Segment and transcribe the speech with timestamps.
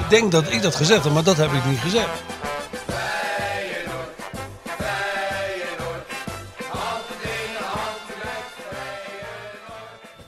[0.00, 2.08] Ik denk dat ik dat gezegd heb, maar dat heb ik niet gezegd.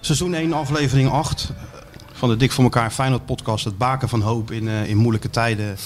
[0.01, 1.53] Seizoen 1, aflevering 8
[2.13, 3.65] van de Dik voor elkaar Feyenoord podcast.
[3.65, 5.77] Het baken van hoop in, uh, in moeilijke tijden.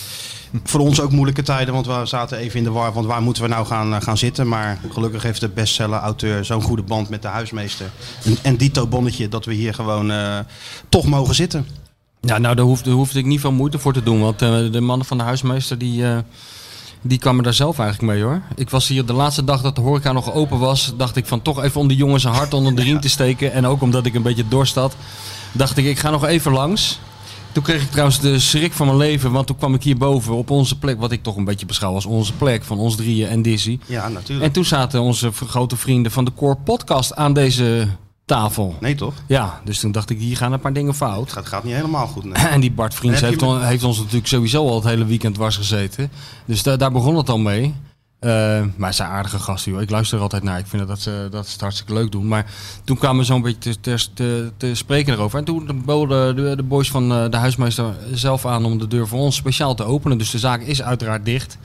[0.65, 2.93] Voor ons ook moeilijke tijden, want we zaten even in de war.
[2.93, 4.49] Want waar moeten we nou gaan, uh, gaan zitten?
[4.49, 7.91] Maar gelukkig heeft de bestseller-auteur zo'n goede band met de huismeester.
[8.25, 10.13] En, en dito bonnetje dat we hier gewoon
[10.89, 11.84] toch mogen zitten.
[12.27, 14.21] Ja, nou daar hoefde, hoefde ik niet veel moeite voor te doen.
[14.21, 16.19] Want uh, de mannen van de huismeester die, uh,
[17.03, 18.43] die kwamen daar zelf eigenlijk mee hoor.
[18.55, 20.93] Ik was hier de laatste dag dat de horeca nog open was.
[20.97, 23.53] Dacht ik van toch even om de jongens een hart onder de riem te steken.
[23.53, 24.97] En ook omdat ik een beetje dorst had.
[25.53, 26.99] Dacht ik ik ga nog even langs.
[27.53, 29.33] Toen kreeg ik trouwens de schrik van mijn leven.
[29.33, 31.01] Want toen kwam ik hierboven op onze plek.
[31.01, 32.65] Wat ik toch een beetje beschouw als onze plek.
[32.65, 33.79] Van ons drieën en Dizzy.
[33.87, 34.47] Ja, natuurlijk.
[34.47, 37.89] En toen zaten onze grote vrienden van de Core Podcast aan deze
[38.25, 38.77] tafel.
[38.81, 39.15] Nee, toch?
[39.27, 41.25] Ja, dus toen dacht ik, hier gaan een paar dingen fout.
[41.25, 42.25] Het gaat, gaat niet helemaal goed.
[42.25, 42.47] Nee.
[42.55, 45.57] En die Bart Vriends heeft, on, heeft, ons natuurlijk sowieso al het hele weekend dwars
[45.57, 46.11] gezeten.
[46.45, 47.75] Dus da daar begon het al mee.
[48.21, 48.31] Uh,
[48.77, 49.81] maar ze zijn aardige gasten, joh.
[49.81, 50.59] Ik luister er altijd naar.
[50.59, 52.29] Ik vind dat ze, dat ze het hartstikke leuk doen.
[52.29, 52.47] Maar
[52.85, 55.39] toen kwamen we zo'n beetje te, te, te, spreken erover.
[55.39, 59.09] En toen boden de, de boys van uh, de huismeester zelf aan om de deur
[59.09, 60.19] voor ons speciaal te openen.
[60.19, 61.59] Dus de zaak is uiteraard dicht.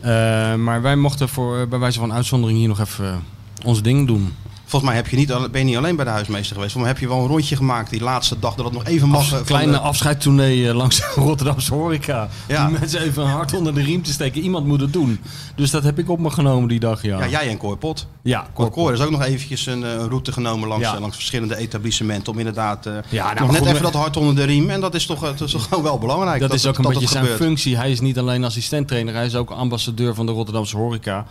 [0.00, 3.22] Uh, maar wij mochten voor, bij wijze van uitzondering hier nog even
[3.64, 4.32] ons ding doen.
[4.74, 6.72] Volgens mij heb je niet, ben je niet alleen bij de huismeester geweest.
[6.72, 9.08] Volgens mij heb je wel een rondje gemaakt die laatste dag dat het nog even
[9.08, 9.32] mag.
[9.32, 9.78] Een kleine de...
[9.78, 12.28] afscheidstournee langs de Rotterdamse horeca.
[12.48, 12.66] Ja.
[12.66, 14.42] Die mensen even een hart onder de riem te steken.
[14.42, 15.20] Iemand moet het doen.
[15.56, 17.18] Dus dat heb ik op me genomen die dag, ja.
[17.18, 18.06] Ja, jij en Cor Pot.
[18.22, 21.00] Ja, Cor Cor is ook nog eventjes een, een route genomen langs, ja.
[21.00, 22.32] langs verschillende etablissementen.
[22.32, 23.00] Om inderdaad nou,
[23.38, 24.70] nog net goed, even dat hart onder de riem.
[24.70, 26.40] En dat is toch, dat is toch gewoon wel belangrijk.
[26.40, 27.42] Dat, dat is ook een beetje zijn gebeurt.
[27.42, 27.76] functie.
[27.76, 29.14] Hij is niet alleen assistenttrainer.
[29.14, 31.26] Hij is ook ambassadeur van de Rotterdamse horeca.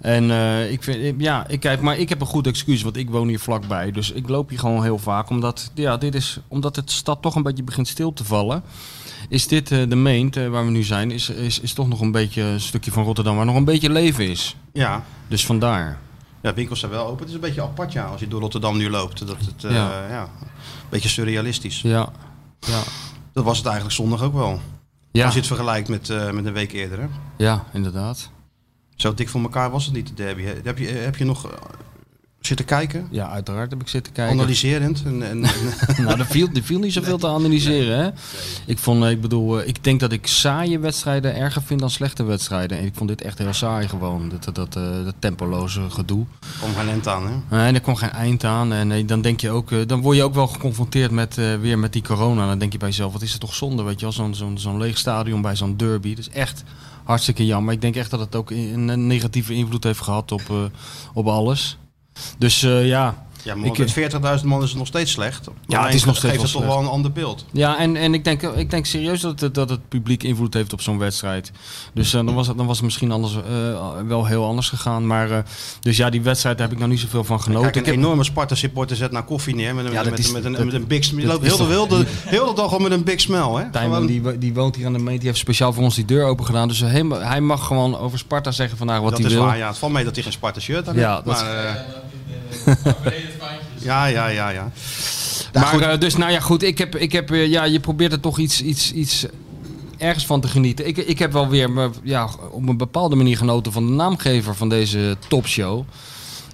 [0.00, 3.10] En uh, ik vind, ja, ik kijk, maar ik heb een goed excuus, want ik
[3.10, 3.90] woon hier vlakbij.
[3.90, 7.34] Dus ik loop hier gewoon heel vaak, omdat, ja, dit is, omdat het stad toch
[7.34, 8.62] een beetje begint stil te vallen.
[9.28, 12.00] Is dit uh, de meent uh, waar we nu zijn, is, is, is toch nog
[12.00, 14.56] een beetje een stukje van Rotterdam waar nog een beetje leven is.
[14.72, 15.04] Ja.
[15.28, 15.98] Dus vandaar.
[16.42, 17.18] Ja, winkels zijn wel open.
[17.18, 19.26] Het is een beetje apart, ja, als je door Rotterdam nu loopt.
[19.26, 20.08] Dat het, ja.
[20.08, 20.48] ja, een
[20.88, 21.80] beetje surrealistisch.
[21.80, 22.08] Ja.
[22.60, 22.82] ja.
[23.32, 24.60] Dat was het eigenlijk zondag ook wel.
[25.12, 25.24] Ja.
[25.24, 26.98] Als je het vergelijkt met, met een week eerder.
[27.00, 27.06] Hè?
[27.36, 28.30] Ja, inderdaad.
[28.96, 30.42] Zo dik voor elkaar was het niet, de derby.
[30.62, 31.48] Heb je, heb je nog
[32.46, 33.08] zitten kijken?
[33.10, 34.38] Ja, uiteraard heb ik zitten kijken.
[34.38, 35.02] Analyserend?
[35.04, 35.40] En, en,
[36.04, 37.98] nou, er viel, er viel niet zoveel te analyseren.
[37.98, 38.10] Hè?
[38.66, 42.78] Ik, vond, ik bedoel, ik denk dat ik saaie wedstrijden erger vind dan slechte wedstrijden.
[42.78, 44.72] En ik vond dit echt heel saai gewoon, dat, dat, dat,
[45.04, 46.24] dat tempoloze gedoe.
[46.40, 47.56] Er kwam geen eind aan, hè?
[47.56, 48.72] Nee, er kwam geen eind aan.
[48.72, 51.92] En dan denk je ook, dan word je ook wel geconfronteerd met, uh, weer met
[51.92, 52.46] die corona.
[52.46, 54.14] Dan denk je bij jezelf, wat is het toch zonde, weet je wel?
[54.14, 56.14] Zo'n zo'n zo'n leeg stadion bij zo'n derby.
[56.14, 56.62] Dat is echt
[57.06, 57.74] hartstikke jammer.
[57.74, 60.64] Ik denk echt dat het ook een negatieve invloed heeft gehad op, uh,
[61.14, 61.78] op alles.
[62.38, 63.26] Dus uh, ja.
[63.46, 65.48] Ja, maar ik, met 40.000 man is het nog steeds slecht.
[65.66, 67.44] Ja, het is nog steeds geeft het toch wel een ander beeld.
[67.52, 70.72] Ja, en, en ik, denk, ik denk serieus dat het, dat het publiek invloed heeft
[70.72, 71.52] op zo'n wedstrijd.
[71.94, 73.42] Dus uh, dan, was het, dan was het misschien anders, uh,
[74.06, 75.06] wel heel anders gegaan.
[75.06, 75.38] Maar, uh,
[75.80, 77.70] dus ja, die wedstrijd daar heb ik nog niet zoveel van genoten.
[77.70, 80.44] Kijk, een ik enorme Sparta-supporter zet naar koffie neer met een, ja, met, is, met,
[80.44, 81.26] een, met een big smile.
[81.26, 83.68] Je loopt heel de, heel, de, heel de dag al met een big smile.
[83.72, 84.06] Hè?
[84.06, 86.44] Die, die woont hier aan de meet, die heeft speciaal voor ons die deur open
[86.44, 86.68] gedaan.
[86.68, 89.44] Dus hij, hij mag gewoon over Sparta zeggen vandaag wat dat hij is wil.
[89.44, 90.98] Waar, ja, het valt mee dat hij geen Sparta-shirt heeft.
[90.98, 91.84] Ja, maar,
[93.86, 94.72] ja, ja, ja, ja.
[95.52, 96.62] Maar uh, dus, nou ja, goed.
[96.62, 99.26] Ik heb, ik heb, uh, ja, je probeert er toch iets, iets, iets
[99.98, 100.86] ergens van te genieten.
[100.86, 104.54] Ik, ik heb wel weer, me, ja, op een bepaalde manier genoten van de naamgever
[104.54, 105.84] van deze topshow.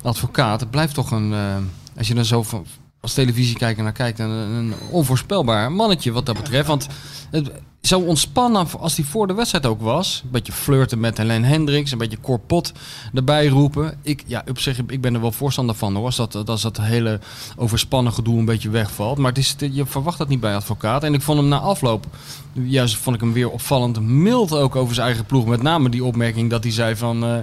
[0.02, 0.60] Advocaat.
[0.60, 1.56] Het blijft toch een, uh,
[1.96, 2.66] als je er zo van,
[3.00, 6.66] als televisiekijker naar kijkt, een, een onvoorspelbaar mannetje wat dat betreft.
[6.66, 6.86] Want
[7.30, 7.50] het,
[7.82, 10.20] zo ontspannen als hij voor de wedstrijd ook was.
[10.24, 11.92] Een beetje flirten met Helene Hendricks.
[11.92, 12.72] Een beetje korpot
[13.14, 13.98] erbij roepen.
[14.02, 16.04] Ik, ja, op zich, ik ben er wel voorstander van hoor.
[16.04, 17.20] Als dat, dat hele
[17.56, 19.18] overspannen gedoe een beetje wegvalt.
[19.18, 19.32] Maar
[19.72, 21.04] je verwacht dat niet bij advocaat.
[21.04, 22.06] En ik vond hem na afloop,
[22.52, 25.46] juist vond ik hem weer opvallend mild ook over zijn eigen ploeg.
[25.46, 27.24] Met name die opmerking dat hij zei van...
[27.24, 27.38] Uh,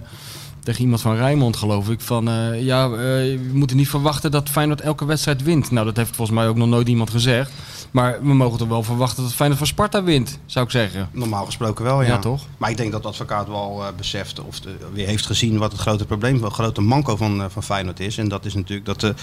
[0.69, 2.01] tegen iemand van Rijnmond, geloof ik.
[2.01, 5.71] Van uh, ja, uh, we moeten niet verwachten dat Feyenoord elke wedstrijd wint.
[5.71, 7.51] Nou, dat heeft volgens mij ook nog nooit iemand gezegd.
[7.91, 11.09] Maar we mogen toch wel verwachten dat Feyenoord van Sparta wint, zou ik zeggen.
[11.11, 12.07] Normaal gesproken wel, ja.
[12.07, 12.45] ja toch?
[12.57, 15.71] Maar ik denk dat de advocaat wel uh, beseft of de, weer heeft gezien wat
[15.71, 18.17] het grote probleem, het grote manco van, van Feyenoord is.
[18.17, 19.13] En dat is natuurlijk dat de,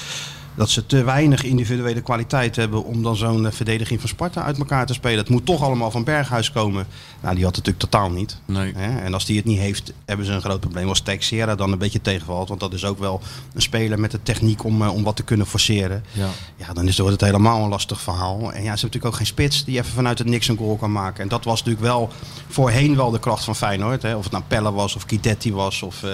[0.57, 4.59] dat ze te weinig individuele kwaliteit hebben om dan zo'n eh, verdediging van Sparta uit
[4.59, 5.19] elkaar te spelen.
[5.19, 6.87] Het moet toch allemaal van Berghuis komen.
[7.21, 8.41] Nou, die had het natuurlijk totaal niet.
[8.45, 8.73] Nee.
[8.73, 10.89] En als die het niet heeft, hebben ze een groot probleem.
[10.89, 13.21] Als Teixeira dan een beetje tegenvalt, want dat is ook wel
[13.55, 16.05] een speler met de techniek om, eh, om wat te kunnen forceren.
[16.13, 16.29] Ja.
[16.57, 18.39] Ja, dan is, wordt het helemaal een lastig verhaal.
[18.39, 20.77] En ja, ze hebben natuurlijk ook geen spits die even vanuit het niks een goal
[20.77, 21.23] kan maken.
[21.23, 22.11] En dat was natuurlijk wel
[22.49, 24.03] voorheen wel de kracht van Feyenoord.
[24.03, 24.17] Hè?
[24.17, 26.11] Of het nou Pelle was, of Kidetti was, of eh,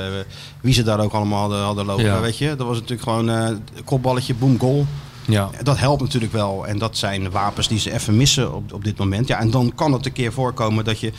[0.60, 2.04] wie ze daar ook allemaal hadden, hadden lopen.
[2.04, 2.20] Ja.
[2.20, 3.50] Weet je, dat was natuurlijk gewoon eh
[3.84, 4.86] kopballetje, boom, goal.
[5.26, 5.50] Ja.
[5.62, 6.66] Dat helpt natuurlijk wel.
[6.66, 9.28] En dat zijn wapens die ze even missen op, op dit moment.
[9.28, 11.12] Ja, en dan kan het een keer voorkomen dat je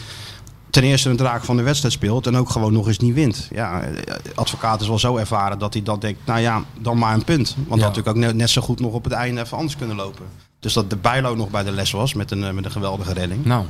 [0.69, 3.47] ten eerste een draak van de wedstrijd speelt en ook gewoon nog eens niet wint.
[3.51, 7.13] Ja, eh, advocaat is wel zo ervaren dat hij dan denkt, nou ja, dan maar
[7.13, 7.53] een punt.
[7.55, 9.75] Want dat had natuurlijk ook net, net zo goed nog op het einde even anders
[9.77, 10.25] kunnen lopen.
[10.59, 13.13] Dus dat de Bijlo nog bij de les was met een, eh, met een geweldige
[13.13, 13.45] redding.
[13.45, 13.65] Nou,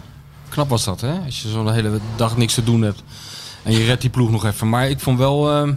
[0.50, 1.20] knap was dat, hè?
[1.26, 3.04] Als je zo'n hele dag niks te doen hebt.
[3.64, 4.70] En je redt die ploeg nog even.
[4.70, 5.52] Maar ik vond wel...
[5.52, 5.74] ehm,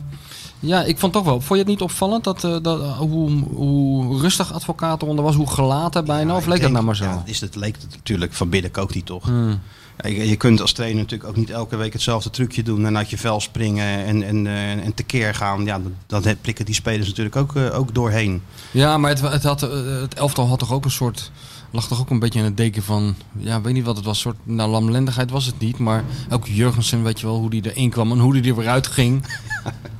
[0.66, 1.40] ja, ik vond toch wel...
[1.40, 5.34] Vond je het niet opvallend dat, eh, dat, eh, hoe, hoe rustig advocaat eronder was?
[5.34, 6.30] Hoe gelaten bijna?
[6.30, 7.04] Ja, of leek dat denk- nou maar zo?
[7.04, 8.32] Ja, dat is het, leek het natuurlijk.
[8.32, 9.24] Van binnen kookt hij toch.
[9.24, 9.60] Hmm.
[10.02, 12.96] Ja, Je, je kunt als trainer natuurlijk ook niet elke week hetzelfde trucje doen en
[12.96, 15.64] uit je vel springen en, en, eh, en tekeer gaan.
[15.64, 18.42] Ja, dat, dat prikken die spelers natuurlijk ook, ook doorheen.
[18.70, 19.60] Ja, maar het, het, had,
[20.00, 21.30] het elftal had toch ook een soort...
[21.70, 23.14] lag toch ook een beetje in het deken van...
[23.36, 24.20] Ja, weet niet wat het was.
[24.20, 25.78] soort nou, lamlendigheid was het niet.
[25.78, 28.68] Maar ook Jurgensen, weet je wel, hoe die erin kwam en hoe die er weer
[28.68, 29.24] uitging.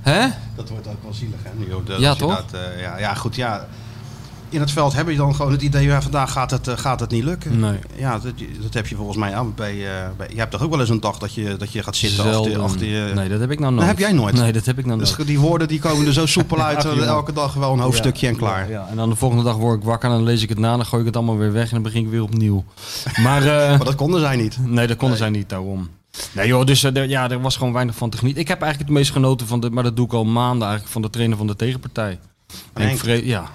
[0.01, 0.29] Hè?
[0.57, 1.51] Dat wordt ook wel zielig, hè?
[1.59, 2.37] Nu, dat- Ja, toch?
[2.37, 3.67] dat, eh, ja, ja, goed, ja.
[4.49, 7.01] In het veld heb je dan gewoon het idee, ja, vandaag gaat het, eh, gaat
[7.01, 7.61] het niet lukken.
[7.61, 7.79] Nee.
[7.97, 10.29] Ja, dat, dat heb je volgens mij aan bij, eh, bij...
[10.33, 12.61] Je hebt toch ook wel eens een dag dat je, dat je gaat zitten achter,
[12.61, 13.13] achter je...
[13.15, 13.87] Nee, dat heb ik nou nooit.
[13.87, 14.35] heb jij nooit?
[14.35, 15.17] Nee, dat heb ik nou nooit.
[15.17, 18.27] Dus die woorden die komen er zo soepel uit, eh, elke dag wel een hoofdstukje
[18.27, 18.71] en klaar.
[18.71, 18.87] Ja, ja.
[18.91, 20.77] En dan de volgende dag word ik wakker en dan lees ik het na.
[20.77, 22.65] Dan gooi ik het allemaal weer weg en dan begin ik weer opnieuw.
[23.23, 23.43] Maar,
[23.77, 24.59] Maar dat konden zij niet.
[24.61, 25.89] nee, dat konden zij niet daarom.
[26.33, 28.43] Nee joh, dus ja, er was gewoon weinig van te genieten.
[28.43, 30.93] Ik heb eigenlijk het meest genoten van de, maar dat doe ik al maanden eigenlijk,
[30.93, 32.19] van de trainer van de tegenpartij.
[32.73, 33.51] En ik ja.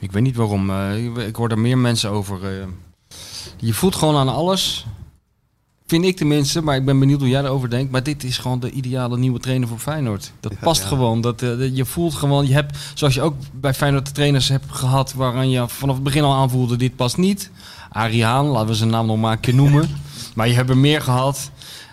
[0.00, 0.70] Ik weet niet waarom.
[0.70, 2.44] eh, ik, hoor daar meer mensen over.
[2.44, 2.66] eh.
[3.56, 4.86] je voelt gewoon aan alles.
[5.86, 7.92] Vind ik tenminste, maar ik ben benieuwd hoe jij erover denkt.
[7.92, 10.32] Maar dit is gewoon de ideale nieuwe trainer voor Feyenoord.
[10.40, 10.88] Dat past ja.
[10.88, 11.20] gewoon.
[11.20, 14.48] Dat, eh, dat- je voelt gewoon, je hebt, zoals je ook bij Feyenoord de trainers
[14.48, 17.50] hebt gehad, waaraan je vanaf het begin al aanvoelde, dit past niet.
[17.90, 19.88] Arie Haan, laten we zijn naam nog maar een keer noemen.
[20.34, 21.50] maar je hebt er meer gehad.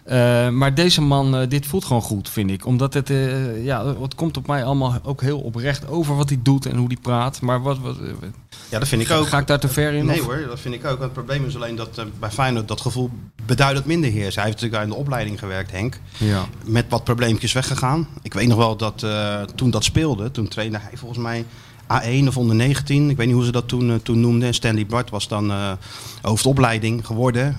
[0.07, 2.65] Eh, maar deze man, eh, dit voelt gewoon goed, vind ik.
[2.65, 6.39] Omdat het, eh, ja, het komt op mij allemaal ook heel oprecht over wat hij
[6.41, 7.41] doet en hoe hij praat.
[7.41, 7.95] Maar wat, wat,
[8.69, 9.27] Ja, dat vind ik ga, ook.
[9.27, 10.05] ga ik daar te ver in?
[10.05, 10.99] Nee of- hoor, dat vind ik ook.
[11.01, 13.09] Het probleem is alleen dat bij Feyenoord dat gevoel
[13.45, 14.35] beduidend minder heerst.
[14.35, 15.99] Hij heeft natuurlijk in de opleiding gewerkt, Henk.
[16.17, 16.45] Ja.
[16.65, 18.07] Met wat probleempjes weggegaan.
[18.21, 19.05] Ik weet nog wel dat
[19.55, 21.45] toen dat speelde, toen trainde hij volgens mij
[21.87, 23.09] A1 of onder 19.
[23.09, 24.47] Ik weet niet hoe ze dat toen, eh, toen noemden.
[24.47, 25.71] En Stanley Bart was dan eh,
[26.21, 27.55] hoofdopleiding geworden.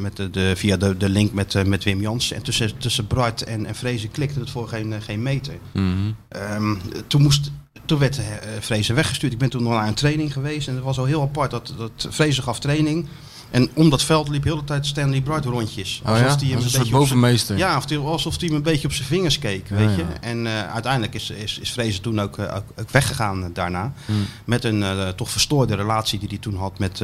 [0.00, 2.32] met de, de, via de, de link met, eh, met Wim Jans.
[2.32, 5.54] En tussen, tussen Bart en, en Vrezen klikte het voor geen, geen meter.
[5.72, 5.86] Mhm.
[6.28, 6.74] Ehm,
[7.06, 7.50] toen, moest,
[7.84, 8.20] toen werd
[8.60, 9.32] Vrezen weggestuurd.
[9.32, 10.68] Ik ben toen nog naar een training geweest.
[10.68, 11.50] En het was al heel apart.
[11.50, 13.06] Dat, dat Vrezen gaf training.
[13.50, 16.00] En om dat veld liep heel de tijd Stanley Bright rondjes.
[16.06, 16.12] Oh ja?
[16.12, 17.56] hij hem een soort beetje op zijn- bovenmeester.
[17.56, 19.68] Ja, of alsof hij hem een beetje op zijn vingers keek.
[19.68, 20.02] Ja, weet je?
[20.02, 20.20] ja.
[20.20, 23.92] En eh, uiteindelijk is, is, is Vrezen toen ook, eh, ook, weggegaan eh, daarna.
[24.06, 24.26] Hmm.
[24.44, 24.84] Met een
[25.16, 27.02] toch verstoorde relatie die hij toen had met,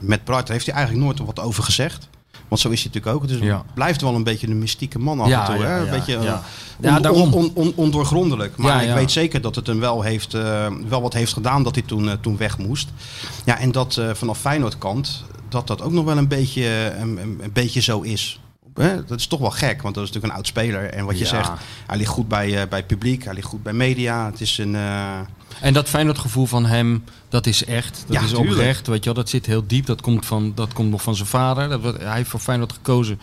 [0.00, 0.46] met Bright.
[0.46, 2.08] Daar heeft hij eigenlijk nooit wat over gezegd.
[2.48, 3.28] Want zo is hij natuurlijk ook.
[3.28, 3.56] Dus Ja.
[3.56, 5.64] het blijft wel een beetje een mystieke man af Ja, en toe.
[5.64, 5.78] ja, hè?
[5.78, 6.18] Een ja, beetje ja.
[6.18, 7.32] on- Ja, daarom.
[7.32, 8.56] on- on- ondoorgrondelijk.
[8.56, 8.94] Maar Ja, ik ja.
[8.94, 10.32] weet zeker dat het hem wel, heeft,
[10.88, 12.88] wel wat heeft gedaan dat hij toen, toen weg moest.
[13.44, 17.18] Ja, en dat vanaf Feyenoord kant, dat dat ook nog wel een beetje, eh, een,
[17.18, 18.40] een, beetje zo is.
[18.74, 19.04] Hè?
[19.04, 20.84] Dat is toch wel gek, want dat is natuurlijk een oud speler.
[20.90, 21.30] En wat je Ja.
[21.30, 21.50] zegt,
[21.86, 24.26] hij ligt goed bij, eh, bij publiek, hij ligt goed bij media.
[24.26, 24.74] Het is een...
[24.74, 25.18] eh,
[25.60, 28.04] En dat Feyenoord gevoel van hem, dat is echt.
[28.06, 28.50] Dat Ja, is tuurlijk.
[28.50, 28.86] oprecht.
[28.86, 29.86] Weet je wel, dat zit heel diep.
[29.86, 31.68] Dat komt, van, dat komt nog van zijn vader.
[31.82, 33.20] Dat, hij heeft voor Feyenoord gekozen.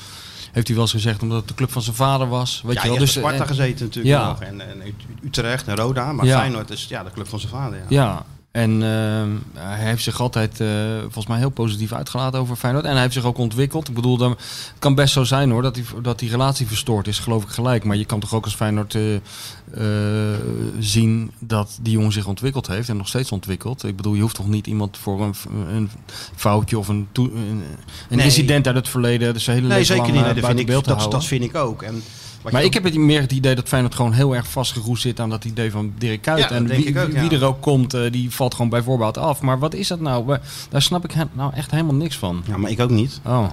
[0.52, 2.62] Heeft hij wel eens gezegd, omdat het de club van zijn vader was.
[2.66, 2.98] Weet ja, je wel.
[2.98, 4.28] Dus, Sparta en- gezeten natuurlijk ja.
[4.28, 4.42] nog.
[4.42, 4.82] En, en
[5.26, 6.12] Utrecht en Roda.
[6.12, 6.38] Maar Ja.
[6.40, 7.78] Feyenoord is ja, de club van zijn vader.
[7.78, 7.86] Ja.
[8.04, 10.68] Ja, en ehm, hij heeft zich altijd eh,
[11.02, 12.86] volgens mij heel positief uitgelaten over Feyenoord.
[12.86, 13.88] En hij heeft zich ook ontwikkeld.
[13.88, 17.08] Ik bedoel, dan, het kan best zo zijn hoor, dat die, dat die relatie verstoord
[17.08, 17.84] is, geloof ik gelijk.
[17.84, 20.40] Maar je kan toch ook als Feyenoord eh, eh,
[20.80, 23.84] zien dat die jongen zich ontwikkeld heeft en nog steeds ontwikkelt.
[23.84, 25.34] Ik bedoel, je hoeft toch niet iemand voor een,
[25.76, 25.90] een
[26.36, 27.64] foutje of een, toe- een,
[28.10, 28.26] een Nee.
[28.26, 30.16] incident uit het verleden, dus hele Nee, zeker niet.
[30.16, 31.82] eh, Nee, dat, vind ik, dat, dat vind ik ook.
[31.82, 32.04] En
[32.52, 35.30] Maar ik heb het meer het idee dat Feyenoord gewoon heel erg vastgeroest zit aan
[35.30, 36.40] dat idee van Dirk Kuyt.
[36.40, 39.42] Ja, en wie, ik er ook komt, eh, die valt gewoon bij voorbaat af.
[39.42, 40.38] Maar wat is dat nou?
[40.70, 42.44] Daar snap ik he- nou echt helemaal niks van.
[42.48, 43.20] Ja, maar ik ook niet.
[43.26, 43.46] Oh,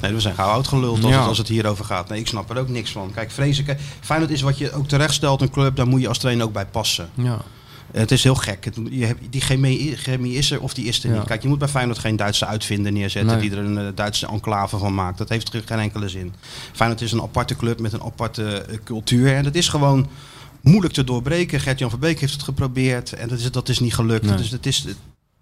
[0.00, 1.18] Nee, we zijn gauw uitgeluld als, Ja.
[1.18, 2.08] het, als het hierover gaat.
[2.08, 3.10] Nee, ik snap er ook niks van.
[3.14, 3.64] Kijk, Vrezen,
[4.00, 6.52] Feyenoord is wat je ook terecht stelt, een club, daar moet je als trainer ook
[6.52, 7.08] bij passen.
[7.14, 7.38] ja.
[7.94, 8.64] Het is heel gek.
[8.64, 11.16] Het- je hebt, die chemie, chemie is er of die is er Ja.
[11.16, 11.26] niet.
[11.26, 13.48] Kijk, je moet bij Feyenoord geen Duitse uitvinder neerzetten Nee.
[13.48, 15.18] die er een eh, Duitse enclave van maakt.
[15.18, 16.32] Dat heeft geen enkele zin.
[16.72, 19.34] Feyenoord is een aparte club met een aparte eh, cultuur.
[19.34, 20.06] En dat is gewoon
[20.60, 21.60] moeilijk te doorbreken.
[21.60, 24.24] Gert-Jan Verbeek heeft het geprobeerd en dat is, dat is niet gelukt.
[24.26, 24.36] Nee.
[24.36, 24.86] Dus het is,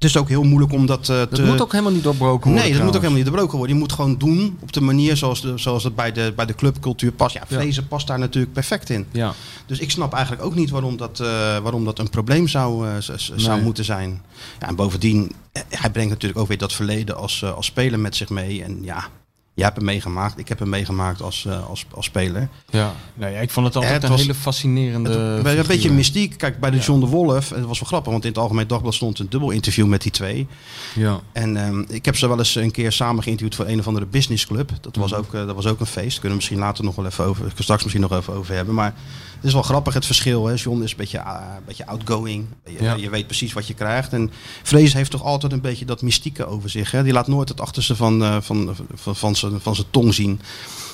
[0.02, 1.42] het is ook heel moeilijk om dat eh, Dat te...
[1.42, 2.68] moet ook helemaal niet doorbroken worden.
[2.68, 3.76] Nee, dat moet ook helemaal niet doorbroken worden.
[3.76, 6.54] Je moet gewoon doen op de manier zoals, de, zoals het bij de, bij de
[6.54, 7.34] clubcultuur past.
[7.34, 9.06] Ja, Vrezen past daar natuurlijk perfect in.
[9.10, 9.34] Ja.
[9.66, 11.26] Dus ik snap eigenlijk ook niet waarom dat, eh,
[11.58, 12.94] waarom dat een probleem zou, eh,
[13.36, 14.22] zou moeten zijn.
[14.60, 15.32] Ja, en bovendien,
[15.68, 18.62] hij brengt natuurlijk ook weer dat verleden als, als speler met zich mee.
[18.62, 19.08] En ja,
[19.54, 20.38] jij hebt hem meegemaakt.
[20.38, 22.48] Ik heb hem meegemaakt als, eh, als, als speler.
[22.70, 22.92] Ja.
[23.14, 26.38] Nee, ik vond het altijd Het een was- hele fascinerende Het- een beetje mystiek.
[26.38, 28.66] Kijk, bij de John de Wolf, en dat was wel grappig, want in het Algemeen
[28.66, 30.46] Dagblad stond een dubbel interview met die twee.
[30.94, 31.20] Ja.
[31.32, 34.06] En ehm, ik heb ze wel eens een keer samen geïnterviewd voor een of andere
[34.06, 34.70] businessclub.
[34.80, 35.20] Dat was, Mhm.
[35.20, 36.12] ook, eh, dat was ook een feest.
[36.14, 38.74] Kunnen we misschien later nog wel even over, straks misschien nog even over hebben.
[38.74, 38.94] Maar
[39.42, 40.46] het is wel grappig het verschil.
[40.46, 40.54] Hè.
[40.54, 42.46] John is een beetje, ah, een beetje outgoing.
[42.64, 42.94] Je, Ja.
[42.94, 44.12] je weet precies wat je krijgt.
[44.12, 44.30] En
[44.62, 46.90] Vrees heeft toch altijd een beetje dat mystieke over zich.
[46.90, 47.02] Hè.
[47.02, 50.40] Die laat nooit het achterste van, eh, van, van, van, zijn, van zijn tong zien.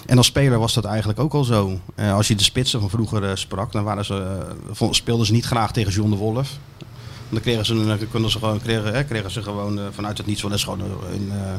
[0.07, 1.81] En als speler was dat eigenlijk ook al zo.
[1.95, 4.37] Eh, als je de spitsen van vroeger eh, sprak, dan waren ze,
[4.81, 6.51] eh, speelden ze niet graag tegen John de Wolf.
[7.31, 10.27] Dan kregen ze, een- konden ze gewoon, kregen, hè, kregen ze gewoon eh, vanuit het
[10.27, 11.55] niets wel eens gewoon een, eh,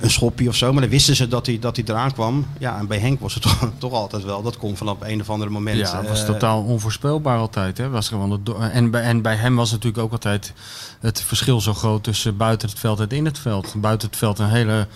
[0.00, 0.72] een schopje of zo.
[0.72, 2.46] Maar dan wisten ze dat hij, dat hij eraan kwam.
[2.58, 4.42] Ja, en bij Henk was het toch, toch altijd wel.
[4.42, 5.78] Dat kon vanaf een of andere moment.
[5.78, 7.78] Ja, het was eh, totaal onvoorspelbaar altijd.
[7.78, 7.88] Hè.
[7.88, 10.52] Was gewoon het en, bij, en bij hem was natuurlijk ook altijd
[11.00, 13.74] het verschil zo groot tussen buiten het veld en in het veld.
[13.76, 14.86] Buiten het veld een hele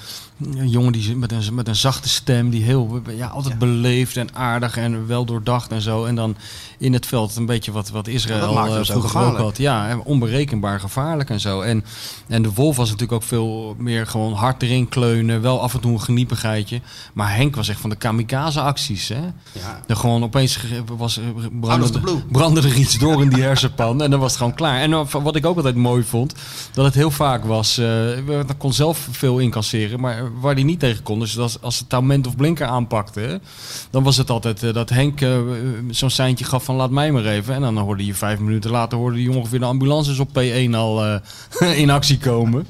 [0.41, 4.35] een jongen die met een, met een zachte stem, die heel ja, altijd beleefd en
[4.35, 6.05] aardig en wel doordacht en zo.
[6.05, 6.37] En dan
[6.79, 9.59] in het veld een beetje wat, wat Israël maakt eh, vroeger ook had.
[9.59, 11.61] Ja, en onberekenbaar gevaarlijk en zo.
[11.61, 11.85] En,
[12.27, 15.41] en de Wolf was natuurlijk ook veel meer gewoon hard erin kleunen.
[15.41, 16.81] Wel af en toe een geniepigheidje.
[17.13, 19.09] Maar Henk was echt van de kamikaze acties.
[19.09, 19.21] Hè?
[19.53, 19.83] ja.
[19.87, 20.59] Er gewoon opeens
[20.97, 24.55] was, the brandde, brandde er iets door in die hersenpan en dan was het gewoon
[24.55, 24.81] klaar.
[24.81, 26.35] En dan- wat ik ook altijd mooi vond,
[26.73, 27.87] dat het heel vaak was, eh
[28.27, 31.89] dat kon zelf veel incasseren, maar waar hij niet tegen kon, dus als, als het
[31.89, 33.41] Taument of Blinker aanpakte,
[33.91, 35.39] dan was het altijd eh, dat Henk eh,
[35.91, 37.55] zo'n seintje gaf van laat mij maar even.
[37.55, 41.05] En dan hoorde je vijf minuten later hoorde je ongeveer de ambulances op P1 al
[41.05, 42.67] eh, in actie komen.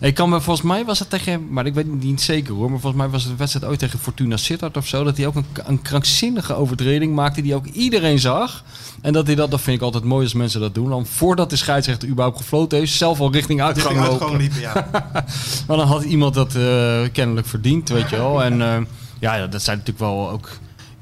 [0.00, 2.70] Ik kan me, volgens mij was het tegen, maar ik weet het niet zeker hoor,
[2.70, 5.34] maar volgens mij was het wedstrijd ooit tegen Fortuna Sittard of zo, dat hij ook
[5.34, 8.64] een, een krankzinnige overtreding maakte die ook iedereen zag.
[9.00, 11.50] En dat hij dat, dat vind ik altijd mooi als mensen dat doen, dan voordat
[11.50, 14.18] de scheidsrechter überhaupt gefloten heeft, zelf al richting uitgang lopen.
[14.18, 14.88] gewoon liepen, ja.
[15.66, 18.42] Maar dan had iemand dat eh, kennelijk verdiend, weet je wel.
[18.42, 18.76] En eh,
[19.18, 20.48] ja, dat zijn natuurlijk wel ook...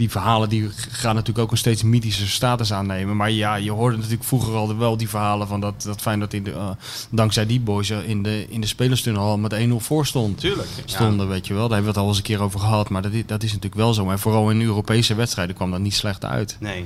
[0.02, 3.16] Die verhalen die gaan natuurlijk ook een steeds mythische status aannemen.
[3.16, 6.42] Maar ja, je hoorde natuurlijk vroeger al wel die verhalen van dat, dat Feyenoord in
[6.44, 6.70] de, eh,
[7.10, 10.38] dankzij die boys in de, in de spelerstunnel al met 1-0 voor stond.
[10.40, 10.68] Tuurlijk.
[10.84, 11.62] Stonden, weet je wel.
[11.68, 12.88] Daar hebben we het al eens een keer over gehad.
[12.88, 14.10] Maar dat is, dat is natuurlijk wel zo.
[14.10, 16.56] En vooral in Europese wedstrijden kwam dat niet slecht uit.
[16.60, 16.84] Nee.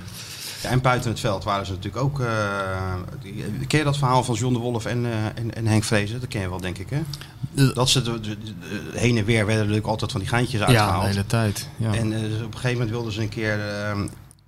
[0.62, 2.22] Ja, en buiten het veld waren ze natuurlijk ook...
[3.22, 6.20] die- ken je dat verhaal van John de Wolf en, eh, en, en Henk Vrezen?
[6.20, 7.00] Dat ken je wel, denk ik, hè?
[7.56, 7.74] Eh.
[7.74, 8.52] Dat ze de, de- de-
[8.98, 11.02] heen en weer werden natuurlijk altijd van die geintjes Ja, uitgehaald.
[11.02, 11.68] de hele tijd.
[11.76, 11.94] Ja.
[11.94, 14.00] En eh, dus op een gegeven moment wilden ze een keer eh,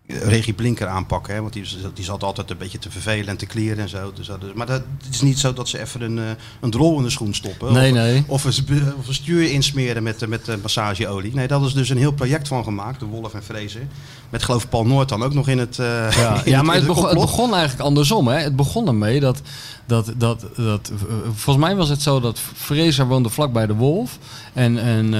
[0.08, 1.34] Regie Blinker aanpakken.
[1.34, 1.40] Hè?
[1.40, 4.12] Want die, die zat altijd een beetje te vervelen en te klieren en zo.
[4.12, 6.24] Dus, maar dat, het is niet zo dat ze even een, eh,
[6.60, 7.72] een drol in de schoen stoppen.
[7.72, 8.24] Nee, of, nee.
[8.26, 11.34] Of een, of een stuur insmeren met, eh, met eh, massageolie.
[11.34, 13.00] Nee, dat is dus een heel project van gemaakt.
[13.00, 13.90] De Wolf en Vrezen.
[14.30, 16.86] Met geloof ik Paul Noord dan ook nog in het Ja, in ja maar het
[16.86, 18.28] begon, het begon eigenlijk andersom.
[18.28, 18.38] Hè?
[18.38, 19.40] Het begon ermee dat,
[19.86, 20.92] dat, dat, dat...
[21.34, 24.18] Volgens mij was het zo dat Fraser woonde vlak bij de Wolf.
[24.52, 25.14] En, en,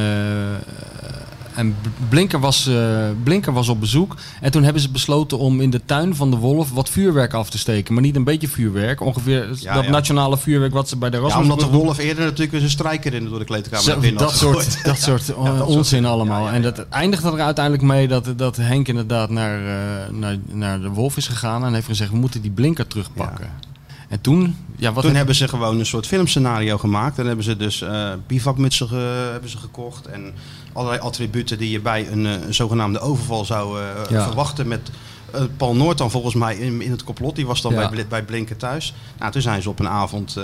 [1.59, 1.77] en
[2.09, 4.17] Blinker, was, eh, Blinker was op bezoek.
[4.41, 7.51] En toen hebben ze besloten om in de tuin van de Wolf wat vuurwerk af
[7.51, 7.95] te steken.
[7.95, 9.01] Maar niet een beetje vuurwerk.
[9.01, 9.91] Ongeveer Ja, dat ja.
[9.91, 11.43] nationale vuurwerk wat ze bij de Ja, Rasmus...
[11.43, 14.65] omdat de Wolf eerder natuurlijk eens een strijker in door de kleedkamer binnen dat, soort,
[14.65, 14.85] gegooid.
[14.85, 16.45] dat soort Ja, onzin allemaal.
[16.45, 16.71] ja, ja, En ja.
[16.71, 21.17] dat eindigde er uiteindelijk mee dat, dat Henk inderdaad naar, eh, naar, naar de Wolf
[21.17, 23.51] is gegaan en heeft gezegd: we moeten die blinker terugpakken.
[24.09, 27.17] En toen, ja, wat Toen hebben ze gewoon een soort filmscenario gemaakt.
[27.17, 30.07] Dan hebben ze dus eh bivakmutsen ge- hebben ze gekocht.
[30.07, 30.35] En
[30.73, 34.23] allerlei attributen die je bij een, eh, een zogenaamde overval zou eh, Ja.
[34.27, 34.69] verwachten.
[34.69, 34.91] Met
[35.57, 37.37] Paul Noord dan volgens mij in, in het complot.
[37.37, 37.89] Die was dan Ja.
[37.91, 38.95] bij, bij Blinken thuis.
[39.19, 40.37] Nou, toen zijn ze op een avond...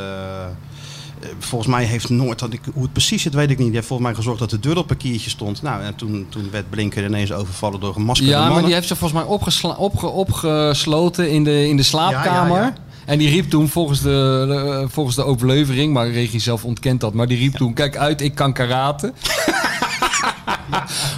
[1.38, 4.09] Volgens mij heeft Noord, ik, hoe het precies zit weet ik niet, die heeft volgens
[4.09, 5.62] mij gezorgd dat de deur op een kiertje stond.
[5.62, 8.64] Nou, en toen, toen werd Blinker ineens overvallen door gemaskerde ja, maar mannen.
[8.67, 12.57] die heeft ze volgens mij opgesla- opge- opgesloten in de, in de slaapkamer.
[12.57, 12.84] Ja, ja, ja.
[13.07, 17.15] En die riep toen volgens de, de- volgens de overlevering, maar Regie zelf ontkent dat,
[17.15, 19.13] maar die riep toen: Kijk uit, ik kan karate.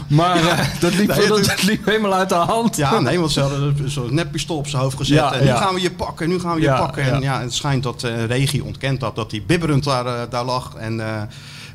[0.09, 2.76] maar eh, dat, liep, Nee, dat, toen- dat liep helemaal uit de hand.
[2.76, 5.16] Ja, nee, want ze hadden zo'n neppistool op zijn hoofd gezet.
[5.16, 5.57] Ja, en nu ja.
[5.57, 7.12] gaan we je pakken, nu gaan we je Ja, pakken.
[7.12, 10.45] En ja, het schijnt dat eh Regie ontkent dat, dat hij bibberend daar, eh, daar
[10.45, 10.75] lag.
[10.78, 11.23] En eh,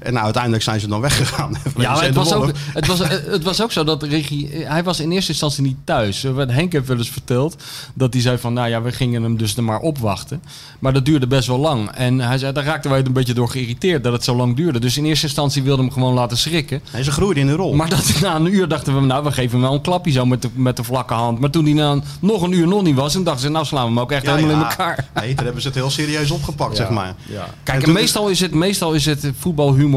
[0.01, 1.55] En nou, uiteindelijk zijn ze dan weggegaan.
[1.77, 4.50] Ja, maar het was, ook, het, was, het was ook zo dat regie...
[4.53, 6.24] Hij was in eerste instantie niet thuis.
[6.24, 7.63] Wat Henk heeft wel eens verteld.
[7.93, 10.41] Dat hij zei van, nou ja, we gingen hem dus er maar opwachten.
[10.79, 11.91] Maar dat duurde best wel lang.
[11.91, 14.55] En hij zei, daar raakten wij het een beetje door geïrriteerd dat het zo lang
[14.55, 14.79] duurde.
[14.79, 16.81] Dus in eerste instantie wilde hem gewoon laten schrikken.
[16.93, 17.74] Nee, ze groeiden in de rol.
[17.74, 20.25] Maar dat, na een uur dachten we, nou, we geven hem wel een klapje zo
[20.25, 21.39] met de, met de vlakke hand.
[21.39, 23.84] Maar toen hij na nog een uur nog niet was, en dachten ze, nou slaan
[23.84, 24.62] we hem ook echt Ja, helemaal ja.
[24.62, 25.10] in elkaar.
[25.13, 27.15] Nee, daar hebben ze het heel serieus opgepakt, zeg maar.
[27.63, 29.89] Kijk, en meestal is het, meestal is het voetbalhumor.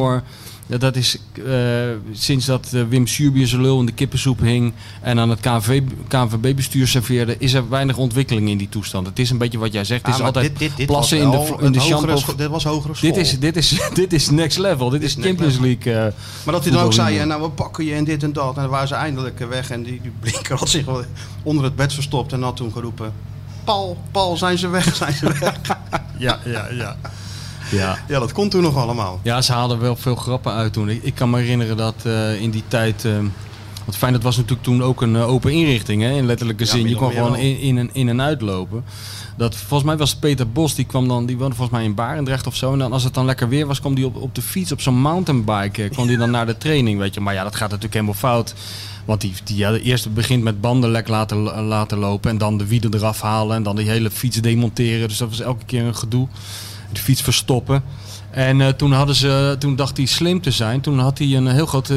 [0.66, 1.52] Dat is eh,
[2.12, 5.82] sinds dat eh, Wim Suurbier zijn lul in de kippensoep hing en aan het KNV
[6.08, 9.06] KNVB-bestuur serveerde, is er weinig ontwikkeling in die toestand.
[9.06, 10.00] Het is een beetje wat jij zegt.
[10.06, 12.48] Het Ah, is maar altijd dit, dit, dit plassen in de, in de hogere Dit
[12.48, 13.12] was hogere school.
[13.12, 14.88] Dit is, dit, is, dit is next level.
[14.90, 15.92] Dit is Champions League.
[15.94, 16.12] eh,
[16.44, 18.54] Maar dat hij dan ook zei, en nou we pakken je en dit en dat.
[18.56, 19.70] En dan waren ze eindelijk weg.
[19.70, 20.86] En die, die blinker had zich
[21.42, 23.12] onder het bed verstopt en had toen geroepen...
[23.64, 25.56] Paul, Paul, zijn ze weg, zijn ze weg.
[26.18, 26.96] Ja, ja, ja.
[27.70, 27.98] Ja.
[28.08, 29.20] ja, dat kon toen nog allemaal.
[29.22, 30.88] Ja, ze haalden wel veel grappen uit toen.
[30.88, 33.04] Ik, ik kan me herinneren dat eh, in die tijd...
[33.04, 33.12] eh
[33.84, 36.88] want Feyenoord was natuurlijk toen ook een eh, open inrichting, hè, in letterlijke Ja, zin.
[36.88, 38.84] Je kon gewoon in, in, en, in en uitlopen.
[39.36, 42.46] Dat, volgens mij was Peter Bos, die kwam dan, die woonde volgens mij in Barendrecht
[42.46, 42.72] of zo.
[42.72, 44.80] En dan, als het dan lekker weer was, kwam die op, op de fiets, op
[44.80, 47.20] zo'n mountainbike, eh, kwam die dan naar de training, weet je.
[47.20, 48.54] Maar ja, dat gaat natuurlijk helemaal fout.
[49.04, 52.66] Want die, die ja, eerst begint met banden lek laten, laten lopen en dan de
[52.66, 55.08] wielen eraf halen en dan die hele fiets demonteren.
[55.08, 56.28] Dus dat was elke keer een gedoe.
[56.94, 57.82] De fiets verstoppen.
[58.34, 60.80] En eh, toen, hadden ze, toen dacht hij slim te zijn.
[60.80, 61.92] Toen had hij een heel groot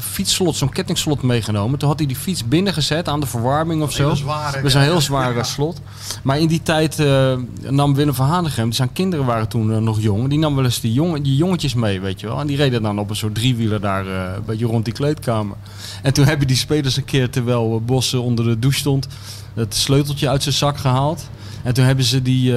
[0.00, 1.78] fietsslot, zo'n kettingslot meegenomen.
[1.78, 4.14] Toen had hij die fiets binnengezet aan de verwarming of zo.
[4.14, 5.00] zware, Dat is een heel ja.
[5.00, 5.80] zware slot.
[6.22, 7.36] Maar in die tijd eh,
[7.68, 10.28] nam Willem van Hanegem, zijn kinderen waren toen eh, nog jong.
[10.28, 12.40] Die nam wel eens die, jongen, die jongetjes mee, weet je wel.
[12.40, 15.56] En die reden dan op een soort driewieler daar een beetje rond die kleedkamer.
[16.02, 19.06] En toen hebben die spelers een keer, terwijl Bos eh, onder de douche stond,
[19.54, 21.28] het sleuteltje uit zijn zak gehaald.
[21.62, 22.54] En toen hebben ze die...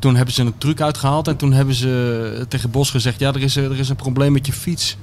[0.00, 3.42] toen hebben ze een truc uitgehaald en toen hebben ze tegen Bos gezegd: Ja, er
[3.42, 4.96] is, er is een probleem met je fiets.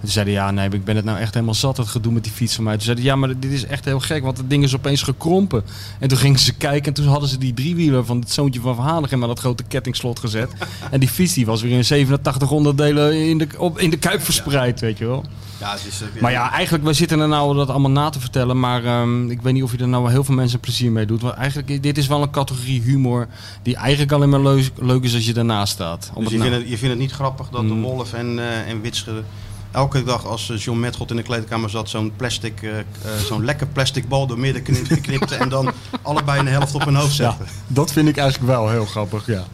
[0.00, 2.22] En toen zeiden ja, nee, ik ben het nou echt helemaal zat, het gedoe met
[2.24, 2.74] die fiets van mij.
[2.74, 5.62] Toen zeiden ja, maar dit is echt heel gek, want het ding is opeens gekrompen.
[5.98, 8.78] En toen gingen ze kijken en toen hadden ze die driewieler van het zoontje van
[8.78, 10.50] Hanegem aan dat grote kettingslot gezet.
[10.90, 14.22] En die fiets die was weer in 87 onderdelen in de, op, in de kuip
[14.22, 15.24] verspreid, weet je wel.
[15.60, 18.60] Ja, eh, Maar ja, eigenlijk, we zitten er nou dat allemaal na te vertellen.
[18.60, 21.06] Maar ehm, ik weet niet of je er nou wel heel veel mensen plezier mee
[21.06, 21.22] doet.
[21.22, 23.28] Want eigenlijk, dit is wel een categorie humor
[23.62, 26.10] die eigenlijk alleen maar leuk, leuk is als je ernaast staat.
[26.14, 27.82] Om Dus je, nou- vindt het, je vindt het niet grappig dat de Mm.
[27.82, 29.22] Wolf en, eh en Witsche
[29.70, 32.84] elke dag als eh, John Metgod in de kleedkamer zat, zo'n plastic, eh, eh,
[33.26, 36.94] zo'n lekker plastic bal door midden knip- knipte en dan allebei een helft op hun
[36.94, 37.52] hoofd Ja, zette.
[37.66, 39.44] dat vind ik eigenlijk wel heel grappig, ja.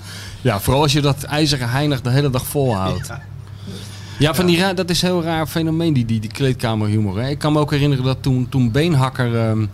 [0.41, 3.07] Ja, vooral als je dat ijzeren heinig de hele dag volhoudt.
[3.07, 3.23] Ja.
[4.19, 7.21] Ja, van Die, dat is een heel raar fenomeen, die, die, die kleedkamerhumor.
[7.21, 7.29] Hè.
[7.29, 9.67] Ik kan me ook herinneren dat toen, toen Beenhakker ehm,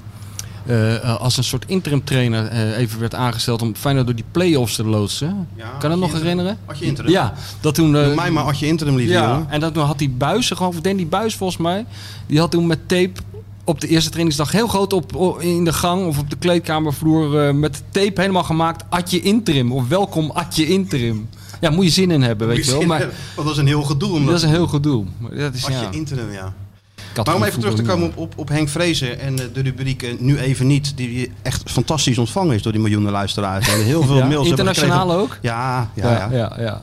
[0.66, 4.74] eh, als een soort interim trainer eh, even werd aangesteld om Feyenoord door die play-offs
[4.76, 5.48] te loodsen.
[5.56, 6.58] Ja, kan dat nog interim- herinneren?
[6.66, 7.10] Had je interim?
[7.10, 7.96] Ja, dat toen...
[7.96, 9.46] eh, Doe mij maar als je interim lief, ja, jongen.
[9.50, 11.86] en dat toen had die buizen gewoon, of Danny Buis volgens mij,
[12.26, 13.12] die had toen met tape
[13.64, 17.54] op de eerste trainingsdag heel groot op, in de gang of op de kleedkamervloer eh,
[17.54, 18.84] met tape helemaal gemaakt.
[18.88, 21.28] Atje interim of welkom Atje interim.
[21.60, 22.82] Ja, moet je zin in hebben, weet je wel.
[22.82, 24.10] Maar hebben, dat is een heel gedoe.
[24.10, 25.06] Omdat dat is een heel goed doel.
[25.18, 26.54] Maar Dat is, als ja, je interim, ja.
[27.24, 30.14] Maar om even terug te komen op, op, op Henk Vrezen en eh, de rubriek
[30.20, 33.68] Nu Even Niet, die echt fantastisch ontvangen is door die miljoenen luisteraars.
[33.68, 35.38] En heel veel Ja, mails internationaal ook?
[35.42, 36.28] Ja, ja, ja.
[36.32, 36.82] ja, ja.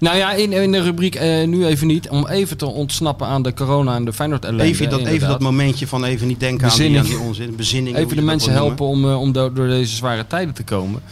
[0.00, 3.42] Nou ja, in, in de rubriek eh, nu even niet, om even te ontsnappen aan
[3.42, 4.64] de corona en de Feyenoord ellende.
[4.64, 7.04] Even, dat, even dat momentje van even niet denken aan die, Bezinning.
[7.14, 7.56] aan die onzin.
[7.56, 7.96] Bezinning.
[7.96, 11.02] Even de mensen helpen om, eh, om do- door deze zware tijden te komen.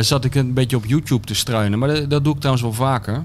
[0.00, 1.78] Zat ik een beetje op YouTube te struinen.
[1.78, 3.24] Maar dat, dat doe ik trouwens wel vaker.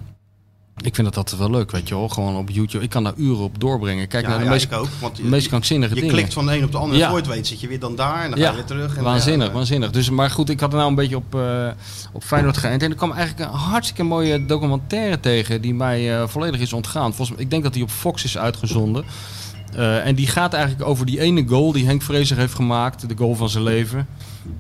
[0.78, 2.10] Ik vind dat altijd wel leuk, weet je wel.
[2.10, 2.84] Gewoon op YouTube.
[2.84, 4.08] Ik kan daar uren op doorbrengen.
[4.08, 4.88] Kijk Ja, naar de ja, meest, ook.
[5.02, 6.16] Want je, de meest krankzinnige je dingen.
[6.16, 7.16] klikt van de een op de andere Ja.
[7.16, 8.98] het weet zit je weer dan daar en dan ga je weer terug.
[8.98, 9.92] En waanzinnig, ja, waanzinnig.
[9.92, 11.68] Dus, maar goed, ik had er nou een beetje op, eh
[12.14, 12.84] op Feyenoord geënt.
[12.84, 15.62] En er kwam eigenlijk een hartstikke mooie documentaire tegen...
[15.62, 17.14] die mij eh, volledig is ontgaan.
[17.14, 19.04] Volgens, mij- ik denk dat die op Fox is uitgezonden.
[19.76, 23.10] Eh, en die gaat eigenlijk over die ene goal die Henk Vrezer heeft gemaakt.
[23.10, 24.08] De goal van zijn leven.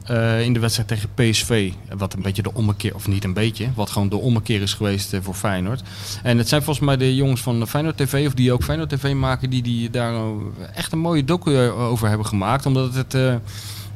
[0.05, 1.71] Eh, in de wedstrijd tegen PSV.
[1.97, 5.13] Wat een beetje de ommekeer, of niet een beetje, wat gewoon de ommekeer is geweest
[5.13, 5.83] eh, voor Feyenoord.
[6.23, 9.13] En het zijn volgens mij de jongens van Feyenoord TV, of die ook Feyenoord TV
[9.13, 10.29] maken, die, die daar eh,
[10.73, 12.65] echt een mooie docu eh, over hebben gemaakt.
[12.65, 13.13] Omdat het,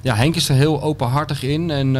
[0.02, 1.96] ja, Henk is er heel openhartig in en...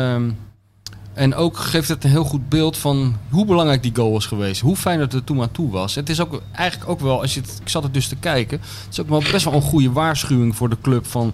[1.16, 4.62] en ook geeft het een heel goed beeld van hoe belangrijk die goal was geweest.
[4.62, 5.96] Hoe fijn het er toen aan toe was.
[5.96, 8.60] Het is ook eigenlijk ook wel, als je het, ik zat het dus te kijken.
[8.60, 11.34] Het is ook wel best wel een goede waarschuwing voor de club van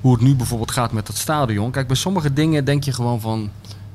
[0.00, 1.70] hoe het nu bijvoorbeeld gaat met dat stadion.
[1.70, 3.50] Kijk, bij sommige dingen denk je gewoon van.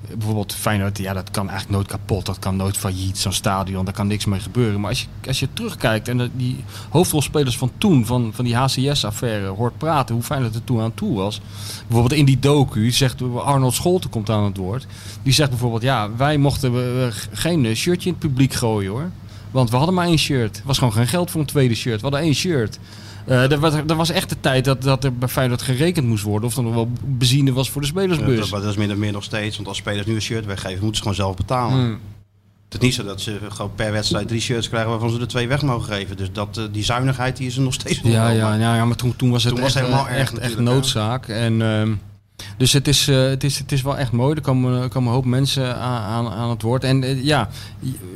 [0.07, 2.25] Bijvoorbeeld Feyenoord, ja, dat kan eigenlijk nooit kapot.
[2.25, 3.85] Dat kan nooit failliet, zo'n stadion.
[3.85, 4.79] Daar kan niks mee gebeuren.
[4.79, 8.55] Maar als je, als je terugkijkt en dat die hoofdrolspelers van toen, van, van die
[8.55, 11.41] HCS-affaire, hoort praten, hoe fijn het er toen aan toe was.
[11.87, 14.87] Bijvoorbeeld in die docu zegt Arnold Scholten komt aan het woord.
[15.23, 16.73] Die zegt bijvoorbeeld, ja, wij mochten
[17.31, 19.09] geen eh, shirtje in het publiek gooien hoor.
[19.51, 20.61] Want we hadden maar één shirt.
[20.65, 21.95] Was gewoon geen geld voor een tweede shirt.
[21.95, 22.79] We hadden één shirt.
[23.25, 26.23] Eh er, was, er was echt de tijd dat, dat er bij Feyenoord gerekend moest
[26.23, 26.49] worden.
[26.49, 28.49] Of er nog wel benzine was voor de spelersbus.
[28.49, 29.55] Dat, dat is min of meer nog steeds.
[29.55, 31.79] Want als spelers nu een shirt weggeven, moeten ze gewoon zelf betalen.
[31.79, 31.99] Hmm.
[32.69, 35.27] Het is niet zo dat ze gewoon per wedstrijd drie shirts krijgen waarvan ze er
[35.27, 36.17] twee weg mogen geven.
[36.17, 38.85] Dus dat, eh, die zuinigheid die is er nog steeds Ja, ja, Maar- ja, ja,
[38.85, 41.27] maar toen, toen was het Toen echt, was helemaal eh, echt, echt noodzaak.
[41.27, 41.93] En, ehm,
[42.57, 44.35] dus het is, eh, het, is, het is wel echt mooi.
[44.35, 46.83] Er komen, komen een hoop mensen aan, aan, het woord.
[46.83, 47.49] En eh, ja,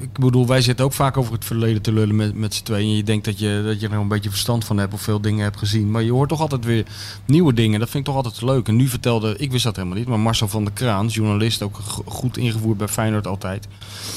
[0.01, 2.89] ik bedoel, wij zitten ook vaak over het verleden te lullen met, met z'n tweeën.
[2.89, 5.21] En je denkt dat je, dat je er een beetje verstand van hebt of veel
[5.21, 5.91] dingen hebt gezien.
[5.91, 6.85] Maar je hoort toch altijd weer
[7.25, 7.79] nieuwe dingen.
[7.79, 8.67] Dat vind ik toch altijd leuk.
[8.67, 11.75] En nu vertelde, ik wist dat helemaal niet, maar Marcel van der Kraan, journalist, ook
[11.75, 13.67] go- goed ingevoerd bij Feyenoord altijd.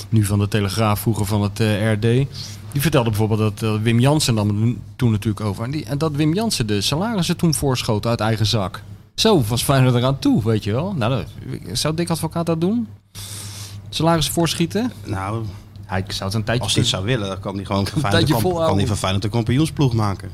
[0.09, 2.01] Nu van de Telegraaf, vroeger van het eh, RD.
[2.73, 5.65] Die vertelde bijvoorbeeld dat Wim Jansen dan toen natuurlijk over.
[5.65, 8.83] En, die, en dat Wim Jansen de salarissen toen voorschoot uit eigen zak.
[9.15, 10.93] Zo was Feyenoord eraan toe, weet je wel.
[10.97, 11.27] Nou, dat,
[11.79, 12.89] zou Dick Advocaat dat doen?
[13.89, 14.93] Salarissen voorschieten?
[15.05, 15.45] Nou,
[15.87, 18.01] Hij zou het een tijdje als hij het zou willen, dan kan hij gewoon van
[18.01, 20.31] Feyenoord, kan, hij van Feyenoord een kampioensploeg maken.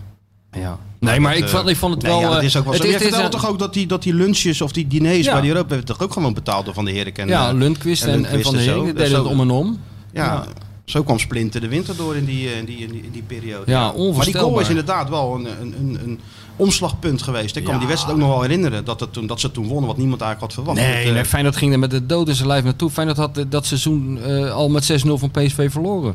[0.53, 0.79] Ja.
[0.99, 2.21] Nee, maar Dat, ik eh, vond, ik vond het nee, wel...
[2.21, 2.79] ja, dat eh, is ook wel zo.
[2.83, 5.25] het Je is- het vertelde toch ook dat die, dat die lunches of die diners
[5.27, 5.33] Ja.
[5.33, 8.05] bij die Europa toch ook gewoon betaald door Van de Herik en Ja, eh, Lundqvist
[8.05, 8.63] en, en, Van Dat
[8.97, 9.81] het zo- om en om.
[10.13, 10.45] Ja, Ja.
[10.85, 13.71] zo kwam Splinter de winter door in die, in die, in die, in die periode.
[13.71, 14.63] Ja, Maar die goal onvoorstelbaar.
[14.63, 16.21] is inderdaad wel een, een, een, een
[16.59, 17.57] omslagpunt geweest.
[17.57, 18.85] Ik kan me die wedstrijd ook nog wel herinneren.
[18.85, 20.87] Dat, het toen, dat ze toen wonnen wat niemand eigenlijk had verwacht.
[20.87, 22.91] Nee, Dat, nee, eh, Feyenoord ging er met de dood in zijn lijf naartoe.
[22.91, 26.15] Feyenoord had eh, dat seizoen eh, al met 6-0 van PSV verloren.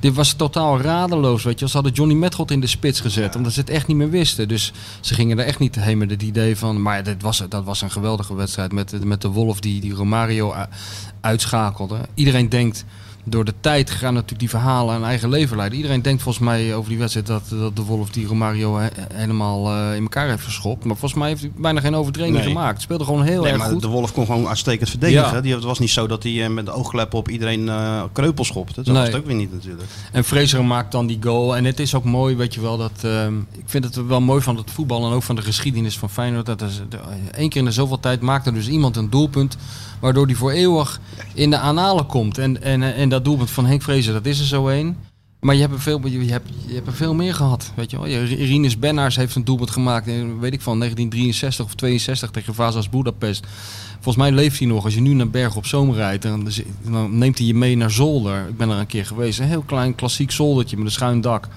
[0.00, 1.68] Dit was totaal radeloos, weet je.
[1.68, 4.48] Ze hadden Johnny Metgod in de spits gezet, omdat ze het echt niet meer wisten.
[4.48, 6.82] Dus ze gingen er echt niet heen met het idee van...
[6.82, 10.54] Maar dit was, dat was een geweldige wedstrijd met, met de Wolf die, die Romario
[11.20, 11.96] uitschakelde.
[12.14, 12.84] Iedereen denkt...
[13.26, 15.76] Door de tijd gaan natuurlijk die verhalen een eigen leven leiden.
[15.78, 19.68] Iedereen denkt volgens mij over die wedstrijd dat, dat de Wolf die Romario he- helemaal
[19.70, 20.84] eh, in elkaar heeft geschopt.
[20.84, 22.46] Maar volgens mij heeft hij bijna geen overtreding Nee.
[22.46, 22.72] gemaakt.
[22.72, 23.82] Het speelde gewoon heel Nee, erg maar goed.
[23.82, 25.34] de Wolf kon gewoon uitstekend verdedigen.
[25.34, 25.40] Ja.
[25.40, 28.44] Die, het was niet zo dat hij eh, met de oogkleppen op iedereen eh kreupel
[28.44, 28.82] schopte.
[28.82, 29.88] Dat was het ook weer niet natuurlijk.
[30.12, 31.56] En Fraser maakt dan die goal.
[31.56, 32.92] En het is ook mooi, weet je wel, dat...
[33.02, 36.10] ehm, ik vind het wel mooi van het voetbal en ook van de geschiedenis van
[36.10, 36.46] Feyenoord.
[36.46, 36.66] Dat de,
[37.34, 39.56] één keer in de zoveel tijd maakt er dus iemand een doelpunt...
[40.00, 41.00] waardoor die voor eeuwig
[41.34, 42.38] in de analen komt.
[42.38, 44.96] En, en, en dat doelpunt van Henk Fraser, dat is er zo één.
[45.40, 47.96] Maar je hebt, er veel, je, hebt, je hebt er veel meer gehad, weet je
[47.96, 48.06] wel.
[48.06, 52.54] Je- Rinus Bennaars heeft een doelpunt gemaakt in, weet ik van, 1963 of 62 tegen
[52.54, 53.46] Vazas Budapest.
[53.94, 54.84] Volgens mij leeft hij nog.
[54.84, 56.48] Als je nu naar Berg op Zoom rijdt, dan,
[56.90, 58.48] dan neemt hij je mee naar Zolder.
[58.48, 59.38] Ik ben er een keer geweest.
[59.38, 61.48] Een heel klein klassiek zoldertje met een schuin dak.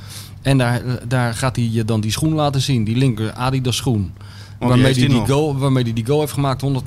[0.42, 4.12] En daar, daar gaat hij je dan die schoen laten zien, die linker Adidas schoen.
[4.60, 5.28] die waarmee, hij die nog.
[5.28, 6.86] goal, waarmee hij die goal heeft gemaakt 100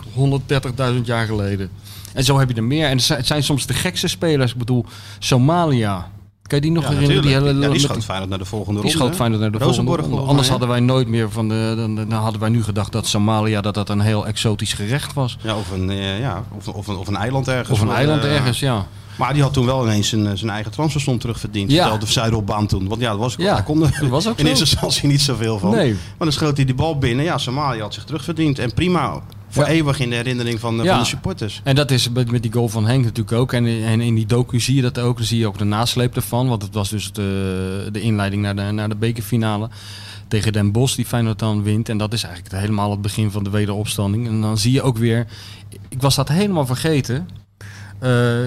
[0.94, 1.70] 130.000 jaar geleden.
[2.14, 2.87] En zo heb je er meer.
[2.88, 4.53] En het zijn, soms de gekste spelers.
[4.53, 4.85] Ik bedoel,
[5.18, 6.11] Somalia.
[6.42, 7.25] Kan je die nog Ja, herinneren?
[7.25, 7.46] natuurlijk.
[7.53, 9.05] hele- ja, die schoot Feyenoord naar de volgende die ronde.
[9.05, 10.16] schoot Feyenoord naar de volgende ronde.
[10.20, 11.73] Anders hadden wij nooit meer van de...
[11.77, 15.37] Dan, dan hadden wij nu gedacht dat Somalia dat dat een heel exotisch gerecht was.
[15.42, 17.70] Ja, of een, eh, ja, of, of, een, of een eiland ergens.
[17.70, 18.87] Of een eiland eh, ergens, ja.
[19.16, 21.70] Maar die had toen wel ineens zijn, zijn eigen transfersom terugverdiend.
[21.70, 21.81] Ja.
[21.81, 22.88] Vertelde de Zuidelbaan toen.
[22.88, 25.59] Want ja, dat was, Ja, hij kon er was ook in eerste instantie niet zoveel
[25.59, 25.70] van.
[25.70, 25.90] Nee.
[25.92, 27.25] Maar dan schoot hij die bal binnen.
[27.25, 28.59] Ja, Somalië had zich terugverdiend.
[28.59, 29.68] En prima, voor Ja.
[29.70, 30.84] eeuwig in de herinnering van, Ja.
[30.84, 31.60] van de supporters.
[31.64, 33.52] En dat is met, met die goal van Henk natuurlijk ook.
[33.52, 35.16] En, en in die docu zie je dat ook.
[35.16, 36.48] Dan zie je ook de nasleep ervan.
[36.48, 39.68] Want het was dus de, de inleiding naar de, naar de bekerfinale.
[40.28, 41.88] Tegen Den Bosch die Feyenoord dan wint.
[41.88, 44.26] En dat is eigenlijk helemaal het begin van de wederopstanding.
[44.26, 45.26] En dan zie je ook weer...
[45.88, 47.28] Ik was dat helemaal vergeten.
[47.98, 48.38] Eh,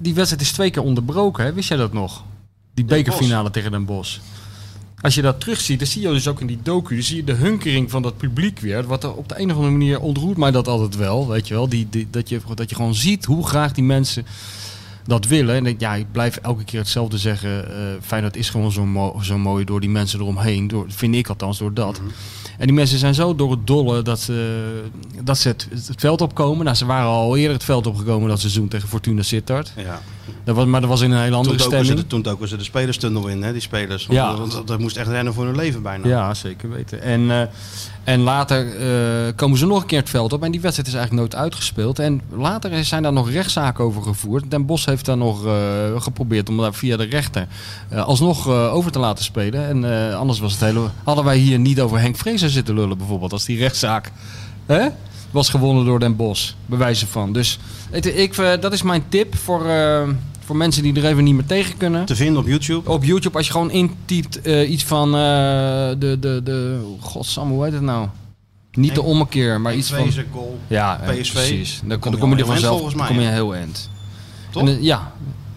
[0.00, 1.44] die wedstrijd is twee keer onderbroken.
[1.44, 1.52] Hè?
[1.52, 2.24] Wist jij dat nog?
[2.74, 4.18] Die bekerfinale tegen Den Bosch.
[5.04, 7.32] Als je dat terugziet, dan zie je dus ook in die docu, zie je de
[7.32, 8.86] hunkering van dat publiek weer.
[8.86, 11.54] Wat er op de een of andere manier ontroert mij dat altijd wel, weet je
[11.54, 11.68] wel.
[11.68, 14.26] Die, die, dat, je, dat je gewoon ziet hoe graag die mensen
[15.06, 15.54] dat willen.
[15.54, 17.68] En ik, ja, ik blijf elke keer hetzelfde zeggen.
[17.76, 20.68] eh Feyenoord is gewoon zo, mo- mooi door die mensen eromheen.
[20.68, 22.00] Door, vind ik althans, door dat.
[22.58, 24.82] En die mensen zijn zo door het dolle dat ze,
[25.22, 26.64] dat ze het, het veld opkomen.
[26.64, 29.72] Nou, ze waren al eerder het veld opgekomen dat seizoen tegen Fortuna Sittard.
[29.76, 30.00] Ja.
[30.44, 32.08] Dat was, maar dat was in een hele andere Toen doken, ze stemming.
[32.08, 34.06] de, toen doken ze de spelerstunnel in, hè, die spelers.
[34.06, 34.36] Want, Ja.
[34.36, 36.06] dat, dat moest echt rennen voor hun leven bijna.
[36.08, 37.02] Ja, zeker weten.
[37.02, 37.42] En, eh,
[38.04, 40.42] en later eh, komen ze nog een keer het veld op.
[40.42, 41.98] En die wedstrijd is eigenlijk nooit uitgespeeld.
[41.98, 44.50] En later zijn daar nog rechtszaken over gevoerd.
[44.50, 45.52] Den Bos heeft daar nog eh,
[46.00, 47.46] geprobeerd om daar via de rechter
[47.88, 49.68] eh, alsnog over te laten spelen.
[49.68, 50.88] En anders was het hele...
[51.04, 53.32] Hadden wij hier niet over Henk Vrezer zitten lullen bijvoorbeeld.
[53.32, 54.12] Als die rechtszaak
[54.66, 54.88] hè,
[55.30, 56.56] was gewonnen door Den Bos.
[56.66, 57.32] Bewijzen van.
[57.32, 57.58] Dus
[57.90, 59.66] ik, dat is mijn tip voor,
[60.44, 62.04] voor mensen die er even niet meer tegen kunnen.
[62.04, 62.90] Te vinden op YouTube.
[62.90, 65.20] Op YouTube, als je gewoon intypt eh, iets van eh,
[65.98, 66.80] de, de, de...
[67.00, 68.08] Godsam, hoe heet het nou?
[68.72, 70.12] Niet de ommekeer, maar iets van...
[70.32, 70.58] Goal.
[70.66, 71.32] Ja, PSV.
[71.32, 71.80] precies.
[71.84, 73.90] Dan, kom dan je kom je er vanzelf volgens mij, dan kom je heel eind.
[74.50, 74.62] Toch?
[74.62, 75.12] En, eh, ja.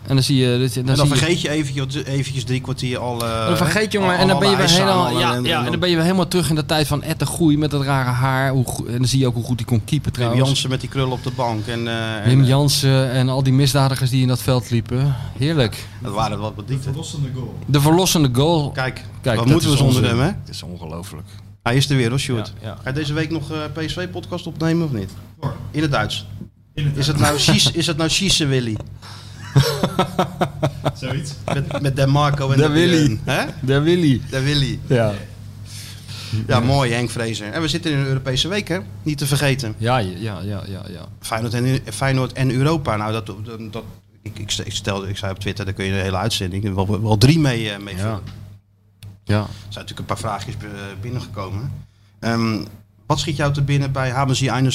[0.08, 0.46] En dan zie je...
[0.46, 3.26] Dan, En dan zie je- vergeet je eventjes, eventjes drie kwartier al...
[3.26, 5.66] eh, dan vergeet je, jongen, al- en dan ben je weer helemaal, ja, aan, ja,
[5.66, 7.72] en dan ben je weer helemaal terug in de tijd van Ed de Groei met
[7.72, 8.52] dat rare haar.
[8.52, 10.48] Hoe, en dan zie je ook hoe goed hij kon keepen Wim trouwens.
[10.48, 11.66] Jansen met die krullen op de bank.
[11.68, 15.16] En, eh, en, Wim eh, Jansen en al die misdadigers die in dat veld liepen.
[15.38, 15.88] Heerlijk.
[16.02, 16.94] Dat waren wat bandieten.
[17.66, 18.72] De verlossende goal.
[18.72, 20.26] Kijk, Kijk, wat dat moeten we zonder onze- hem, hè?
[20.26, 21.28] Het is ongelooflijk.
[21.64, 22.54] Hij is er weer, hoor, Sjoerd.
[22.62, 22.76] Ja, ja.
[22.84, 25.10] Ga je deze week nog eh, PSV-podcast opnemen of niet?
[25.72, 26.26] In het Duits.
[26.96, 28.78] Is het nou Schies- is het nou Schiessen Willy?
[31.02, 31.34] Zoiets.
[31.54, 33.20] Met, met Den Marco en De de Willy.
[33.24, 33.46] Hè?
[33.62, 34.22] Daar Willy.
[34.30, 34.80] De Willy.
[34.88, 35.14] Ja.
[36.48, 37.52] Ja, mooi Henk Vrezer.
[37.52, 38.80] En we zitten in een Europese week, hè?
[39.04, 39.76] Niet te vergeten.
[39.78, 41.06] Ja, ja, ja, ja, ja.
[41.20, 42.96] Feyenoord en, Feyenoord en Europa.
[42.96, 43.26] Nou, dat,
[43.72, 43.84] dat,
[44.22, 47.02] ik, ik, ik, stelde, ik zei op Twitter, daar kun je de hele uitzending wel,
[47.02, 48.02] wel drie mee, eh, mee Ja.
[48.02, 48.22] vullen.
[49.24, 49.40] Ja.
[49.40, 50.70] Er zijn natuurlijk een paar vraagjes eh,
[51.02, 51.72] binnengekomen.
[52.20, 52.64] Ehm,
[53.06, 54.72] wat schiet jou te binnen bij Haben Sie eine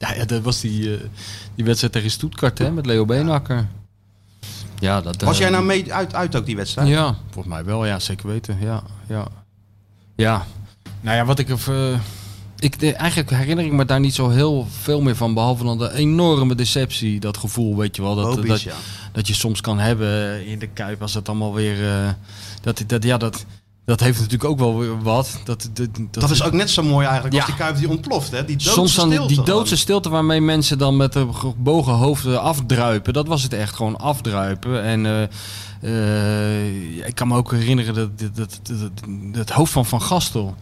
[0.00, 1.00] Ja, dat was die, eh,
[1.54, 3.68] die wedstrijd tegen Stuttgart hè, met Leo Beenhakker.
[4.78, 6.88] Ja, dat, Was eh, jij nou mee uit, uit ook die wedstrijd?
[6.88, 7.86] Ja, volgens mij wel.
[7.86, 8.58] Ja, zeker weten.
[8.60, 9.26] Ja, ja.
[10.16, 10.46] Ja.
[11.00, 11.48] Nou ja, wat ik...
[11.48, 11.98] eh,
[12.58, 15.34] ik eigenlijk herinner ik me daar niet zo heel veel meer van.
[15.34, 17.20] Behalve dan de enorme deceptie.
[17.20, 18.14] Dat gevoel, weet je wel.
[18.14, 18.74] Dat, dat, ja.
[19.12, 21.02] dat je soms kan hebben in de Kuip.
[21.02, 21.76] Als het allemaal weer...
[22.60, 23.44] dat, dat, ja, dat,
[23.84, 25.40] dat heeft natuurlijk ook wel weer wat.
[25.44, 27.54] Dat, dat, Dat is ook net zo mooi eigenlijk als Ja.
[27.54, 28.44] die Kuip die ontploft, hè?
[28.44, 32.40] Die doodse Soms dan stilte die doodse stilte waarmee mensen dan met de gebogen hoofden
[32.42, 33.12] afdruipen.
[33.12, 34.82] Dat was het echt, gewoon afdruipen.
[34.82, 35.22] En eh,
[35.80, 38.90] eh, ik kan me ook herinneren dat, dat, dat, dat,
[39.32, 40.54] het hoofd van Van Gastel...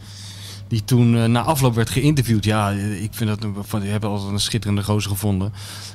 [0.68, 2.44] Die toen eh, na afloop werd geïnterviewd.
[2.44, 5.52] Ja, ik vind dat van, die hebben altijd een schitterende gozer gevonden.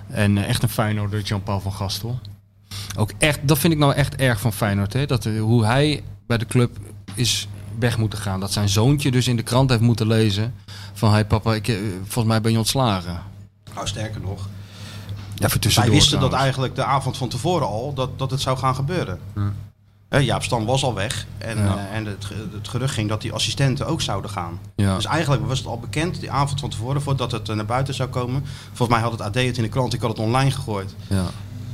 [0.08, 2.20] En echt een Feyenoorder, Jean-Paul van Gastel.
[2.98, 4.94] Ook echt, dat vind ik nou echt erg van Feyenoord.
[4.94, 5.06] Hè?
[5.06, 6.78] Dat, hoe hij bij de club
[7.16, 7.48] is
[7.80, 8.40] weg moeten gaan.
[8.40, 10.54] Dat zijn zoontje dus in de krant heeft moeten lezen.
[10.94, 13.22] Van, hey papa, ik, eh, volgens mij ben je ontslagen.
[13.76, 14.48] Nou, sterker nog.
[15.36, 18.58] Ja, voor Wij wisten dat eigenlijk de avond van tevoren al, dat, dat het zou
[18.58, 19.20] gaan gebeuren.
[20.10, 21.26] Hè, Jaap Stam was al weg.
[21.38, 21.78] En, Ja.
[21.78, 24.60] eh, en het, het gerucht ging dat die assistenten ook zouden gaan.
[24.76, 24.96] Ja.
[24.96, 27.94] Dus eigenlijk was het al bekend, die avond van tevoren, voordat het eh, naar buiten
[27.94, 28.44] zou komen.
[28.74, 30.96] Volgens mij had het AD het in de krant, ik had het online gegooid.
[31.08, 31.26] Ja.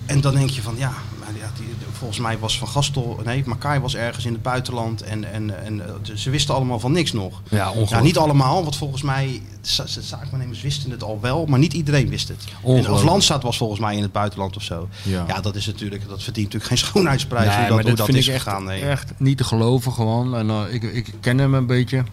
[0.06, 1.66] En dan denk je van ja, maar ja die,
[2.00, 5.02] volgens mij was Van Gastel, nee, Makai was ergens in het buitenland.
[5.02, 7.42] En, en, en eh, ze wisten allemaal van niks nog.
[7.50, 8.02] Ja, ongelooflijk.
[8.02, 12.10] Ja, niet allemaal, want volgens mij, de zaakwaarnemers wisten het al wel, maar niet iedereen
[12.10, 12.44] wist het.
[12.46, 12.96] En Ongelooflijk.
[12.96, 14.88] of Landstaat was volgens mij in het buitenland of zo.
[15.04, 15.26] Ja.
[15.28, 17.98] Ja, dat is natuurlijk, dat verdient natuurlijk geen schoonheidsprijs Nee, hoe dat, maar hoe dat
[17.98, 18.64] dat vind is ik gegaan.
[18.64, 18.82] Nee.
[18.82, 20.36] Echt niet te geloven gewoon.
[20.36, 22.04] En eh, ik, ik ken hem een beetje.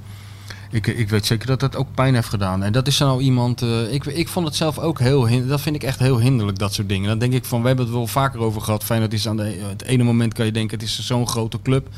[0.77, 2.63] Ik, ik weet zeker dat het ook pijn heeft gedaan.
[2.63, 3.63] En dat is nou iemand.
[3.63, 5.47] eh, ik, ik vond het zelf ook heel.
[5.47, 7.09] Dat vind ik echt heel hinderlijk, dat soort dingen.
[7.09, 7.61] Dan denk ik van.
[7.61, 8.85] We hebben het wel vaker over gehad.
[8.85, 10.79] Feyenoord is aan de, het ene moment kan je denken.
[10.79, 11.89] Het is zo'n grote club.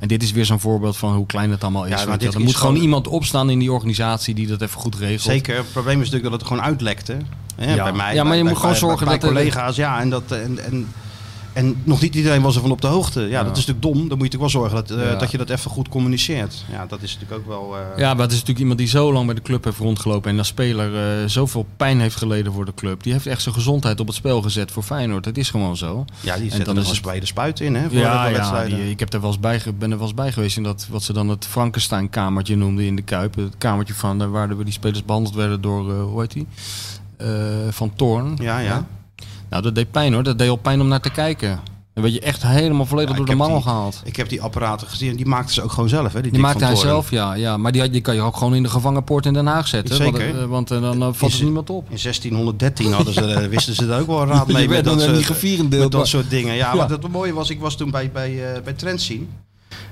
[0.00, 2.00] En dit is weer zo'n voorbeeld van hoe klein het allemaal is.
[2.00, 4.94] Ja, maar dit er moet gewoon iemand opstaan in die organisatie die dat even goed
[4.94, 5.20] regelt.
[5.20, 7.16] Zeker, het probleem is natuurlijk dat het gewoon uitlekte.
[7.56, 7.82] Hè, Ja.
[7.84, 10.22] Bij mij, Ja, maar je bij- moet gewoon zorgen bij dat collega's, ja, en dat
[10.32, 10.86] en, en
[11.58, 13.20] en nog niet iedereen was ervan op de hoogte.
[13.20, 14.08] Ja, dat is natuurlijk dom.
[14.08, 15.18] Dan moet je natuurlijk wel zorgen dat, eh, Ja.
[15.18, 16.64] dat je dat even goed communiceert.
[16.72, 17.76] Ja, dat is natuurlijk ook wel.
[17.76, 20.30] eh, Ja, maar het is natuurlijk iemand die zo lang bij de club heeft rondgelopen
[20.30, 23.02] en als speler eh, zoveel pijn heeft geleden voor de club.
[23.02, 25.24] Die heeft echt zijn gezondheid op het spel gezet voor Feyenoord.
[25.24, 26.04] Dat is gewoon zo.
[26.20, 27.82] ja, die en zetten dan er is bij de spuit in, hè?
[27.88, 30.14] Voor Ja, de ja die- ik heb er wel eens bij, ben er wel eens
[30.16, 33.34] bij geweest in dat wat ze dan het Frankenstein-kamertje noemden in de Kuip.
[33.34, 36.46] Het kamertje van waar de, die spelers behandeld werden door, hoe heet die?
[37.70, 38.36] Van Toorn.
[38.40, 38.86] Ja, ja.
[39.50, 40.22] Nou, dat deed pijn hoor.
[40.22, 41.60] Dat deed al pijn om naar te kijken.
[41.94, 44.00] Dan werd je echt helemaal volledig Ja, door de mangel die- gehaald.
[44.04, 45.16] Ik heb die apparaten gezien.
[45.16, 46.20] Die maakten ze ook gewoon zelf, hè?
[46.22, 47.56] Die, Die maakte hij zelf, ja, ja.
[47.56, 49.96] Maar die, die kan je ook gewoon in de gevangenpoort in Den Haag zetten.
[49.96, 50.26] Zeker.
[50.32, 51.90] Want, eh, want eh, dan eh, valt er niemand op.
[51.90, 55.90] In 1613 hadden ze, wisten ze daar ook wel raad mee met dat, soort, met
[55.92, 56.54] dat soort dingen.
[56.54, 56.76] Ja, Ja.
[56.76, 58.74] wat het mooie was, ik was toen bij, bij, eh bij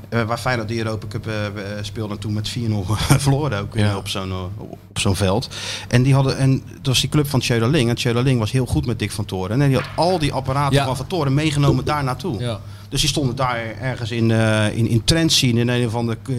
[0.09, 2.53] waar Feyenoord de Europa Cup eh, eh, speelde en toen met 4-0
[3.19, 3.97] verloren ook eh, Ja.
[3.97, 4.43] op zo'n eh,
[4.89, 5.49] op zo'n veld.
[5.89, 7.89] En die hadden en dat was die club van Tjöderling.
[7.89, 9.61] En Tjöderling was heel goed met Dick van Toren.
[9.63, 10.85] En die had al die apparaten Ja.
[10.85, 12.39] van Van Toren meegenomen daar naartoe.
[12.41, 12.61] Ja.
[12.89, 16.19] Dus die stonden daar ergens in, eh in, in Trent zien in een of andere,
[16.29, 16.35] eh,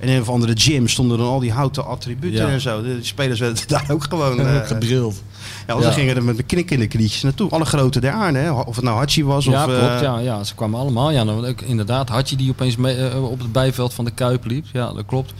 [0.00, 2.52] in een of andere gym stonden dan al die houten attributen Ja.
[2.52, 2.82] en zo.
[2.82, 5.22] De, die spelers werden daar ook gewoon eh, Gedrild.
[5.68, 7.50] Ja, want ze gingen er met de knik in de knietjes naartoe.
[7.50, 8.50] Alle grote der aarde, hè?
[8.52, 9.70] of het nou Hachi was Ja, of...
[9.70, 9.82] klopt.
[9.94, 11.10] eh, Ja, ja, ze kwamen allemaal.
[11.10, 14.64] Ja, nou, inderdaad, je die opeens mee, eh, op het bijveld van de Kuip liep.
[14.72, 15.32] Ja, dat klopt.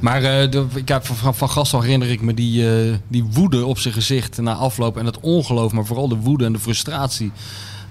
[0.00, 2.64] Maar eh, de, ik heb van, van, Gastel herinner ik me die,
[3.08, 4.96] die woede op zijn gezicht na afloop.
[4.96, 7.32] En het ongeloof, maar vooral de woede en de frustratie.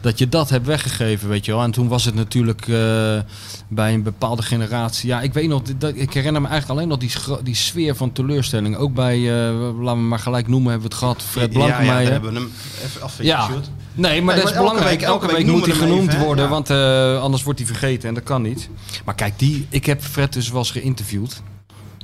[0.01, 1.61] Dat je dat hebt weggegeven, weet je wel.
[1.63, 3.19] En toen was het natuurlijk eh,
[3.67, 5.07] bij een bepaalde generatie.
[5.09, 7.11] Ja, ik weet nog, dat, ik herinner me eigenlijk alleen nog die,
[7.43, 8.75] die sfeer van teleurstelling.
[8.75, 11.23] Ook bij, eh, laten we maar gelijk noemen, hebben we het gehad.
[11.23, 12.51] Fred ja, ja, daar hebben we hem
[12.85, 13.49] even afvinken, Ja.
[13.93, 14.89] Nee, maar Nee, dat maar is elke belangrijk.
[14.99, 16.49] week- elke, elke week, week moet hij we genoemd even, worden, Ja.
[16.49, 18.69] want eh, anders wordt hij vergeten en dat kan niet.
[19.05, 21.41] Maar kijk, die, ik heb Fred dus wel eens geïnterviewd.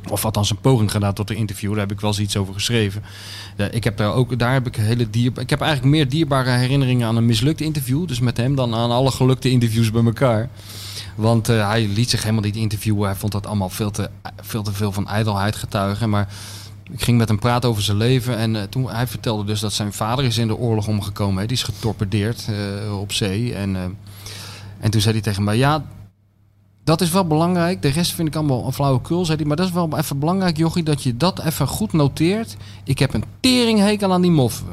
[0.10, 1.72] Of althans een poging gedaan tot een interview.
[1.72, 3.04] Daar heb ik wel eens iets over geschreven.
[3.72, 5.32] Ik heb daar ook, daar heb ik hele dier.
[5.40, 8.08] Ik heb eigenlijk meer dierbare herinneringen aan een mislukt interview.
[8.08, 10.50] Dus met hem dan aan alle gelukte interviews bij elkaar.
[11.16, 13.06] Want eh, hij liet zich helemaal niet interviewen.
[13.06, 14.10] Hij vond dat allemaal veel te,
[14.42, 16.10] veel te veel van ijdelheid getuigen.
[16.10, 16.28] Maar
[16.92, 18.38] ik ging met hem praten over zijn leven.
[18.38, 21.42] En eh, toen, hij vertelde dus dat zijn vader is in de oorlog omgekomen.
[21.42, 21.48] Hè.
[21.48, 23.54] Die is getorpedeerd eh, op zee.
[23.54, 23.98] En,
[24.80, 25.58] en toen zei hij tegen mij...
[25.58, 25.86] Ja,
[26.84, 27.82] dat is wel belangrijk.
[27.82, 29.46] De rest vind ik allemaal een flauwekul, zei hij.
[29.48, 32.56] Maar dat is wel even belangrijk, jochie, dat je dat even goed noteert.
[32.84, 34.68] Ik heb een teringhekel aan die moffen,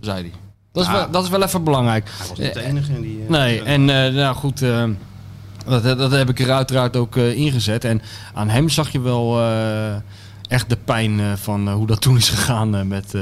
[0.00, 0.30] zei hij.
[0.72, 0.96] Dat is, Ja.
[0.96, 2.08] wel, dat is wel even belangrijk.
[2.18, 3.20] Hij was niet de enige die...
[3.24, 4.84] eh, Nee, en eh, nou goed, eh,
[5.66, 7.84] dat, dat heb ik er uiteraard ook ingezet.
[7.84, 8.02] En
[8.34, 9.40] aan hem zag je wel
[10.48, 13.14] echt de pijn van hoe dat toen is gegaan met,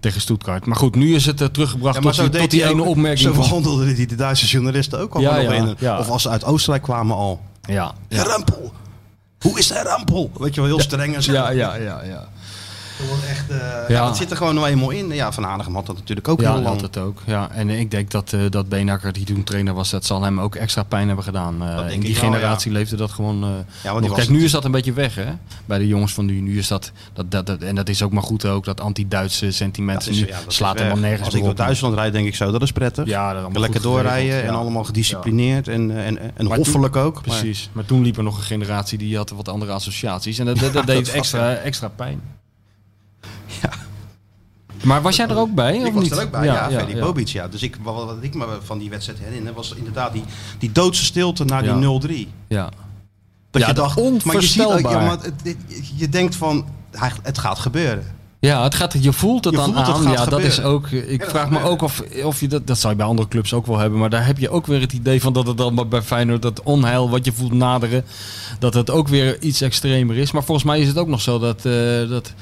[0.00, 0.66] tegen Stuttgart.
[0.66, 3.34] Maar goed, nu is het teruggebracht Ja, maar tot, die, tot ene ook- opmerking.
[3.34, 5.98] Zo behandelden die de Duitse journalisten ook allemaal Ja, ja.
[5.98, 7.40] Of als ze uit Oostenrijk kwamen al.
[7.60, 8.72] Ja, Herr Rampel,
[9.40, 10.30] hoe is Herr Rampel?
[10.38, 11.32] Weet je wel, heel streng en zo.
[11.32, 12.28] ja, ja, ja, ja.
[13.08, 13.84] Dat echt, eh, ja.
[13.88, 14.04] Ja.
[14.04, 15.08] dat zit er gewoon nou eenmaal in.
[15.08, 16.74] Ja, Van Hanegem had dat natuurlijk ook Ja, heel lang.
[16.74, 17.22] had het ook.
[17.26, 17.50] Ja.
[17.50, 20.54] En ik denk dat, eh dat Beenhakker, die toen trainer was, dat zal hem ook
[20.54, 21.62] extra pijn hebben gedaan.
[21.62, 23.40] Eh, in die wel, generatie leefde dat gewoon.
[23.40, 24.08] die nog.
[24.08, 25.32] was Kijk, nu is dat een beetje weg, hè?
[25.64, 26.40] Bij de jongens van nu.
[26.40, 29.50] Nu is dat, dat, dat, dat- en dat is ook maar goed ook, dat anti-Duitse
[29.50, 30.08] sentiment.
[30.08, 31.54] Is- nu ja, slaat helemaal nergens Als ik door.
[31.54, 33.06] Duitsland rijd, denk ik zo, dat is prettig.
[33.06, 34.58] Ja, Lekker doorrijden en ja.
[34.58, 37.22] allemaal gedisciplineerd en, en, en, hoffelijk ook.
[37.22, 37.70] Precies.
[37.72, 40.38] Maar toen liep er nog een generatie die had wat andere associaties.
[40.38, 42.20] En dat, dat, deed extra, extra pijn.
[44.82, 45.76] Maar was jij er ook bij?
[45.78, 46.12] Ik of was niet?
[46.12, 47.00] er ook bij, ja, ja, Freddy.
[47.00, 47.28] Bobic.
[47.28, 47.48] Ja.
[47.48, 50.24] Dus ik, wat, ik me van die wedstrijd herinner, was inderdaad die,
[50.58, 52.26] die doodse stilte naar die Ja.
[52.26, 52.28] 0-3.
[52.48, 52.68] Ja.
[53.50, 55.02] Dat je dacht, maar je, ziet ook, onvoorstelbaar.
[55.06, 55.56] maar het, het-
[55.96, 56.66] je denkt van,
[57.22, 58.18] het gaat gebeuren.
[58.40, 60.12] Ja, het gaat, je voelt het Je dan voelt aan.
[60.12, 60.86] ja, dat is ook.
[60.90, 62.66] Ik dat vraag me ook of, of je dat.
[62.66, 63.98] Dat zou je bij andere clubs ook wel hebben.
[63.98, 66.62] Maar daar heb je ook weer het idee van dat het dan bij Feyenoord dat
[66.62, 68.04] onheil wat je voelt naderen.
[68.58, 70.30] Dat het ook weer iets extremer is.
[70.32, 71.64] Maar volgens mij is het ook nog zo dat.
[71.64, 72.32] eh, dat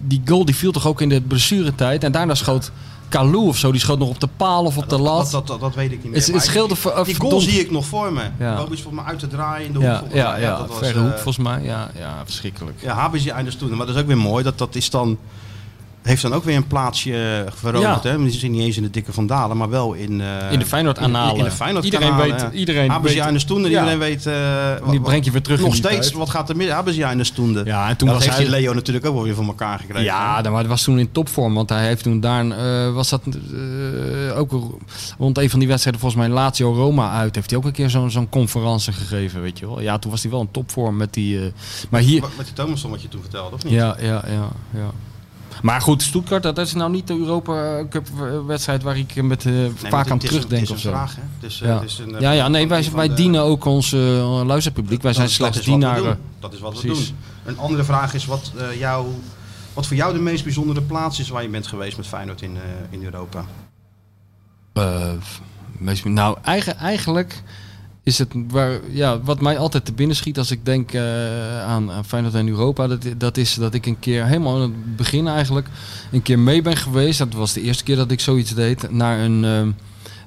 [0.00, 2.04] die goal die viel toch ook in de blessuretijd.
[2.04, 2.70] En daarna schoot
[3.08, 3.72] Kalou of zo.
[3.72, 5.30] Die schoot nog op de paal of op de lat.
[5.30, 6.20] Dat, dat, dat, weet ik niet meer.
[6.20, 6.74] Het- het scheelde
[7.04, 8.22] die, goal zie ik nog voor me.
[8.38, 8.56] Ja.
[8.56, 9.86] Bobic volgens mij uit te draaien in de hoek.
[9.86, 10.40] ja, ja, mij.
[10.40, 11.62] ja, dat was, verre hoek eh, volgens mij.
[11.62, 12.80] Ja, ja verschrikkelijk.
[12.82, 13.68] Ja, Habes einders toen.
[13.76, 14.44] Maar dat is ook weer mooi.
[14.44, 15.18] Dat, dat is dan,
[16.08, 18.02] heeft dan ook weer een plaatsje veroverd.
[18.02, 18.10] Ja.
[18.10, 18.18] Hè?
[18.18, 21.32] Die zit niet eens in de dikke Vandalen, maar wel in, eh, In de Feyenoord-analen.
[21.32, 23.64] In, in de Feyenoord Iedereen weet- iedereen weet- einders toen.
[23.64, 23.78] En Ja.
[23.78, 24.26] iedereen weet...
[24.26, 26.68] eh, Die brengt je weer terug Nog in steeds, wat gaat er mis?
[26.68, 27.60] Habes einders toen.
[27.64, 28.46] Ja, en toen was heeft hij...
[28.48, 30.02] Leo natuurlijk ook wel weer van elkaar gekregen.
[30.04, 31.54] Ja, dan- maar hij was toen in topvorm.
[31.54, 34.50] Want hij heeft toen daar, eh, was dat eh, ook
[35.18, 37.90] rond een van die wedstrijden, volgens mij Lazio Roma uit, heeft hij ook een keer
[37.90, 39.80] zo'n zo'n conferentie gegeven, weet je wel.
[39.80, 41.38] Ja, toen was hij wel in topvorm met die...
[41.40, 41.46] eh,
[41.90, 42.22] maar hier...
[42.36, 43.72] Met die Thomasson wat je toen vertelde, of niet?
[43.72, 44.90] Ja, ja, ja, ja.
[45.62, 48.08] Maar goed, Stuttgart, dat is nou niet de Europa Cup
[48.46, 50.88] wedstrijd waar ik met, eh, Nee, vaak aan terugdenk of zo.
[50.90, 51.82] vraag, is, eh, Ja.
[52.00, 55.02] een, eh, Ja, ja, nee, wij, wij de- dienen ook ons eh, luisterpubliek.
[55.02, 56.18] Wij zijn slechts dienaren.
[56.40, 57.04] Dat is wat we doen.
[57.44, 59.06] Een andere vraag is wat, eh, jou,
[59.74, 62.56] wat voor jou de meest bijzondere plaats is waar je bent geweest met Feyenoord in,
[62.56, 63.44] eh, in Europa.
[64.72, 65.10] Eh,
[65.78, 67.42] meest- nou, eigen, eigenlijk
[68.08, 71.90] is het waar, ja, wat mij altijd te binnen schiet als ik denk eh, aan,
[71.90, 72.86] aan Feyenoord en Europa.
[72.86, 75.68] Dat, dat is dat ik een keer, helemaal aan het begin eigenlijk,
[76.12, 77.18] een keer mee ben geweest.
[77.18, 78.90] Dat was de eerste keer dat ik zoiets deed.
[78.90, 79.66] Naar een eh,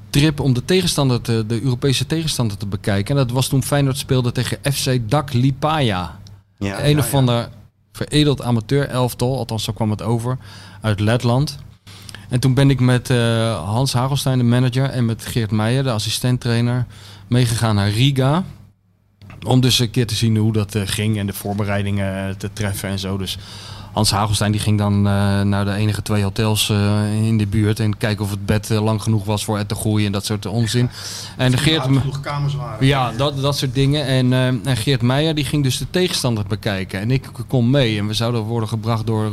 [0.10, 3.17] trip om de tegenstander, te, de Europese tegenstander te bekijken.
[3.17, 6.20] En dat was toen Feyenoord speelde tegen FC Dak Lipaja.
[6.58, 7.50] Ja, een ja, of ander
[7.91, 10.38] veredeld amateur elftal, althans zo kwam het over,
[10.82, 11.58] uit Letland.
[12.30, 13.17] En toen ben ik met eh,
[13.65, 16.86] Hans Hagelstein, de manager, en met Geert Meijer, de assistenttrainer,
[17.32, 18.44] meegegaan naar Riga.
[19.44, 22.54] Om dus een keer te zien hoe dat eh, ging en de voorbereidingen eh, te
[22.54, 23.17] treffen en zo.
[23.17, 23.38] Dus
[23.91, 27.80] Hans Hagelstein die ging dan eh, naar de enige twee hotels eh, in de buurt
[27.80, 30.25] en kijken of het bed eh, lang genoeg was voor het te groeien en dat
[30.25, 30.89] soort onzin.
[31.38, 31.58] En de.
[31.58, 32.86] Geert, genoeg kamers waren.
[32.86, 34.06] ja, dat, dat soort dingen.
[34.06, 34.34] En,
[34.65, 36.99] en Geert Meijer die ging dus de tegenstander bekijken.
[36.99, 37.97] En ik kon mee.
[37.97, 39.32] En we zouden worden gebracht door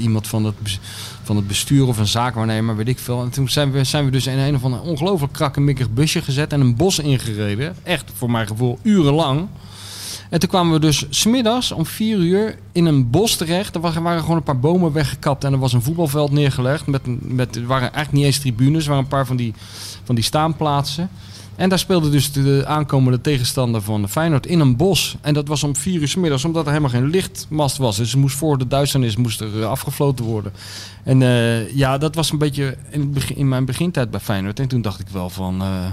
[0.00, 0.78] iemand van het,
[1.22, 3.22] van het bestuur of een zaakwaarnemer, weet ik veel.
[3.22, 6.52] En toen zijn we, zijn we dus in een of ander ongelooflijk krakkemikkig busje gezet
[6.52, 7.76] en een bos ingereden.
[7.82, 9.48] Echt, voor mijn gevoel, urenlang.
[10.32, 13.74] En toen kwamen we dus smiddags om vier uur in een bos terecht.
[13.74, 16.86] Er waren gewoon een paar bomen weggekapt en er was een voetbalveld neergelegd.
[16.86, 17.00] Met,
[17.32, 19.54] met, er waren eigenlijk niet eens tribunes, er waren een paar van die,
[20.04, 21.08] van die staanplaatsen.
[21.56, 25.16] En daar speelde dus de aankomende tegenstander van Feyenoord in een bos.
[25.20, 27.96] En dat was om vier uur 's middags, omdat er helemaal geen lichtmast was.
[27.96, 30.52] Dus moest voor de duisternis moest er eh, afgefloten worden.
[31.04, 32.76] En eh, ja, dat was een beetje
[33.34, 34.60] in mijn begintijd bij Feyenoord.
[34.60, 35.62] En toen dacht ik wel van...
[35.62, 35.86] eh,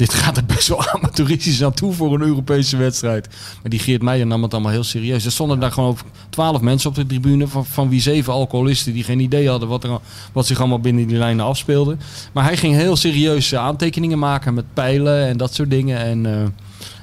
[0.00, 3.28] dit gaat er best wel amateuristisch aan toe voor een Europese wedstrijd.
[3.62, 5.24] Maar die Geert Meijer nam het allemaal heel serieus.
[5.24, 5.96] Er stonden daar gewoon
[6.30, 7.48] twaalf mensen op de tribune...
[7.48, 9.68] Van, van wie zeven alcoholisten die geen idee hadden...
[9.68, 9.98] Wat, er,
[10.32, 11.96] wat zich allemaal binnen die lijnen afspeelde.
[12.32, 15.98] Maar hij ging heel serieus eh, aantekeningen maken met pijlen en dat soort dingen.
[15.98, 16.46] En, eh,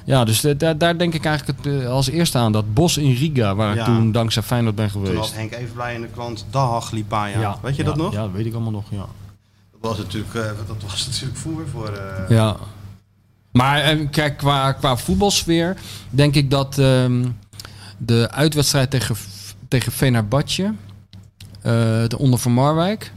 [0.04, 2.52] Ja, dus daar, daar denk ik eigenlijk het, eh, als eerste aan.
[2.52, 3.80] Dat bos in Riga, waar Ja.
[3.80, 5.20] ik toen dankzij Feyenoord ben Toen geweest.
[5.28, 7.58] had Henk Evenblij in de krant Dahag Lipaya.
[7.62, 8.12] Weet je ja, dat nog?
[8.12, 9.06] Ja, dat weet ik allemaal nog, ja.
[9.80, 11.88] Dat was natuurlijk, eh, dat was natuurlijk voer voor...
[11.88, 12.56] eh, Ja.
[13.58, 15.76] Maar eh, kijk, qua, qua voetbalsfeer
[16.10, 17.24] denk ik dat ehm,
[17.96, 19.16] de uitwedstrijd tegen,
[19.68, 20.72] tegen Fenerbahce,
[21.62, 21.72] eh
[22.08, 23.12] de onder van Marwijk,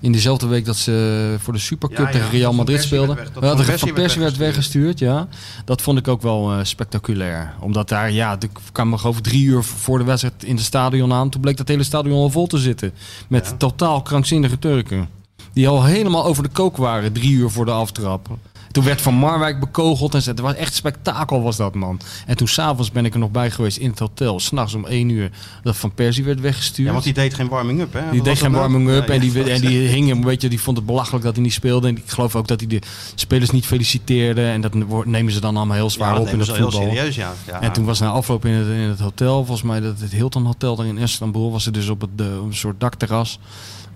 [0.00, 3.16] in dezelfde week dat ze voor de Supercup Ja, ja, tegen Real Madrid speelden.
[3.16, 5.28] dat Ja, Van dat Van Persie werd weggestuurd, ja.
[5.64, 7.54] Dat vond ik ook wel eh, spectaculair.
[7.60, 11.12] Omdat daar, ja, ik kwam nog over drie uur voor de wedstrijd in het stadion
[11.12, 11.30] aan.
[11.30, 12.92] Toen bleek dat hele stadion al vol te zitten.
[13.28, 15.08] Met totaal krankzinnige Turken.
[15.52, 18.28] Die al helemaal over de kook waren, drie uur voor de aftrap.
[18.76, 20.22] Toen werd Van Marwijk bekogeld en.
[20.24, 22.00] Het was echt spektakel was dat, man.
[22.26, 24.40] En toen s'avonds ben ik er nog bij geweest in het hotel.
[24.40, 25.30] S'nachts om één uur
[25.62, 26.86] dat Van Persie werd weggestuurd.
[26.86, 28.00] Ja, want die deed geen warming-up, hè?
[28.10, 30.86] Die Wat deed geen warming-up en, die, en die hing een beetje, die vond het
[30.86, 31.88] belachelijk dat hij niet speelde.
[31.88, 32.80] En ik geloof ook dat hij de
[33.14, 34.46] spelers niet feliciteerde.
[34.46, 34.74] En dat
[35.04, 36.88] nemen ze dan allemaal heel zwaar ja, op in het ze heel voetbal.
[36.88, 37.32] serieus, ja.
[37.46, 37.60] ja.
[37.60, 40.44] En toen was na afloop in het, in het hotel, volgens mij dat het Hilton
[40.44, 43.38] Hotel daar in Istanbul, was er dus op, het, de, op een soort dakterras.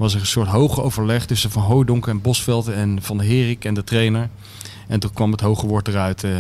[0.01, 3.65] Was er een soort hoge overleg tussen Van Hooydonk en Bosveld en Van de Herik
[3.65, 4.29] en de trainer.
[4.89, 6.31] En toen kwam het hoge woord eruit eh,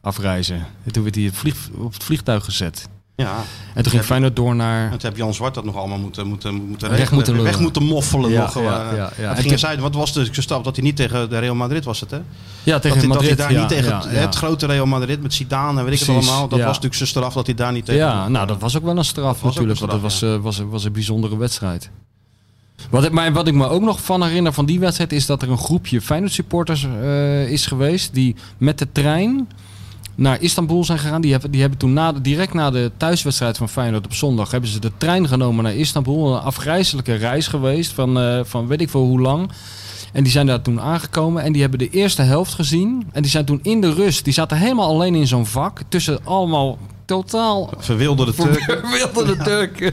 [0.00, 0.66] afreizen.
[0.84, 2.88] En toen werd hij het vlieg- op het vliegtuig gezet.
[3.16, 3.36] ja.
[3.74, 4.84] En toen ging Feyenoord door naar...
[4.84, 7.14] En toen heb Jan Zwart dat nog allemaal moeten, moeten, moeten Weg regelen.
[7.16, 9.36] moeten Weg moeten moffelen Ja, nog ja, ja, ja.
[9.36, 12.00] En ging zij, wat was de stap dat hij niet tegen de Real Madrid was
[12.00, 12.20] het, hè?
[12.62, 13.28] Ja, tegen dat, hij, Madrid.
[13.28, 14.18] dat hij daar ja, niet tegen ja, het, ja.
[14.18, 16.48] het grote Real Madrid met Zidane en weet ik het allemaal.
[16.48, 16.64] Dat ja.
[16.64, 18.96] was natuurlijk zijn straf dat hij daar niet tegen Ja, nou dat was ook wel
[18.96, 19.80] een straf natuurlijk.
[19.80, 21.90] een want het was, eh, was, was een bijzondere wedstrijd.
[22.90, 25.50] Wat ik, wat ik me ook nog van herinner van die wedstrijd is dat er
[25.50, 29.48] een groepje Feyenoord supporters eh, is geweest die met de trein
[30.14, 31.20] naar Istanbul zijn gegaan.
[31.20, 34.70] Die hebben, die hebben toen na direct na de thuiswedstrijd van Feyenoord op zondag hebben
[34.70, 36.34] ze de trein genomen naar Istanbul.
[36.34, 39.50] Een afgrijzelijke reis geweest van, eh, van weet ik veel hoe lang.
[40.12, 43.06] En die zijn daar toen aangekomen en die hebben de eerste helft gezien.
[43.12, 45.80] En die zijn toen in de rust, die zaten helemaal alleen in zo'n vak.
[45.88, 46.78] Tussen allemaal
[47.10, 48.78] totaal Verwilderde Turken.
[48.88, 49.92] Verwilderde Turken.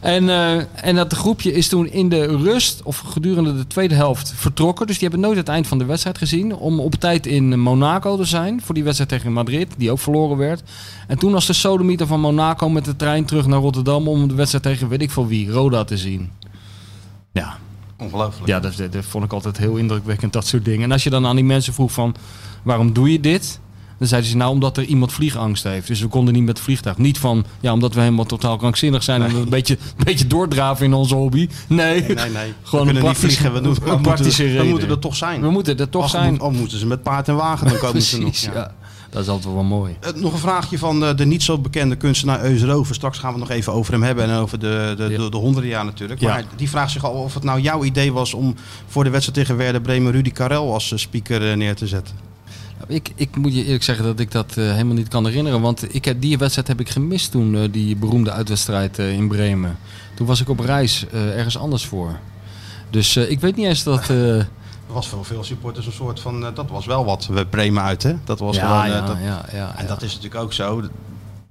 [0.00, 4.32] En, eh, en dat groepje is toen in de rust, of gedurende de tweede helft,
[4.36, 4.86] vertrokken.
[4.86, 6.54] Dus die hebben nooit het eind van de wedstrijd gezien.
[6.54, 10.36] Om op tijd in Monaco te zijn voor die wedstrijd tegen Madrid, die ook verloren
[10.36, 10.62] werd.
[11.06, 14.34] En toen was de sodemieter van Monaco met de trein terug naar Rotterdam om de
[14.34, 16.30] wedstrijd tegen weet ik veel wie, Roda, te zien.
[17.32, 17.56] Ja,
[17.98, 18.46] Ongelooflijk.
[18.46, 20.82] ja dat, dat, dat vond ik altijd heel indrukwekkend, dat soort dingen.
[20.82, 22.14] En als je dan aan die mensen vroeg van,
[22.62, 23.60] waarom doe je dit?
[23.98, 25.86] Dan zeiden ze, nou, omdat er iemand vliegangst heeft.
[25.86, 26.96] Dus we konden niet met het vliegtuig.
[26.98, 29.22] Niet van, ja, omdat we helemaal totaal krankzinnig zijn...
[29.22, 31.48] en een beetje, een beetje doordraven in onze hobby.
[31.66, 32.52] Nee, Nee, nee, nee.
[32.62, 33.52] Gewoon we een vliegen.
[33.52, 35.40] We, doen, we, een moeten, we moeten er toch zijn.
[35.40, 36.40] we moeten er toch Als- zijn.
[36.40, 38.28] Al moeten ze met paard en wagen, dan komen ze nog.
[38.30, 38.72] Precies, ja.
[39.10, 39.96] Dat is altijd wel mooi.
[40.00, 42.94] Eh, Nog een vraagje van de, de niet zo bekende kunstenaar Eus Rover.
[42.94, 45.18] Straks gaan we het nog even over hem hebben en over de, de, Ja.
[45.18, 46.20] de, de honderden jaar natuurlijk.
[46.20, 46.28] Ja.
[46.28, 48.54] Maar die vraagt zich al of het nou jouw idee was om
[48.86, 52.14] voor de wedstrijd tegen Werder Bremen Rudy Karel als eh, speaker eh, neer te zetten.
[52.86, 55.60] Ik, ik moet je eerlijk zeggen dat ik dat eh, helemaal niet kan herinneren.
[55.60, 59.28] Want ik heb, die wedstrijd heb ik gemist toen, eh, die beroemde uitwedstrijd eh, in
[59.28, 59.78] Bremen.
[60.14, 62.18] Toen was ik op reis eh, ergens anders voor.
[62.90, 64.10] Dus eh, ik weet niet eens dat...
[64.10, 64.38] eh,
[64.88, 67.82] Er was voor veel supporters een soort van, eh, dat was wel wat, we Bremen
[67.82, 68.14] uit hè.
[68.24, 69.88] Dat was ja, gewoon, ja, dat, ja, ja, En ja.
[69.88, 70.80] dat is natuurlijk ook zo.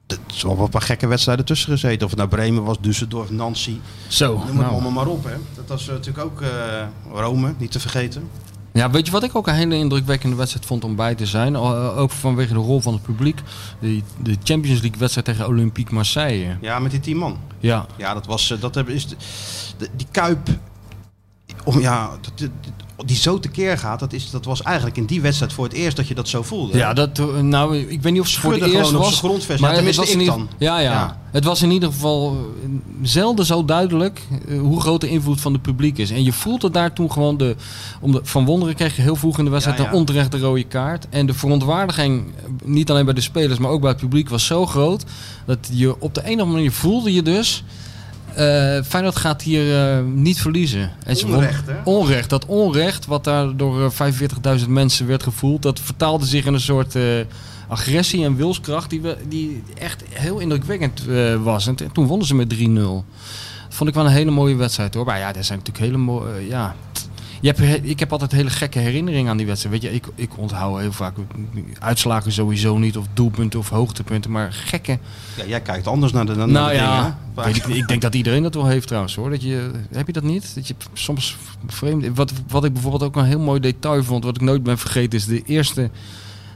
[0.08, 2.04] Er zijn wel een paar gekke wedstrijden tussen gezeten.
[2.04, 3.78] Of het nou Bremen was, Düsseldorf, Nancy.
[4.08, 4.70] Zo, Noem het nou.
[4.72, 5.34] allemaal maar op hè.
[5.56, 6.50] Dat was natuurlijk ook eh,
[7.14, 8.30] Rome, niet te vergeten.
[8.76, 11.56] Ja, weet je wat ik ook een hele indrukwekkende wedstrijd vond om bij te zijn?
[11.56, 13.40] Eh, Ook vanwege de rol van het publiek.
[13.80, 16.58] De, de Champions League wedstrijd tegen Olympique Marseille.
[16.62, 17.38] Ja, met die tien man.
[17.60, 19.16] Ja, Ja, dat was, eh, dat hebben- is de-
[19.96, 20.48] die Kuip,
[21.66, 22.50] om, ja, dat- dat-
[23.06, 25.98] die zo tekeer gaat, dat, is, dat was eigenlijk in die wedstrijd voor het eerst
[25.98, 26.78] dat je dat zo voelde.
[26.78, 29.18] ja dat, eh, nou, ik weet niet of het voor het eerst was.
[29.18, 29.60] grondvest.
[29.60, 30.50] Maar Ja, het tenminste was ik dan.
[30.58, 31.20] ja, ja, Ja.
[31.32, 32.70] Het was in ieder geval eh,
[33.02, 36.12] zelden zo duidelijk eh, hoe groot de invloed van het publiek is.
[36.12, 37.56] En je voelde daar toen gewoon de...
[38.02, 40.64] Om de van Wonderen kreeg je heel vroeg in de wedstrijd Ja, een onterechte rode
[40.64, 41.08] kaart.
[41.10, 42.24] En de verontwaardiging,
[42.64, 45.04] niet alleen bij de spelers, maar ook bij het publiek, was zo groot.
[45.46, 47.64] Dat je op de een of andere manier voelde je dus...
[48.36, 50.92] eh Feyenoord gaat hier eh, niet verliezen.
[51.36, 51.74] Onrecht, hè?
[51.84, 52.30] Onrecht.
[52.30, 56.60] Dat onrecht wat daar door eh, 45.000 mensen werd gevoeld, dat vertaalde zich in een
[56.60, 57.04] soort eh,
[57.68, 61.68] agressie en wilskracht die, we, die echt heel indrukwekkend eh, was.
[61.68, 62.58] En toen wonnen ze met 3-0.
[62.76, 63.04] Dat
[63.70, 65.06] vond ik wel een hele mooie wedstrijd hoor.
[65.06, 66.34] Maar ja, er zijn natuurlijk hele mooie.
[66.34, 66.76] eh, ja.
[67.42, 69.82] Je hebt, he- ik heb altijd hele gekke herinneringen aan die wedstrijd.
[69.82, 71.16] Weet je, ik, ik onthoud heel vaak
[71.80, 75.00] uitslagen sowieso niet, of doelpunten of hoogtepunten, maar gekke.
[75.38, 77.56] Ja, jij kijkt anders naar de, naar Nou de ja, dingen.
[77.56, 79.30] ik, ik denk dat iedereen dat wel heeft trouwens hoor.
[79.30, 80.56] Dat je, heb je dat niet?
[80.56, 82.16] Dat je soms vreemd.
[82.16, 85.20] Wat, wat ik bijvoorbeeld ook een heel mooi detail vond, wat ik nooit ben vergeten,
[85.20, 85.90] is de eerste.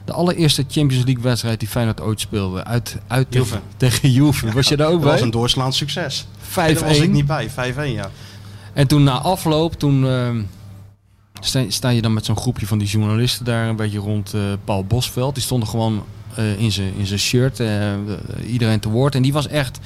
[0.04, 2.64] De allereerste Champions League wedstrijd die Feyenoord ooit speelde.
[2.64, 3.60] Uit, uit Juve.
[3.76, 4.52] tegen, Juve.
[4.52, 5.22] Was je daar ook dat was bij?
[5.22, 6.26] een doorslaand succes.
[6.48, 6.54] 5-1.
[6.54, 7.54] Daar was ik niet bij, 5-1
[7.92, 8.10] ja.
[8.72, 10.42] En toen na afloop, toen, ehm,
[11.40, 14.84] sta, je dan met zo'n groepje van die journalisten daar een beetje rond eh, Paul
[14.84, 15.34] Bosveld.
[15.34, 17.92] Die stonden gewoon eh, in zijn in shirt, eh,
[18.46, 19.14] iedereen te woord.
[19.14, 19.78] En die was echt,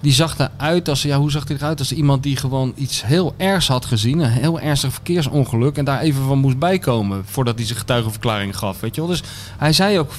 [0.00, 1.78] die zag eruit als, ja, hoe zag hij eruit?
[1.78, 5.76] Als iemand die gewoon iets heel ergs had gezien, een heel ernstig verkeersongeluk.
[5.76, 9.10] En daar even van moest bijkomen voordat hij zijn getuigenverklaring gaf, weet je wel.
[9.10, 9.22] Dus
[9.58, 10.12] hij zei ook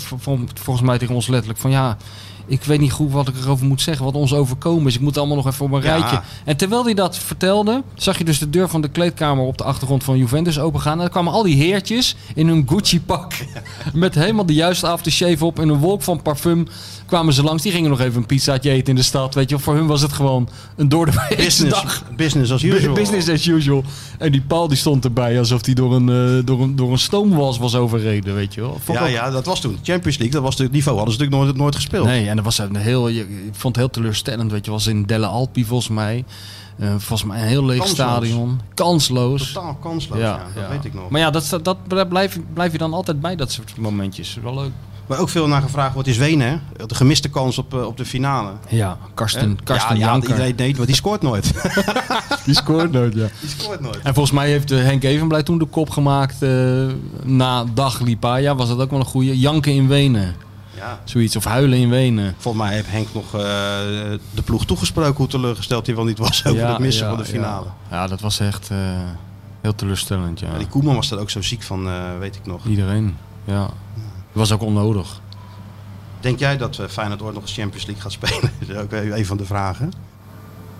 [0.53, 1.97] volgens mij tegen ons letterlijk van ja...
[2.45, 4.93] Ik weet niet goed wat ik erover moet zeggen, wat ons overkomen is.
[4.93, 5.95] Ik moet het allemaal nog even op een Ja.
[5.97, 6.21] rijtje.
[6.45, 9.63] En terwijl hij dat vertelde, zag je dus de deur van de kleedkamer op de
[9.63, 10.93] achtergrond van Juventus opengaan.
[10.93, 13.33] En dan kwamen al die heertjes in hun Gucci-pak.
[13.93, 16.67] met helemaal de juiste aftershave op en een wolk van parfum.
[17.05, 17.63] Kwamen ze langs.
[17.63, 19.33] Die gingen nog even een pizzaatje eten in de stad.
[19.33, 22.03] Weet je, voor hun was het gewoon een door de Business, dag.
[22.15, 22.93] business as usual.
[22.93, 23.83] Business as usual.
[24.19, 26.97] En die Paul die stond erbij alsof hij door een, eh, door een, door een
[26.97, 28.77] stoomwals was overreden, weet je wel.
[28.83, 29.77] Vond Ja, ook- ja, dat was toen.
[29.83, 30.97] Champions League, dat was het niveau.
[30.97, 32.05] Hadden ze natuurlijk nooit, nooit gespeeld.
[32.05, 34.51] Nee, en dat was een heel, ik vond het heel teleurstellend.
[34.51, 36.23] Weet je, was in Delle Alpi volgens mij.
[36.77, 38.07] Eh, volgens mij een heel leeg Kansloos.
[38.07, 38.59] stadion.
[38.73, 39.51] Kansloos.
[39.51, 41.09] Totaal kansloos, ja, dat weet ik nog.
[41.09, 44.37] Maar ja, dat, dat, daar blijf, blijf je dan altijd bij, dat soort momentjes.
[44.43, 44.71] Wel leuk.
[45.05, 46.61] Waar ook veel naar gevraagd wordt is Wenen.
[46.77, 46.85] hè?
[46.85, 48.51] De gemiste kans op, eh, op de finale.
[48.69, 49.59] Ja, Karsten?
[49.63, 50.29] Karsten ja, ja, Janker.
[50.29, 51.51] iedereen deed, maar die scoort nooit.
[52.45, 53.27] Die scoort nooit, ja.
[53.39, 53.99] die scoort nooit.
[54.03, 56.49] En volgens mij heeft eh, Henk Evenblij toen de kop gemaakt eh,
[57.23, 58.55] na Dag Lipaya.
[58.55, 59.39] Was dat ook wel een goede.
[59.39, 60.35] Janken in Wenen.
[60.75, 60.99] Ja.
[61.03, 61.35] Zoiets.
[61.35, 62.35] Of huilen in Wenen.
[62.37, 63.39] Volgens mij heeft Henk nog eh,
[64.33, 67.65] de ploeg toegesproken hoe teleurgesteld hij wel niet was over het missen van de finale.
[67.89, 68.77] Ja, Ja, dat was echt eh,
[69.61, 70.57] heel teleurstellend, ja.
[70.57, 72.65] Die Koeman was er ook zo ziek van, eh, weet ik nog.
[72.65, 73.69] Iedereen, ja.
[74.33, 75.21] Was ook onnodig.
[76.19, 78.51] Denk jij dat eh, Feyenoord ooit nog eens Champions League gaat spelen?
[78.59, 79.91] dat is ook een van de vragen.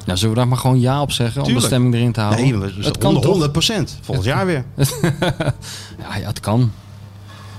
[0.05, 2.43] Ja, zullen we daar maar gewoon ja op zeggen om de stemming erin te houden?
[2.43, 3.25] Nee, we- het kan toch?
[3.25, 3.97] 100 procent.
[4.01, 4.65] Volgend jaar weer.
[5.99, 6.71] Ja, ja, het kan.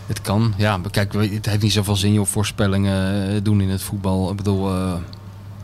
[0.06, 0.54] Het kan.
[0.56, 4.30] Ja, maar kijk, het heeft niet zoveel zin joh, voorspellingen eh, doen in het voetbal.
[4.30, 4.92] Ik bedoel, eh,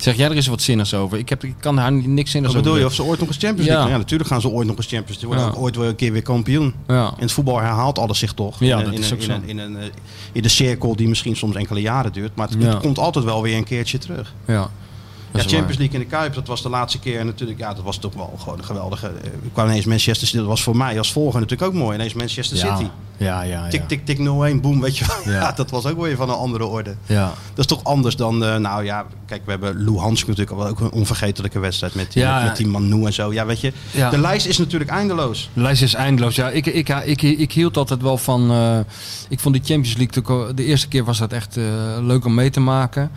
[0.03, 1.19] zeg jij er eens wat zinnigs over?
[1.19, 2.85] Ik, heb, ik kan daar niks zinnigs Wat bedoel je?
[2.85, 3.75] over Of ze ooit nog eens Champions Ja.
[3.75, 3.93] League?
[3.93, 3.99] Ja.
[3.99, 5.29] natuurlijk gaan ze ooit nog eens Champions League.
[5.29, 5.53] Worden Ja.
[5.53, 6.75] ook ooit weer een keer weer kampioen.
[6.87, 7.07] Ja.
[7.07, 8.57] In het voetbal herhaalt alles zich toch.
[8.61, 9.33] Ja, in, dat in, is ook in, zo.
[9.33, 9.85] een- in, een, eh,
[10.33, 12.35] in de cirkel die misschien soms enkele jaren duurt.
[12.37, 12.69] Maar het, Ja.
[12.69, 14.35] het komt altijd wel weer een keertje terug.
[14.47, 14.71] ja.
[15.33, 15.77] Ja, Champions.
[15.79, 17.19] League in de Kuip, dat was de laatste keer.
[17.19, 19.07] En natuurlijk, ja, dat was toch wel gewoon een geweldige.
[19.07, 20.39] eh, Ik kwam ineens Manchester City.
[20.39, 21.95] Dat was voor mij als volger natuurlijk ook mooi.
[21.97, 22.77] Ineens Manchester Ja.
[22.77, 22.91] City.
[23.17, 23.69] Ja, ja, ja.
[23.69, 24.23] Tik, tik, tik 0-1,
[24.61, 25.35] boom, weet je wel.
[25.35, 25.53] Ja.
[25.57, 26.95] Dat was ook weer van een andere orde.
[27.07, 27.25] Ja.
[27.49, 30.67] Dat is toch anders dan, eh, nou ja, kijk, we hebben Lou Hansk natuurlijk al
[30.67, 33.33] ook een onvergetelijke wedstrijd met, die- Ja, met, die Manu en zo.
[33.33, 33.73] Ja, weet je,
[34.11, 35.51] de lijst is natuurlijk eindeloos.
[35.53, 36.35] De lijst is eindeloos.
[36.35, 38.51] Ja, ik, ik, ik, ik, ik hield altijd wel van.
[38.51, 38.79] eh,
[39.29, 40.55] ik vond die Champions League.
[40.55, 41.57] De eerste keer was dat echt
[42.01, 43.11] leuk om mee te maken.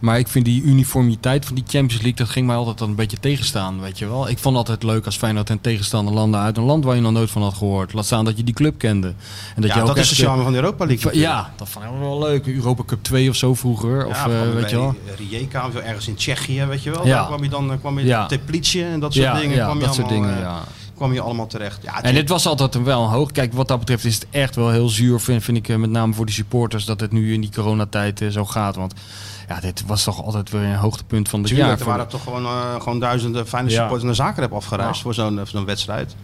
[0.00, 2.14] Maar ik vind die uniformiteit van die Champions League.
[2.14, 3.80] dat ging mij altijd een beetje tegenstaan.
[3.80, 4.28] Weet je wel.
[4.28, 7.12] Ik vond altijd leuk als Feyenoord en tegenstander landen uit een land waar je nog
[7.12, 7.92] nooit van had gehoord.
[7.92, 9.08] Laat staan dat je die club kende.
[9.08, 11.10] En dat ja, je ook dat is de charme van de Europa League.
[11.12, 11.20] eh.
[11.20, 12.46] Ja, dat vond ik wel leuk.
[12.46, 14.06] Europa Cup 2 of zo vroeger.
[14.06, 14.94] Of Ja, eh, van weet je wel.
[15.16, 17.06] Rijeka of zo, ergens in Tsjechië, weet je wel.
[17.06, 17.16] Ja.
[17.18, 18.26] Daar kwam je dan eh, kwam je Ja.
[18.26, 19.56] Teplice en dat soort dingen.
[19.56, 20.34] ja, kwam je dat soort dingen.
[20.34, 20.62] eh, Ja.
[21.00, 21.82] Kwam je allemaal terecht.
[21.82, 23.32] Ja, En dit was altijd een wel een hoog.
[23.32, 25.90] Kijk, wat dat betreft is het echt wel heel zuur, vind, vind ik, eh, met
[25.90, 28.76] name voor die supporters, dat het nu in die coronatijd eh, zo gaat.
[28.76, 28.94] Want
[29.48, 31.78] ja, dit was toch altijd weer een hoogtepunt van Tuurlijk, jaar.
[31.78, 35.02] er waren toch gewoon, eh, gewoon duizenden fijne supporters naar Zagreb afgereisd Ja.
[35.02, 36.14] voor zo'n voor zo'n wedstrijd.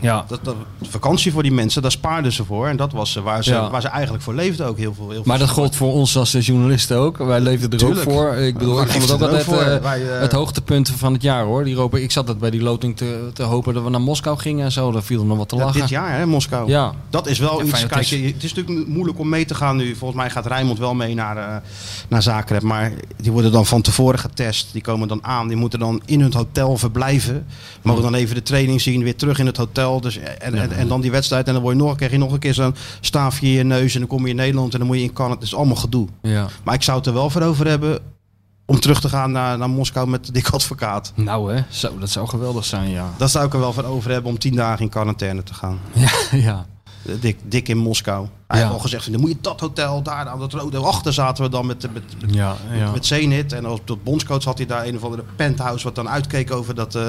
[0.00, 0.24] Ja.
[0.28, 2.66] Dat, dat, vakantie voor die mensen, daar spaarden ze voor.
[2.68, 3.70] En dat was eh, waar ze, Ja.
[3.70, 5.10] waar ze eigenlijk voor leefden ook heel veel.
[5.10, 7.16] Heel Maar veel dat gold voor ons als eh, journalisten ook.
[7.18, 8.08] Wij leefden er Tuurlijk.
[8.08, 8.34] ook voor.
[8.34, 9.82] Ik bedoel, ik vond het ook altijd.
[9.82, 11.64] Wij, eh, het hoogtepunt van het jaar hoor.
[11.64, 11.98] Die Europa.
[11.98, 14.72] Ik zat dat bij die loting te, te hopen dat we naar Moskou gingen en
[14.72, 14.92] zo.
[14.92, 15.80] Daar viel er nog wat te Ja, lachen.
[15.80, 16.68] dit jaar, hè, Moskou.
[16.68, 16.92] Ja.
[17.10, 17.86] Dat is wel Ja, iets.
[17.86, 19.94] Kijk, je- het is natuurlijk moeilijk om mee te gaan nu.
[19.96, 21.56] Volgens mij gaat Rijnmond wel mee naar, eh
[22.08, 22.62] naar Zagreb.
[22.62, 24.68] Maar die worden dan van tevoren getest.
[24.72, 25.48] Die komen dan aan.
[25.48, 27.46] Die moeten dan in hun hotel verblijven.
[27.82, 29.02] Mogen dan even de training zien.
[29.02, 29.80] Weer terug in het hotel.
[30.00, 31.46] Dus, en, en, en dan die wedstrijd.
[31.46, 33.94] En dan word je nog, krijg je nog een keer zo'n staafje in je neus.
[33.94, 34.72] En dan kom je in Nederland.
[34.72, 35.34] En dan moet je in Canada.
[35.34, 36.08] Het is allemaal gedoe.
[36.22, 36.48] Ja.
[36.64, 37.98] Maar ik zou het er wel voor over hebben.
[38.66, 41.12] Om terug te gaan naar, naar Moskou met de dik advocaat.
[41.14, 43.10] Nou hè, zo, dat zou geweldig zijn, ja.
[43.16, 45.78] Dat zou ik er wel voor over hebben om tien dagen in quarantaine te gaan.
[45.92, 46.66] Ja, ja.
[47.20, 48.26] Dik, dik in Moskou.
[48.52, 48.66] Hij Ja.
[48.66, 50.78] heeft al gezegd, dan moet je dat hotel, daar aan dat rode.
[50.78, 52.90] Achter zaten we dan met, met, met, Ja, ja.
[52.90, 53.52] met Zenit.
[53.52, 55.84] En als tot bondscoach had hij daar een of andere penthouse...
[55.84, 57.02] wat dan uitkeek over dat, eh,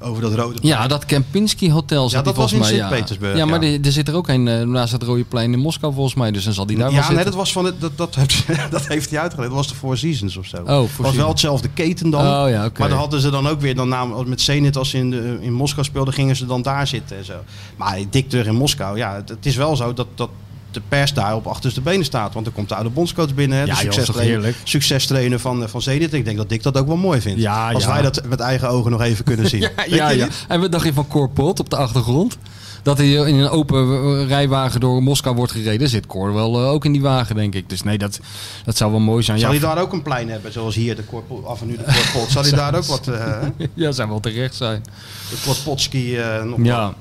[0.00, 2.64] over dat rode Ja, dat Kempinski Hotel zat Ja, dat was in.
[2.64, 5.58] Sint-Petersburg, Ja, maar die- er zit er ook een eh, naast het Rode Plein in
[5.58, 6.30] Moskou volgens mij.
[6.30, 7.16] Dus dan zal die daar wel Ja, zitten.
[7.16, 9.48] nee, dat, was van het, dat, dat, heeft, dat heeft hij uitgelegd.
[9.48, 10.56] Dat was de Four Seasons of zo.
[10.66, 12.20] Oh, was wel hetzelfde keten dan.
[12.20, 12.80] Oh ja, oké.
[12.80, 15.38] Maar dan hadden ze dan ook weer, dan namen, met Zenit als ze in, de,
[15.40, 17.34] in Moskou speelden, gingen ze dan daar zitten en zo.
[17.76, 20.30] Maar dik terug in Moskou, ja, het, het is wel zo dat, dat
[20.78, 22.34] de pers daar op achterste benen staat.
[22.34, 24.56] Want er komt de oude bondscoach binnen, hè, de Ja, succestrainer, heerlijk?
[24.64, 26.12] succestrainer van, eh, van Zenit.
[26.14, 27.40] Ik denk dat Dick dat ook wel mooi vindt.
[27.40, 27.92] Ja, als ja.
[27.92, 29.68] wij dat met eigen ogen nog even kunnen zien.
[29.88, 30.28] Ja, ja?
[30.48, 32.36] En wat dacht je van Cor Pot op de achtergrond?
[32.82, 33.78] Dat hij in een open
[34.20, 35.88] eh, rijwagen door Moskou wordt gereden.
[35.88, 37.68] Zit Cor wel eh, ook in die wagen, denk ik.
[37.68, 38.20] Dus nee, dat,
[38.64, 39.38] dat zou wel mooi zijn.
[39.38, 41.76] Zal Ja, hij daar ook een plein hebben, zoals hier de Korpel, af en nu
[41.76, 42.30] de Korpot?
[42.30, 43.36] Zal hij daar ook wat, eh
[43.74, 44.84] ja, zou wel terecht zijn.
[45.30, 46.94] de Korpotski eh, nog wat- Ja.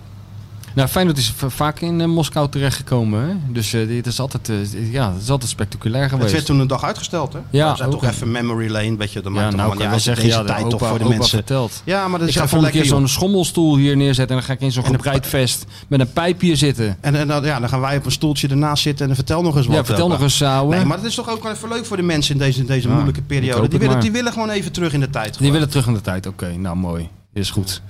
[0.78, 3.28] Nou, Feyenoord is vaak in eh, Moskou terechtgekomen.
[3.28, 3.34] Hè?
[3.54, 6.32] Dus eh, dit is altijd, eh, ja, het is altijd spectaculair Het geweest.
[6.32, 7.40] werd toen een dag uitgesteld, hè?
[7.50, 9.22] Ja, we zijn toch even memory lane, weet je.
[9.22, 11.30] Dat ja, maakt nou kan wel zeggen, ja, de tijd opa, toch voor de mensen.
[11.38, 11.82] vertelt.
[11.84, 14.44] Ja, maar dat Ik is ga even volgende keer zo'n schommelstoel hier neerzetten en dan
[14.44, 16.98] ga ik in zo'n gebreid vest met een pijp hier zitten.
[17.02, 19.42] En, en dan- ja, dan gaan wij op een stoeltje ernaast zitten en dan vertel
[19.42, 19.76] nog eens wat.
[19.76, 20.76] Ja, vertel nog eens, ouwe.
[20.76, 22.66] Nee, maar dat is toch ook wel even leuk voor de mensen in deze, in
[22.66, 23.54] deze Ja, moeilijke ik periode.
[23.54, 24.02] Die het willen, maar.
[24.02, 25.26] die willen gewoon even terug in de tijd.
[25.26, 25.52] Die gewoon.
[25.52, 26.28] willen terug in de tijd.
[26.28, 27.10] Oké, nou mooi.
[27.34, 27.82] Is goed.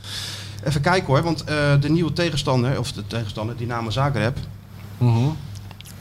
[0.68, 4.38] Even kijken hoor, want eh, de nieuwe tegenstander, of de tegenstander, Dynamo Zagreb.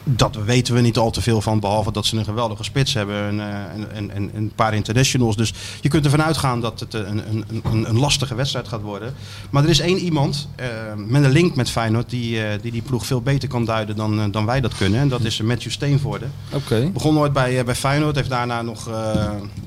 [0.08, 3.16] Dat weten we niet al te veel van, behalve dat ze een geweldige spits hebben
[3.16, 5.36] en, eh, en, en, en een paar internationals.
[5.36, 9.14] Dus je kunt ervan uitgaan dat het een, een, een, een lastige wedstrijd gaat worden.
[9.50, 12.82] Maar er is één iemand eh, met een link met Feyenoord die, eh, die die
[12.82, 15.00] ploeg veel beter kan duiden dan, dan wij dat kunnen.
[15.00, 16.26] En dat is Matthew Steenvoorde.
[16.52, 16.90] Oké.
[16.92, 18.90] Begon ooit bij, bij Feyenoord, heeft daarna nog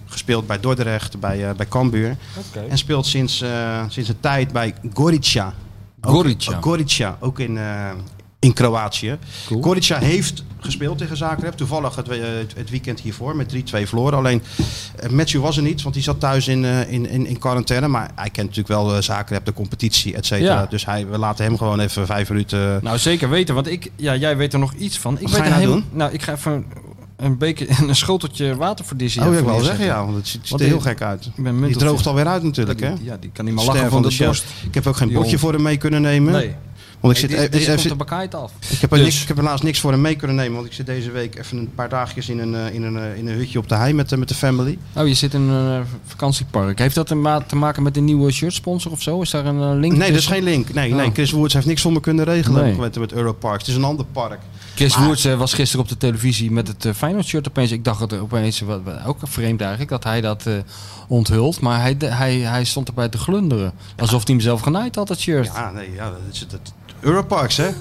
[0.05, 2.17] gespeeld bij Dordrecht, bij, bij Cambuur.
[2.69, 3.43] En speelt sinds,
[3.87, 5.53] sinds een tijd bij Gorica.
[6.01, 6.55] Gorica.
[6.55, 7.59] ook Gorica, ook in,
[8.39, 9.17] in Kroatië.
[9.45, 9.75] Cool.
[9.99, 11.53] Heeft gespeeld tegen Zagreb.
[11.53, 14.17] Toevallig het, we- het, het weekend hiervoor met 3-2 verloren.
[14.17, 14.41] Alleen
[14.95, 17.87] eh, Matthew was er niet, want die zat thuis in, eh, in, in, in quarantaine.
[17.87, 20.59] Maar hij kent natuurlijk wel eh, Zagreb, de competitie, et cetera.
[20.59, 20.65] Ja.
[20.65, 22.79] Dus hij, we laten hem gewoon even vijf minuten...
[22.83, 25.13] Nou, zeker weten, want ik, ja, jij weet er nog iets van.
[25.13, 26.65] Ik Wat weet ga je nou helemaal- Nou, ik ga even
[27.15, 29.77] een beker, een schoteltje water voor deze oh, ik wil wel neerzetten.
[29.83, 31.25] zeggen, ja, want het ziet, er heel gek uit.
[31.35, 32.93] Ik Die droogt alweer uit natuurlijk, hè?
[33.01, 34.45] Ja, die kan niet meer lachen van de, dorst.
[34.65, 35.39] Ik heb ook geen Die hond.
[35.39, 36.33] voor hem mee kunnen nemen.
[36.33, 36.55] Nee.
[36.99, 38.51] Want ik, zit, die, die even- stond de bakheid af.
[38.69, 40.53] ik, heb er Dus- niks, ik heb helaas niks voor hem mee kunnen nemen.
[40.55, 43.17] Want ik zit deze week even een paar dagjes in een, eh, in een, eh,
[43.17, 44.77] in een hutje op de hei met, de- met de family.
[44.95, 46.79] Oh, je zit in een eh, vakantiepark.
[46.79, 49.21] Heeft dat te, ma- te maken met de nieuwe shirtsponsor of zo?
[49.21, 50.73] Is daar een eh, link Nee, dat is geen link.
[50.73, 51.13] Nee, nee, Oh.
[51.13, 52.75] Chris Woods heeft niks voor me kunnen regelen Nee.
[52.75, 53.59] met, met Europark.
[53.59, 54.39] Het is een ander park.
[54.75, 57.71] Chris Maar- eh, was gisteren op de televisie met het eh Feyenoord shirt opeens.
[57.71, 60.53] Ik dacht het opeens, wat, wat- ook vreemd eigenlijk, dat hij dat eh,
[61.07, 61.59] onthult.
[61.59, 63.71] Maar hij, de- hij, hij stond erbij te glunderen.
[63.97, 65.45] Alsof hij hem zelf genaaid had, dat shirt.
[65.45, 66.73] Ja, nee, ja, dat is het.
[66.99, 67.69] Europarks, hè?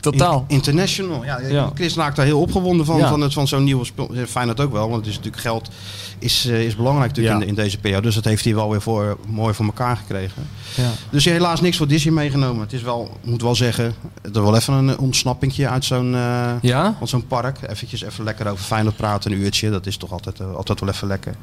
[0.00, 0.44] Totaal.
[0.48, 1.24] In- international.
[1.24, 1.70] Ja, Ja.
[1.74, 3.08] Chris raakt daar heel opgewonden van, Ja.
[3.08, 4.14] van, het, van zo'n nieuwe spel.
[4.14, 5.70] Ja, Feyenoord ook wel, want het is natuurlijk geld
[6.18, 7.42] is, eh, is belangrijk natuurlijk Ja.
[7.42, 8.02] in, in deze periode.
[8.02, 10.42] Dus dat heeft hij wel weer voor, mooi voor elkaar gekregen.
[10.74, 10.90] Ja.
[11.10, 12.60] Dus helaas niks voor Disney meegenomen.
[12.62, 16.94] Het is wel, moet wel zeggen, is wel even een ontsnappingje uit zo'n eh, Ja?
[16.98, 17.58] van zo'n park.
[17.68, 19.70] Eventjes even lekker over Feyenoord praten, een uurtje.
[19.70, 21.34] Dat is toch altijd, eh, altijd wel even lekker.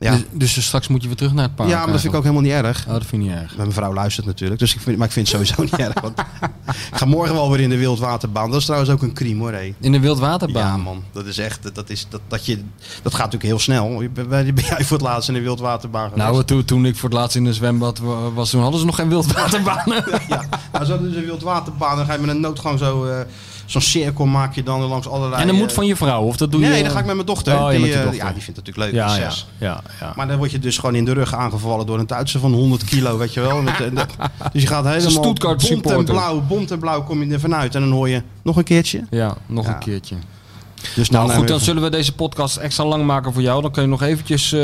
[0.00, 1.68] Ja, Dus, dus straks moet je weer terug naar het park.
[1.68, 2.84] ja maar dat vind ik ook helemaal niet erg.
[2.86, 3.56] Oh, dat vind ik niet erg.
[3.56, 6.00] Mijn vrouw luistert natuurlijk, dus ik vind, maar ik vind het sowieso niet erg.
[6.00, 8.50] Want ik ga morgen wel weer in de wildwaterbaan.
[8.50, 9.52] Dat is trouwens ook een crime hoor.
[9.80, 10.66] In de wildwaterbaan.
[10.66, 12.56] Ja man, dat is echt, dat, is, dat, dat, je,
[13.02, 14.02] dat gaat natuurlijk heel snel.
[14.12, 16.28] Ben ben jij voor het laatst in de wildwaterbaan geweest?
[16.30, 18.86] Nou, toen, toen ik voor het laatst in een zwembad wa- was, toen hadden ze
[18.86, 20.04] nog geen wildwaterbanen.
[20.28, 23.20] ja, nou, zo dus een wildwaterbaan, dan ga je met een noodgang zo, eh,
[23.70, 25.40] zo'n cirkel maak je dan langs allerlei...
[25.40, 26.66] en dat moet eh, van je vrouw, of dat doe je...
[26.66, 27.54] Nee, dan ga ik met mijn dochter.
[27.54, 28.14] Oh, ja, die, eh, dochter.
[28.14, 29.46] ja, die vindt het natuurlijk leuk, Ja, die ja, zes.
[29.58, 30.12] ja, ja.
[30.16, 32.84] Maar dan word je dus gewoon in de rug aangevallen door een Duitser van 100
[32.84, 33.62] kilo, weet je wel.
[33.62, 34.02] Met, eh,
[34.52, 37.74] dus je gaat helemaal bont en blauw, bont en blauw kom je er vanuit.
[37.74, 39.04] En dan hoor je nog een keertje.
[39.10, 40.16] Ja, nog een keertje.
[40.94, 43.62] Dus Nou goed, dan zullen we deze podcast extra lang maken voor jou.
[43.62, 44.60] Dan kun je nog eventjes, eh,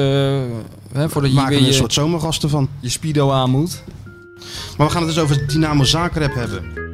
[0.93, 2.69] hè, voordat je weer we een je, soort zomergasten van.
[2.81, 3.83] je speedo aan moet.
[4.77, 6.86] Maar we gaan het dus over Dynamo Zagreb hebben.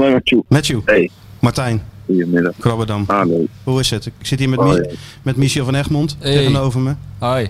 [0.00, 0.42] Nee.
[0.48, 2.52] Matthew, Hey, Martijn, goedemiddag.
[2.58, 3.04] Krabberdam.
[3.06, 3.44] Hallo.
[3.64, 4.06] Hoe is het?
[4.06, 4.90] Ik zit hier met, Oh, ja.
[5.22, 6.32] met Michel van Egmond Hey.
[6.34, 6.94] tegenover me.
[7.18, 7.48] Hoi.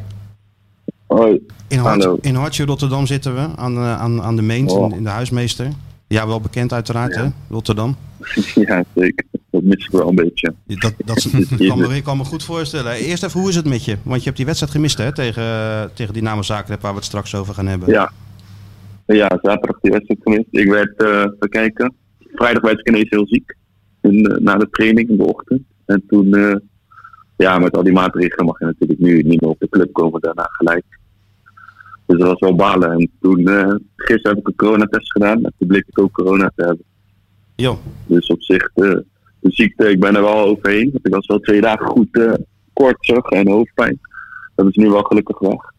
[1.07, 1.41] Hoi.
[1.69, 2.19] In, Hart, Hallo.
[2.21, 4.91] in Hartje, Rotterdam zitten we, aan, eh, aan, aan de Meent, Oh.
[4.91, 5.69] in, in de huismeester.
[6.07, 7.23] Ja, wel bekend uiteraard, Ja.
[7.23, 7.29] hè?
[7.49, 7.97] Rotterdam.
[8.67, 9.25] ja, zeker.
[9.51, 10.55] Dat mis ik wel een beetje.
[10.67, 11.29] Dat, dat,
[11.69, 12.93] kan me, ik kan me goed voorstellen.
[12.93, 13.97] Eerst even, hoe is het met je?
[14.03, 15.13] Want je hebt die wedstrijd gemist, hè?
[15.15, 15.45] Tegen,
[15.95, 17.89] tegen Dynamo Zagreb, waar we het straks over gaan hebben.
[17.89, 18.13] Ja.
[19.07, 20.45] Ja, zaterdag die wedstrijd gemist.
[20.51, 21.95] Ik werd eh bekijken.
[22.35, 23.57] Vrijdag werd ik ineens heel ziek.
[24.01, 25.63] In, eh, na de training in de ochtend.
[25.87, 26.57] En toen, eh,
[27.37, 30.21] ja, met al die maatregelen mag je natuurlijk nu niet meer op de club komen
[30.21, 30.85] daarna gelijk.
[32.07, 32.91] Dus dat was wel balen.
[32.91, 35.45] En toen, eh, gisteren heb ik een coronatest gedaan.
[35.45, 36.85] En toen bleek ik ook corona te hebben.
[37.57, 39.05] Jo, Dus op zich, de,
[39.41, 40.91] de ziekte, ik ben er wel overheen.
[40.93, 42.33] Want ik was wel twee dagen goed eh
[42.73, 44.01] koortsig en hoofdpijn.
[44.55, 45.73] Dat is nu wel gelukkig weg.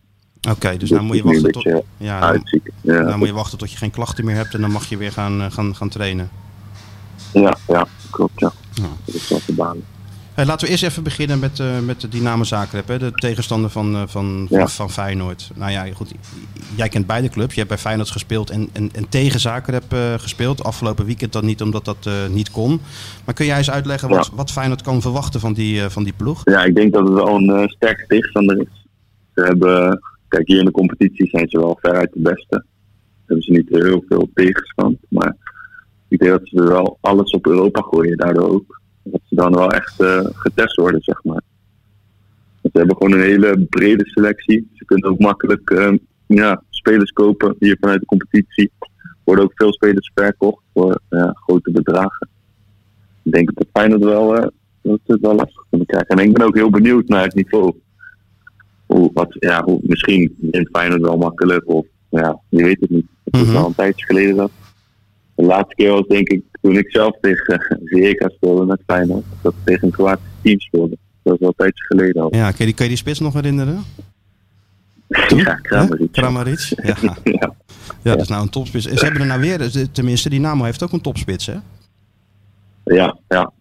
[0.50, 0.70] Oké.
[0.70, 1.64] dus Dus nou moet je wachten tot...
[1.98, 2.44] Ja, dan.
[2.82, 4.98] Ja, dan moet je wachten tot je geen klachten meer hebt en dan mag je
[4.98, 6.30] weer gaan, eh, gaan, gaan trainen.
[7.34, 8.40] ja, ja, klopt.
[8.40, 8.52] Ja.
[8.74, 8.84] Ja.
[9.06, 9.82] Dat is wel.
[10.34, 13.00] Hey, laten we eerst even beginnen met, eh, met de Dynamo Zagreb, hè?
[13.00, 14.68] de tegenstander van, eh, van, Ja.
[14.68, 15.50] van, Feyenoord.
[15.56, 16.12] Nou ja, goed,
[16.76, 17.50] jij kent beide clubs.
[17.54, 20.64] Je hebt bij Feyenoord gespeeld en, en, en tegen Zagreb eh, gespeeld.
[20.64, 22.82] Afgelopen weekend dan niet, omdat dat niet kon.
[23.26, 24.36] Maar kun jij eens uitleggen wat, Ja.
[24.36, 26.42] wat Feyenoord kan verwachten van die, van die ploeg?
[26.44, 28.86] Ja, ik denk dat het wel een sterke tegenstander is.
[29.36, 30.02] Ze hebben,
[30.32, 32.66] kijk, hier in de competitie zijn ze wel veruit de beste.
[33.26, 34.98] Hebben ze niet heel veel tegenstand.
[35.10, 35.36] Maar
[36.08, 38.82] ik denk dat ze wel alles op Europa gooien, daardoor ook.
[39.04, 41.42] Dat ze dan wel echt eh, getest worden, zeg maar.
[42.62, 44.70] Ze hebben gewoon een hele brede selectie.
[44.74, 48.72] Ze kunnen ook makkelijk ehm, ja, spelers kopen hier vanuit de competitie.
[48.80, 51.02] Er worden ook veel spelers verkocht voor
[51.34, 52.30] grote bedragen.
[53.24, 54.48] Ik denk dat Feyenoord wel, eh,
[54.82, 56.16] dat het wel lastig kunnen krijgen.
[56.16, 57.74] En ik ben ook heel benieuwd naar het niveau.
[58.94, 63.06] Hoe, wat, ja, hoe, misschien wint Feyenoord wel makkelijk of ja, je weet het niet.
[63.24, 63.52] Het is Mhm.
[63.54, 64.52] wel een tijdje geleden dat.
[65.36, 69.24] De laatste keer was denk ik toen ik zelf tegen Rijeka speelde met Feyenoord.
[69.42, 70.98] Dat ik tegen een Kroatisch team speelde.
[71.24, 72.36] Dat is wel een tijdje geleden al.
[72.36, 73.84] Ja, kun je, die- kun je die spits nog herinneren?
[75.28, 75.54] Ja,
[76.12, 76.60] Kramaric.
[76.84, 76.96] Ja.
[77.24, 77.54] Ja.
[78.02, 78.86] ja, dat is nou een topspits.
[78.88, 81.56] En ze hebben er nou weer, dus, tenminste, Dynamo heeft ook een topspits, hè?
[82.84, 83.52] Ja, ja.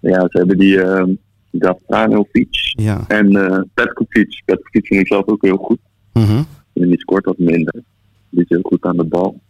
[0.00, 1.02] Ja, ze hebben die uh,
[1.58, 3.04] Gavranovic Ja.
[3.08, 4.42] en eh Petkovic.
[4.44, 5.78] Petkovic vind ik zelf ook heel goed.
[6.12, 6.42] Mhm.
[6.72, 7.74] En die scoort wat minder.
[8.30, 9.40] Die is heel goed aan de bal.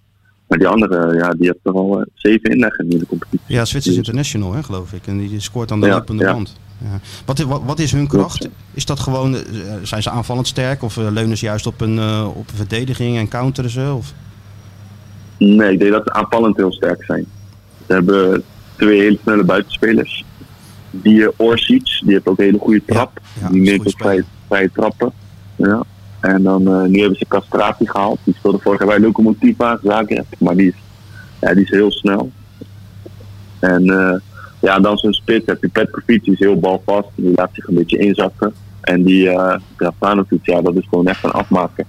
[0.49, 3.55] Maar die andere, ja, die heeft er al eh, zeven inleggen in de competitie.
[3.55, 5.07] Ja, Zwitsers International, hè, geloof ik.
[5.07, 6.33] En die scoort aan de Ja, lopende ja.
[6.33, 6.57] band.
[6.83, 7.01] Ja.
[7.27, 8.49] Wat, wat, wat is hun kracht?
[8.75, 9.43] Is dat gewoon, eh,
[9.83, 10.83] zijn ze aanvallend sterk?
[10.83, 13.93] Of leunen ze juist op een, op een verdediging en counteren ze?
[13.97, 14.15] Of?
[15.39, 17.27] Nee, ik denk dat ze aanvallend heel sterk zijn.
[17.87, 18.43] Ze hebben
[18.77, 20.25] twee hele snelle buitenspelers.
[21.03, 23.21] Die Orsic, die heeft ook een hele goede trap.
[23.41, 25.13] ja, die neemt ook vrije, vrije trappen.
[25.57, 25.85] Ja.
[26.25, 28.19] En dan eh, nu hebben ze Castrati gehaald.
[28.25, 30.27] Die speelde vorig jaar bij Lokomotiva Zagreb.
[30.39, 30.75] Maar die is,
[31.41, 32.31] ja, die is heel snel.
[33.61, 34.21] En eh,
[34.61, 37.09] ja, dan zo'n spits heb je Petkovic, die is heel balvast.
[37.15, 38.53] Die laat zich een beetje inzakken.
[38.81, 41.85] En die uh, Grafanovic, ja, dat is gewoon echt een afmaker.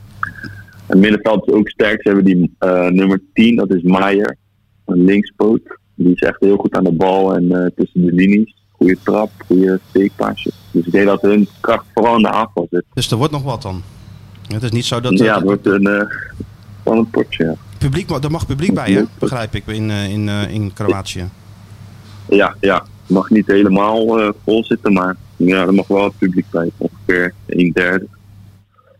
[0.88, 2.02] En middenveld is ook sterk.
[2.02, 2.56] Ze hebben die
[2.90, 4.38] nummer 10, dat is Maier.
[4.86, 5.80] Een linkspoot.
[5.96, 8.56] Die is echt heel goed aan de bal en tussen de linies.
[8.78, 10.54] Goede trap, goede steekpaasjes.
[10.72, 12.84] Dus ik denk dat hun kracht vooral in de aanval zit.
[12.94, 13.84] Dus er wordt nog wat dan?
[14.48, 15.18] Het is niet zo dat...
[15.18, 15.84] ja, eh, het wordt een,
[16.84, 17.44] wel een potje.
[17.44, 17.56] Ja.
[17.78, 19.04] publiek, er mag publiek bij, hè?
[19.20, 21.30] Begrijp ik, in, eh, in, in Kroatië.
[22.30, 22.76] Ja, ja.
[22.76, 26.72] Het mag niet helemaal vol zitten, maar ja, er mag wel het publiek bij.
[26.78, 28.08] Ongeveer een derde.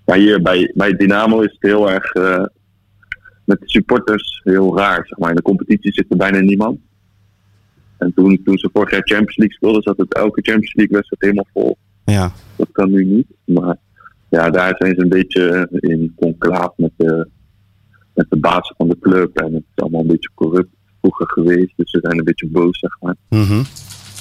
[0.06, 2.14] Maar hier bij, bij Dynamo is het heel erg
[3.46, 5.08] met de supporters heel raar.
[5.08, 5.30] Zeg maar.
[5.30, 6.80] In de competitie zit er bijna niemand.
[8.06, 11.22] En toen, toen ze vorig jaar Champions League speelden, zat het elke Champions League wedstrijd
[11.22, 11.78] helemaal vol.
[12.04, 12.32] Ja.
[12.56, 13.28] Dat kan nu niet.
[13.46, 13.78] Maar
[14.30, 17.28] ja, daar zijn ze een beetje in conclaaf met de,
[18.14, 19.38] met de baas van de club.
[19.38, 21.74] En het is allemaal een beetje corrupt vroeger geweest.
[21.76, 23.16] Dus ze zijn een beetje boos, zeg maar.
[23.30, 23.64] Mhm.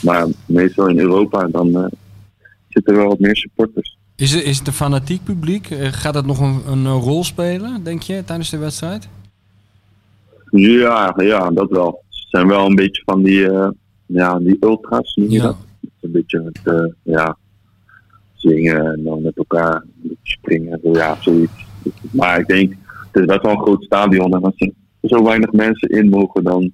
[0.03, 1.87] Maar meestal in Europa, dan eh,
[2.69, 3.99] zitten er wel wat meer supporters.
[4.17, 5.71] Is het, is het een fanatiek publiek?
[5.71, 9.09] Eh, Gaat dat nog een, een rol spelen, denk je, tijdens de wedstrijd?
[10.51, 12.04] Ja, ja, dat wel.
[12.35, 13.69] Zijn wel een beetje van die, eh,
[14.07, 15.43] ja, die ultras, noem je Ja.
[15.43, 15.57] dat?
[16.01, 17.37] Een beetje met, eh, ja,
[18.35, 19.85] zingen en dan met elkaar
[20.23, 20.81] springen.
[20.83, 21.53] Ja, zoiets.
[22.11, 22.73] Maar ik denk,
[23.13, 24.33] het is best wel een groot stadion.
[24.35, 24.71] En als er
[25.03, 26.73] zo weinig mensen in mogen, dan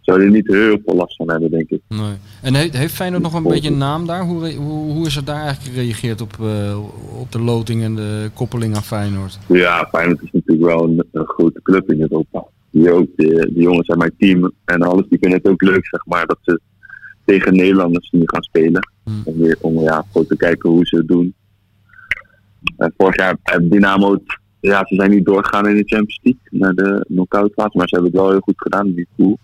[0.00, 1.80] zou je er niet heel veel last van hebben, denk ik.
[1.88, 2.14] Nee.
[2.42, 4.24] En heeft, heeft Feyenoord nog een beetje een naam daar?
[4.24, 6.78] Hoe, hoe, hoe is er daar eigenlijk gereageerd op, eh,
[7.20, 9.38] op de loting en de koppeling aan Feyenoord?
[9.48, 12.44] Ja, Feyenoord is natuurlijk wel een, een grote club in Europa.
[12.72, 15.86] Die, ook, de, die jongens zijn mijn team en alles, die vinden het ook leuk,
[15.86, 16.60] zeg maar, dat ze
[17.24, 18.88] tegen Nederlanders nu gaan spelen.
[19.04, 19.20] Hmm.
[19.24, 21.34] Om, weer, om ja, gewoon te kijken hoe ze het doen.
[22.76, 26.42] En vorig jaar hebben Dynamo, het- ja, ze zijn niet doorgegaan in de Champions League,
[26.50, 28.92] naar de knockout fase, maar ze hebben het wel heel goed gedaan.
[28.92, 29.38] Die pool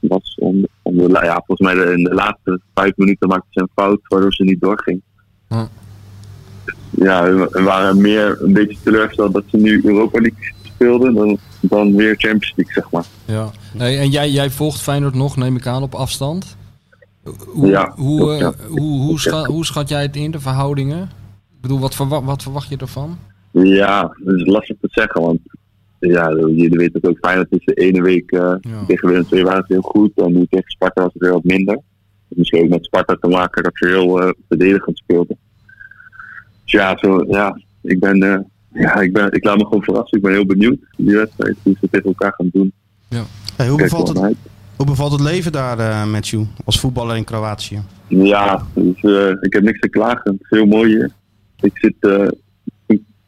[0.00, 3.60] was om, om de, ja, volgens mij de- in de laatste vijf minuten maakten ze
[3.60, 5.02] een fout, waardoor ze niet doorging.
[5.48, 5.66] Hm.
[6.90, 11.38] Ja, we we waren meer een beetje teleurgesteld dat ze nu Europa League speelden dan,
[11.68, 13.04] dan weer Champions League, zeg maar.
[13.24, 13.50] Ja.
[13.76, 16.56] Hey, en jij, jij volgt Feyenoord nog, neem ik aan, op afstand?
[17.46, 18.52] Hoe, Ja, hoe, eh, ja.
[18.68, 21.02] hoe, hoe, schat, hoe schat jij het in, de verhoudingen?
[21.52, 23.18] Ik bedoel, wat, verwa wat verwacht je ervan?
[23.50, 25.38] Ja, dat is lastig te zeggen, want
[25.98, 27.38] ja, jullie weten het ook fijn.
[27.38, 28.84] Het is de ene week eh, Ja.
[28.86, 31.44] tegen Willem II waren ze heel goed en nu tegen Sparta was het weer wat
[31.44, 31.78] minder.
[32.28, 35.38] Misschien ook met Sparta te maken dat ze heel eh, verdedigend speelden.
[36.62, 40.18] Dus ja, zo, ja ik, ben, ja ik, ben, ik laat me gewoon verrassen.
[40.18, 42.72] Ik ben heel benieuwd die wedstrijd, hoe ze tegen elkaar gaan doen.
[43.56, 44.36] Hey, hoe, bevalt het, uit.
[44.76, 47.82] hoe bevalt het leven daar, eh Matthew, als voetballer in Kroatië?
[48.08, 50.32] Ja, dus, eh, ik heb niks te klagen.
[50.32, 51.10] Het is heel mooi hier.
[51.60, 52.28] Ik zit, eh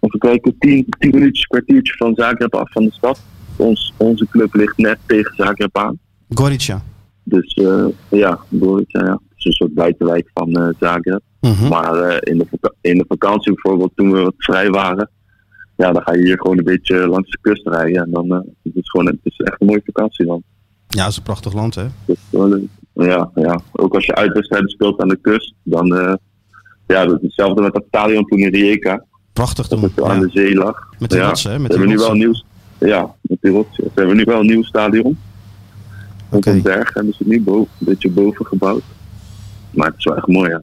[0.07, 3.21] even kijken, tien, tien minuutjes, kwartiertje van Zagreb af van de stad.
[3.57, 5.99] Ons, onze club ligt net tegen Zagreb aan.
[6.29, 6.83] Gorica.
[7.23, 9.13] Dus eh, ja, Gorica, ja.
[9.13, 11.21] Het is een soort buitenwijk van eh, Zagreb.
[11.41, 11.69] Mhm.
[11.69, 15.11] Maar eh, in, de in de vakantie bijvoorbeeld, toen we wat vrij waren,
[15.77, 18.03] ja, dan ga je hier gewoon een beetje langs de kust rijden.
[18.03, 20.43] En dan uh, het is gewoon, het is echt een mooie vakantie dan.
[20.89, 21.87] Ja, het is een prachtig land, hè?
[22.05, 26.14] Dus, eh, ja, ja, ook als je uitwedstrijden speelt aan de kust, dan uh,
[26.87, 29.05] ja, dat is hetzelfde met dat stadion toen in Rijeka.
[29.33, 29.93] Prachtig Dat toen.
[29.97, 30.27] zo aan Ja.
[30.27, 30.95] de zee lag.
[30.99, 31.27] Met die ja.
[31.27, 31.59] rotsen, hè?
[31.59, 32.35] Met die hebben nu wel een nieuw,
[32.79, 33.85] ja, met die rotsen.
[33.85, 35.18] Ze hebben nu wel een nieuw stadion.
[36.31, 36.51] Op Oké.
[36.51, 38.83] een berg hebben ze het nu boven, een beetje boven gebouwd.
[39.70, 40.62] Maar het is wel echt mooi, ja.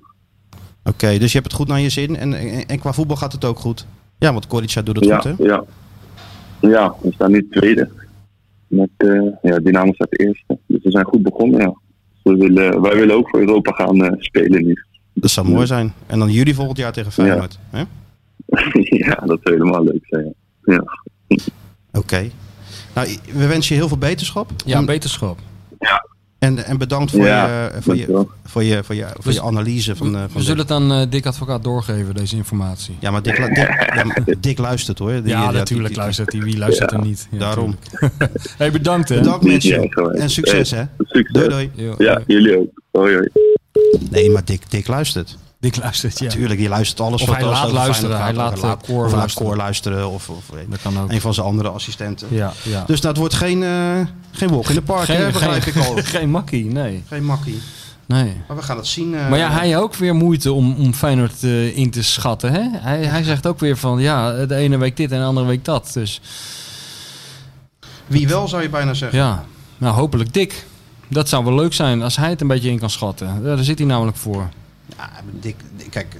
[0.83, 2.15] Oké, dus je hebt het goed naar je zin.
[2.15, 3.85] En, en, en qua voetbal gaat het ook goed.
[4.23, 5.43] Ja, want Corica doet het Ja, goed, hè?
[5.43, 5.63] ja.
[6.61, 7.89] ja, we staan nu tweede.
[8.67, 10.57] Met, eh ja, Dynamo staat eerste.
[10.65, 11.73] Dus we zijn goed begonnen, ja.
[12.23, 14.83] We willen, wij willen ook voor Europa gaan eh, spelen nu.
[15.13, 15.93] Dat zou mooi zijn.
[16.07, 17.59] En dan jullie volgend jaar tegen Feyenoord.
[17.69, 17.83] hè?
[19.05, 20.33] ja, dat zou helemaal leuk zijn.
[20.63, 20.83] Ja.
[21.91, 22.29] Oké.
[22.95, 24.51] Nou, we wensen je heel veel beterschap.
[24.65, 25.39] Ja, beterschap.
[26.43, 28.05] En, en bedankt voor, Ja, je, voor, je,
[28.45, 30.91] voor, je, voor, je, voor je analyse van, eh, van We de- zullen het aan
[30.91, 32.95] eh, Dick Advocaat doorgeven, deze informatie.
[32.99, 35.11] Ja, maar Dick, lu- Dick, ja, maar Dick luistert hoor.
[35.11, 36.41] Die- Ja, natuurlijk die- luistert hij.
[36.41, 37.27] Wie luistert er niet?
[37.31, 37.75] Ja, Daarom.
[38.57, 39.17] hey, bedankt hè.
[39.19, 39.89] Bedankt mensen.
[40.13, 40.83] En succes hè.
[40.97, 41.31] Succes.
[41.33, 41.95] Doei doei.
[41.97, 42.81] Ja, jullie ook.
[42.91, 43.27] Hoi, hoi.
[44.09, 45.37] Nee, maar Dick, Dick luistert.
[45.63, 46.29] Dick luistert, ja.
[46.29, 48.21] Tuurlijk, je luistert alles Of wat hij laat luisteren.
[48.21, 49.47] Hij laat, eh, laat luisteren.
[49.47, 50.09] Cor luisteren.
[50.09, 51.11] Of, of Dat kan ook.
[51.11, 52.27] een van zijn andere assistenten.
[52.31, 52.83] Ja, ja.
[52.87, 53.99] Dus dat wordt geen, eh,
[54.31, 55.95] geen walk in the park, hè, begrijp ik al.
[56.15, 57.03] geen makkie, nee.
[57.07, 57.61] Geen makkie.
[58.05, 58.33] nee.
[58.47, 59.15] Maar we gaan het zien.
[59.15, 59.29] eh.
[59.29, 62.51] Maar ja, hij ook weer moeite om, om Feyenoord eh, in te schatten.
[62.51, 62.61] Hè?
[62.71, 65.65] Hij, hij zegt ook weer van ja, de ene week dit en de andere week
[65.65, 65.89] dat.
[65.93, 66.21] Dus
[68.07, 69.19] Wie wel, zou je bijna zeggen.
[69.19, 69.43] ja,
[69.77, 70.65] nou hopelijk Dick.
[71.07, 73.43] Dat zou wel leuk zijn als hij het een beetje in kan schatten.
[73.43, 74.49] Daar zit hij namelijk voor.
[74.97, 75.55] Ja, Dick,
[75.89, 76.13] kijk,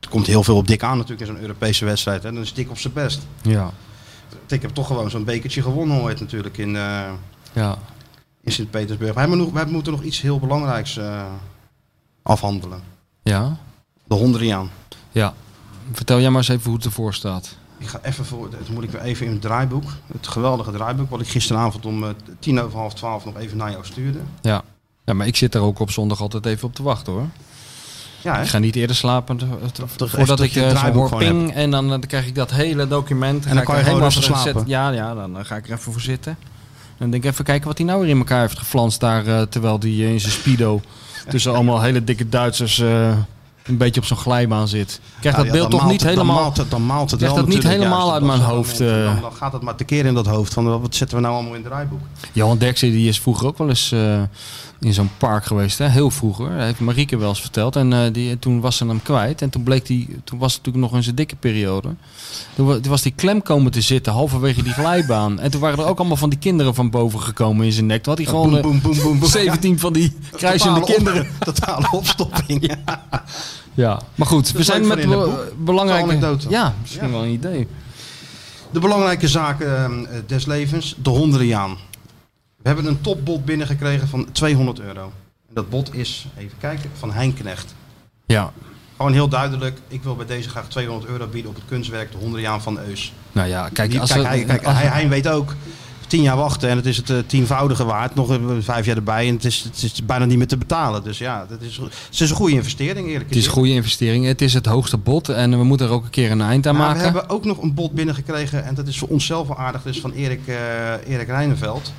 [0.00, 2.22] er komt heel veel op Dick aan natuurlijk in zo'n Europese wedstrijd.
[2.22, 2.32] Hè.
[2.32, 3.20] Dan is Dick op zijn best.
[3.42, 3.70] Ja,
[4.46, 7.10] Dick heeft toch gewoon zo'n bekertje gewonnen ooit natuurlijk in, eh,
[7.52, 7.78] ja.
[8.40, 9.14] in Sint-Petersburg.
[9.14, 11.24] Wij, nog- wij moeten nog iets heel belangrijks eh,
[12.22, 12.80] afhandelen.
[13.22, 13.56] Ja,
[14.04, 14.70] De Hondriaan.
[15.12, 15.34] ja.
[15.92, 17.56] Vertel jij maar eens even hoe het ervoor staat.
[17.78, 19.84] Ik ga even voor, dat moet ik weer even in het draaiboek.
[20.12, 23.70] Het geweldige draaiboek, wat ik gisteravond om eh, tien over half twaalf nog even naar
[23.70, 24.18] jou stuurde.
[24.42, 24.62] Ja.
[25.04, 27.26] ja, maar ik zit er ook op zondag altijd even op te wachten hoor.
[28.24, 28.40] Ja?
[28.40, 29.40] Ik ga niet eerder slapen
[29.86, 31.52] voordat dat ik het eh, hoor ping.
[31.54, 33.46] En dan, eh, dan krijg ik dat hele document.
[33.46, 34.64] En dan kan je gewoon helemaal slapen.
[34.66, 36.36] Ja, ja, dan ga ik er even voor zitten.
[36.76, 39.26] En dan denk ik even kijken wat hij nou weer in elkaar heeft geflanst daar.
[39.26, 40.80] eh, terwijl hij in zijn speedo
[41.30, 45.00] tussen allemaal hele dikke Duitsers een beetje op zo'n glijbaan zit.
[45.20, 46.34] Krijg dat ja, beeld toch niet het- helemaal...
[46.34, 48.80] Dan maalt het, dan maalt het krijg wel dat niet helemaal juist uit mijn hoofd,
[48.80, 49.04] moment.
[49.04, 50.52] Dan, dan gaat het maar tekeer in dat hoofd.
[50.54, 52.00] Van wat zetten we nou allemaal in het draaiboek?
[52.32, 53.94] Johan Derksen die is vroeger ook wel eens
[54.80, 55.78] in zo'n park geweest.
[55.78, 55.88] Hè?
[55.88, 56.48] Heel vroeger.
[56.50, 57.76] Dat heeft Marieke wel eens verteld.
[57.76, 59.42] En eh, die, toen was ze hem kwijt.
[59.42, 61.88] En toen bleek die, toen was het natuurlijk nog in zijn dikke periode.
[62.54, 65.40] Toen, wa- toen was die klem komen te zitten halverwege die glijbaan.
[65.40, 68.02] En toen waren er ook allemaal van die kinderen van boven gekomen in zijn nek.
[68.02, 69.28] Toen had hij gewoon boem, eh, boem, boem, boem, boem.
[69.28, 71.26] 17 van die kruisende kinderen.
[71.44, 72.74] Totale opstopping.
[73.74, 74.50] Ja, maar goed.
[74.52, 76.36] We zijn met be- belangrijke...
[76.48, 77.12] Ja, misschien Ja.
[77.12, 77.66] wel een idee.
[78.70, 81.76] De belangrijke zaken eh, des levens, de Hondriaan.
[82.64, 85.02] We hebben een topbod binnengekregen van 200 euro.
[85.48, 87.74] En dat bod is, even kijken, van Hein Knecht.
[88.26, 88.52] Ja,
[88.96, 92.18] Gewoon heel duidelijk, ik wil bij deze graag 200 euro bieden op het kunstwerk De
[92.18, 93.12] Hondriaan van Eus.
[93.32, 95.54] nou ja, kijk, Die- als kijk, we- hij, kijk als- hij, hij weet ook,
[96.06, 98.14] tien jaar wachten en het is het eh, tienvoudige waard.
[98.14, 101.02] Nog eh, vijf jaar erbij en het is, het is bijna niet meer te betalen.
[101.02, 104.24] Dus ja, dat is, het is een goede investering eerlijk het is een goede investering.
[104.26, 105.28] Het is het hoogste bod.
[105.28, 106.98] En we moeten er ook een keer een eind aan Maar maken.
[106.98, 109.84] we hebben ook nog een bod binnengekregen en dat is voor onszelf wel aardig.
[109.86, 111.92] Is van Erik, eh Erik Rijneveld.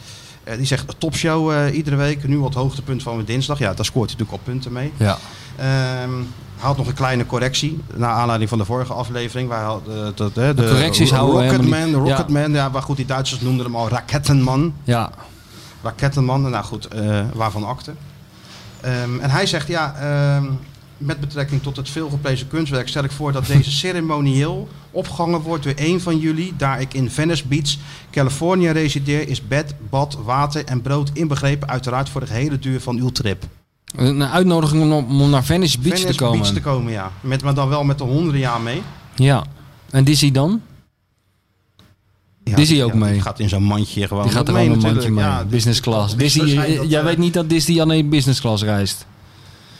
[0.45, 2.27] Eh, die zegt topshow eh, iedere week.
[2.27, 3.59] Nu het hoogtepunt van dinsdag.
[3.59, 4.91] Ja, daar scoort hij natuurlijk al punten mee.
[4.97, 5.17] Ja.
[5.57, 6.11] Ehm
[6.55, 7.79] haalt nog een kleine correctie.
[7.95, 9.49] Naar aanleiding van de vorige aflevering.
[9.49, 9.65] Waar
[10.15, 11.93] dat, eh, de, De correcties Ro- houden Rocketman.
[11.93, 12.69] Rocketman, ja.
[12.69, 14.73] maar goed, die Duitsers noemden hem al Rakettenman.
[14.83, 15.09] Ja,
[15.83, 17.91] Rakettenman, nou goed, eh, waarvan akte.
[18.81, 20.45] Ehm, en hij zegt, ja, ehm,
[20.97, 25.73] met betrekking tot het veelgeprezen kunstwerk stel ik voor dat deze ceremonieel opgehangen wordt door
[25.73, 26.53] één van jullie.
[26.57, 27.75] Daar ik in Venice Beach,
[28.11, 31.69] Californië resideer, is bed, bad, water en brood inbegrepen.
[31.69, 33.43] Uiteraard voor de gehele duur van uw trip.
[33.95, 36.39] een uitnodiging om, om naar Venice Beach Venice te komen.
[36.39, 37.11] Beach te komen, ja.
[37.21, 38.81] Met, maar dan wel met de honderden jaar mee.
[39.15, 39.43] Ja.
[39.89, 40.61] En Dizzy dan?
[42.43, 43.11] Ja, Dizzy ook ja, mee?
[43.11, 45.23] Die gaat in zo'n mandje gewoon Die gaat er mee gewoon een mandje mee.
[45.23, 46.15] Ja, business class.
[46.87, 49.05] jij weet niet dat Dizzy alleen business class reist.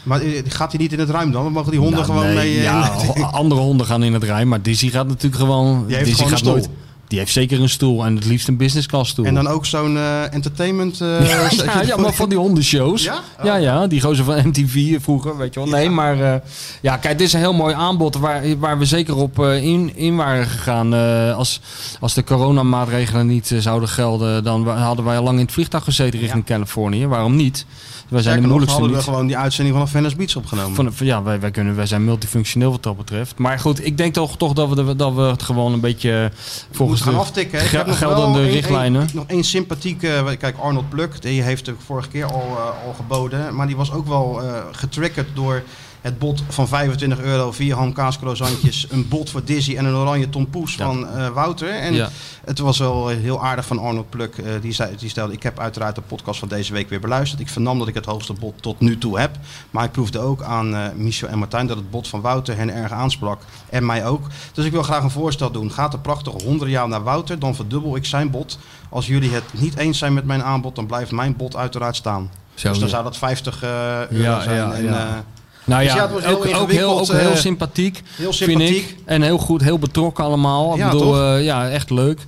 [0.06, 1.52] Maar eh, gaat hij niet in het ruim dan?
[1.52, 2.58] Mogen die honden Nou, gewoon nee, mee...
[2.58, 2.90] eh, Ja,
[3.32, 4.46] andere honden gaan in het rij.
[4.46, 5.86] Maar Dizzy gaat natuurlijk gewoon...
[5.88, 6.70] Heeft Dizzy gewoon gaat nooit-.
[7.08, 8.06] Die heeft zeker een stoel.
[8.06, 9.26] En het liefst een business class stoel.
[9.26, 11.02] En dan ook zo'n eh, entertainment...
[11.02, 13.04] eh, ja, ja, maar van die hondenshows.
[13.04, 13.20] Ja?
[13.44, 15.70] Ja, ja, die gozer van MTV vroeger, weet je wel.
[15.70, 16.40] Nee, maar eh,
[16.82, 20.16] ja, kijk, dit is een heel mooi aanbod waar, waar we zeker op in, in
[20.16, 20.94] waren gegaan.
[21.34, 21.62] Als,
[22.00, 26.20] als de coronamaatregelen niet zouden gelden, dan hadden wij al lang in het vliegtuig gezeten
[26.20, 27.08] richting Californië.
[27.08, 27.66] Waarom niet?
[28.10, 29.06] Wij zijn de moeilijkste hadden we niet.
[29.14, 30.76] gewoon die uitzending van Venice Beach opgenomen.
[30.76, 33.38] Van, van- ja, wij, wij, kunnen, wij zijn multifunctioneel wat dat betreft.
[33.38, 36.32] Maar goed, ik denk toch, toch dat, we, dat we het gewoon een beetje
[36.72, 37.64] volgens gaan de aftikken.
[37.64, 39.08] Ik heb nog geldende richtlijnen.
[39.14, 40.36] nog één sympathieke...
[40.40, 43.56] Kijk, Arnold Pluk, die heeft de vorige keer al, eh, al geboden.
[43.56, 45.64] Maar die was ook wel eh, getriggerd door
[46.06, 50.76] Het bod van 25 euro, vier hamkaascroissantjes, een bod voor Dizzy en een oranje tompoes
[50.76, 50.86] Ja.
[50.86, 51.70] van eh, Wouter.
[51.70, 52.10] En Ja.
[52.46, 54.38] het was wel heel aardig van Arnold Pluk.
[54.38, 57.42] eh, die, zei, die stelde, ik heb uiteraard de podcast van deze week weer beluisterd.
[57.42, 59.36] Ik vernam dat ik het hoogste bod tot nu toe heb.
[59.72, 62.74] Maar ik proefde ook aan eh Michel en Martijn dat het bod van Wouter hen
[62.74, 63.42] erg aansprak.
[63.70, 64.28] En mij ook.
[64.54, 65.72] Dus ik wil graag een voorstel doen.
[65.72, 68.58] Gaat de prachtige 100 jaar naar Wouter, dan verdubbel ik zijn bod.
[68.90, 72.30] Als jullie het niet eens zijn met mijn aanbod, dan blijft mijn bod uiteraard staan.
[72.54, 73.70] Zo, dus dan zou dat 50 eh,
[74.10, 74.84] euro Ja, zijn.
[74.84, 75.24] ja,
[75.66, 75.72] ja.
[75.74, 78.02] Nou Dus ja, het was heel ook, ook heel, ingewikkeld, ook heel eh, sympathiek.
[78.16, 78.90] heel Vind sympathiek.
[78.90, 78.96] ik.
[79.06, 80.72] En heel goed, heel betrokken allemaal.
[80.72, 81.20] Ik Ja, bedoel, toch?
[81.20, 82.20] eh, ja, echt leuk.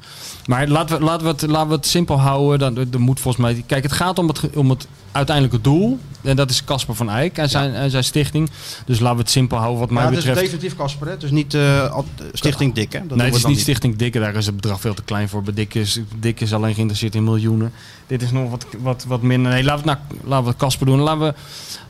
[0.47, 2.75] Maar laten we, laten we, het, laten we het simpel houden.
[2.75, 3.63] Dan, er moet volgens mij.
[3.67, 5.99] Kijk, het gaat om het, om het uiteindelijke doel.
[6.21, 8.49] En dat is Casper van Eyck en zijn, en zijn stichting.
[8.85, 10.45] Dus laten we het simpel houden wat mij Ja, het is betreft.
[10.45, 11.15] definitief Casper, hè?
[11.23, 11.97] Is niet eh,
[12.33, 13.07] Stichting Dik, hè?
[13.07, 14.19] Dat nee, het is niet Stichting Dikke.
[14.19, 15.43] Daar is het bedrag veel te klein voor.
[15.53, 17.71] Dikke is, Dikke is alleen geïnteresseerd in miljoenen.
[18.07, 19.51] Dit is nog wat, wat, wat minder.
[19.51, 20.99] Nee, laten we het, nou, laten we Casper doen.
[20.99, 21.33] Laten we,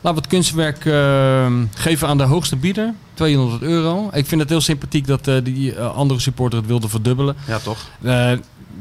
[0.02, 2.94] we het kunstwerk eh, geven aan de hoogste bieder.
[3.18, 4.08] 200 euro.
[4.12, 7.36] Ik vind het heel sympathiek dat eh, die eh, andere supporter het wilde verdubbelen.
[7.46, 7.78] Ja, toch?
[8.02, 8.32] Eh,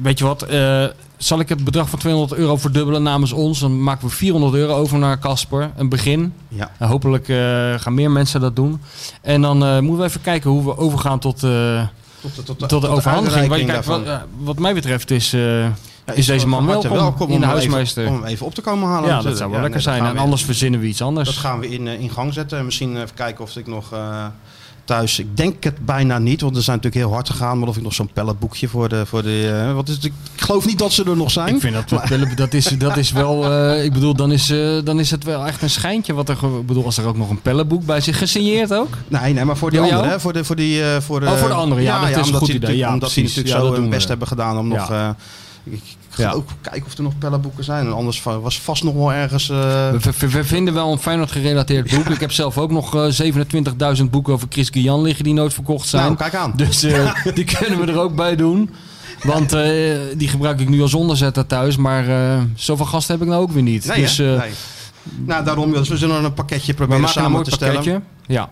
[0.01, 0.45] weet je wat?
[1.17, 3.59] zal ik het bedrag van 200 euro verdubbelen namens ons?
[3.59, 5.71] Dan maken we 400 euro over naar Casper.
[5.75, 6.33] Een begin.
[6.47, 6.71] Ja.
[6.77, 7.25] En hopelijk
[7.81, 8.81] gaan meer mensen dat doen.
[9.21, 11.49] En dan moeten we even kijken hoe we overgaan tot, Tot
[12.35, 13.85] de, tot tot de overhandiging.
[13.85, 14.01] Wat,
[14.37, 15.35] wat mij betreft is,
[16.13, 18.03] is deze man harte welkom, in de huismeester.
[18.03, 19.09] Even, om even op te komen halen.
[19.09, 20.15] ja, dat zou wel Ja, lekker nee, zijn.
[20.15, 21.27] En anders verzinnen we iets anders.
[21.29, 22.65] Dat gaan we in, eh, in gang zetten.
[22.65, 24.25] Misschien even kijken of ik nog eh,
[24.83, 25.19] thuis...
[25.19, 27.59] Ik denk het bijna niet, want er zijn natuurlijk heel hard gegaan.
[27.59, 29.05] Maar of ik nog zo'n pelletboekje voor de...
[29.05, 30.05] Voor de eh, wat is het?
[30.05, 31.55] Ik geloof niet dat ze er nog zijn.
[31.55, 34.47] Ik vind dat, dat, is, dat is wel, ik bedoel, dan is,
[34.83, 36.13] dan is het wel echt een schijntje.
[36.13, 38.93] Wat er, ik bedoel, als er ook nog een pellenboek bij zit, gesigneerd ook.
[39.07, 40.09] Nee, nee, maar voor die anderen.
[40.09, 40.19] hè?
[40.19, 42.47] Voor de, voor die, voor de, Oh, voor de anderen, ja, dat is een goed
[42.47, 42.87] idee.
[42.87, 43.35] omdat precies.
[43.35, 44.91] natuurlijk zo hun best hebben gedaan om nog...
[45.63, 46.31] ik ga Ja.
[46.31, 47.85] ook kijken of er nog pellenboeken zijn.
[47.85, 49.49] En anders was vast nog wel ergens...
[49.49, 49.57] eh,
[49.91, 52.05] We, we- we vinden wel een Feyenoord gerelateerd boek.
[52.09, 53.33] Ik heb zelf ook nog eh,
[53.97, 56.03] 27.000 boeken over Chris Guillan liggen die nooit verkocht zijn.
[56.03, 56.53] nou, kijk aan.
[56.55, 58.69] Dus eh, die kunnen we er ook bij doen.
[59.23, 59.49] Want
[60.17, 61.75] die gebruik ik nu als onderzetter thuis.
[61.77, 62.05] Maar
[62.55, 63.85] zoveel gasten heb ik nou ook weer niet.
[63.85, 64.37] Nee, dus nee.
[65.25, 68.03] Nou, daarom, dus we zullen een pakketje proberen samen te stellen.
[68.27, 68.49] Ja.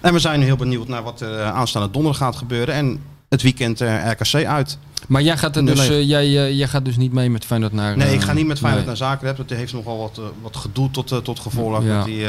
[0.00, 2.74] En we zijn heel benieuwd naar wat er aanstaande donderdag gaat gebeuren.
[2.74, 2.98] En
[3.34, 4.78] het weekend eh, RKC uit.
[5.08, 7.72] Maar jij gaat, er dus, eh, jij, eh, jij gaat dus niet mee met Feyenoord
[7.72, 7.96] naar...
[7.96, 8.96] Nee, ik ga niet met Feyenoord nee.
[8.98, 9.36] naar Zagreb.
[9.36, 11.84] Dat heeft nogal wat, wat gedoe tot, tot gevolg.
[11.84, 11.96] Ja.
[11.96, 12.26] Met, die,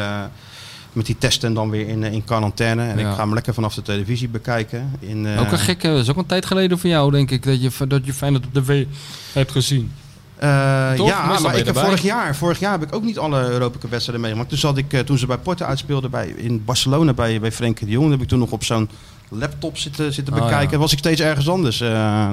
[0.93, 2.83] met die testen dan weer in, in quarantaine.
[2.83, 3.09] En Ja.
[3.09, 4.91] ik ga hem lekker vanaf de televisie bekijken.
[4.99, 7.61] In, Ook een gekke, dat is ook een tijd geleden voor jou, denk ik, dat
[7.61, 8.85] je, dat je Feyenoord op tv
[9.33, 9.91] hebt gezien.
[10.39, 13.89] ja, maar ik heb vorig jaar, vorig jaar heb ik ook niet alle Europa Cup
[13.89, 14.49] wedstrijden meegemaakt.
[14.49, 17.91] Toen, zat ik, toen ze bij Porto uitspeelden bij, in Barcelona bij, bij Frenkie de
[17.91, 18.11] Jong.
[18.11, 18.89] heb ik toen nog op zo'n
[19.37, 20.71] laptop zitten, zitten Oh, bekijken.
[20.71, 20.77] ja.
[20.77, 21.81] was ik steeds ergens anders.
[21.81, 22.29] eh.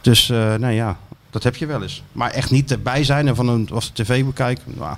[0.00, 0.96] dus, nou ja,
[1.30, 2.02] dat heb je wel eens.
[2.12, 4.64] Maar echt niet erbij zijn en van een was de tv bekijken.
[4.66, 4.96] Nou,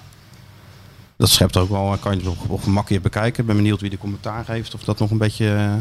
[1.17, 2.63] dat schept ook wel, kan je het op,
[3.03, 3.41] bekijken.
[3.41, 4.75] Ik ben benieuwd wie de commentaar geeft.
[4.75, 5.73] Of dat nog een beetje eh,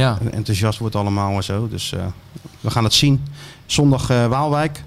[0.00, 0.18] Ja.
[0.30, 1.68] enthousiast wordt allemaal en zo.
[1.68, 1.92] Dus
[2.60, 3.24] we gaan het zien.
[3.66, 4.82] Zondag Waalwijk.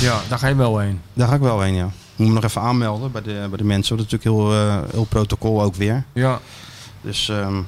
[0.00, 1.00] ja, daar ga je wel heen.
[1.12, 1.88] Daar ga ik wel heen, ja.
[2.16, 3.96] Moet me nog even aanmelden bij de, bij de mensen.
[3.96, 6.04] Dat is natuurlijk heel, heel protocol ook weer.
[6.12, 6.40] Ja.
[7.00, 7.60] Dus, ehm,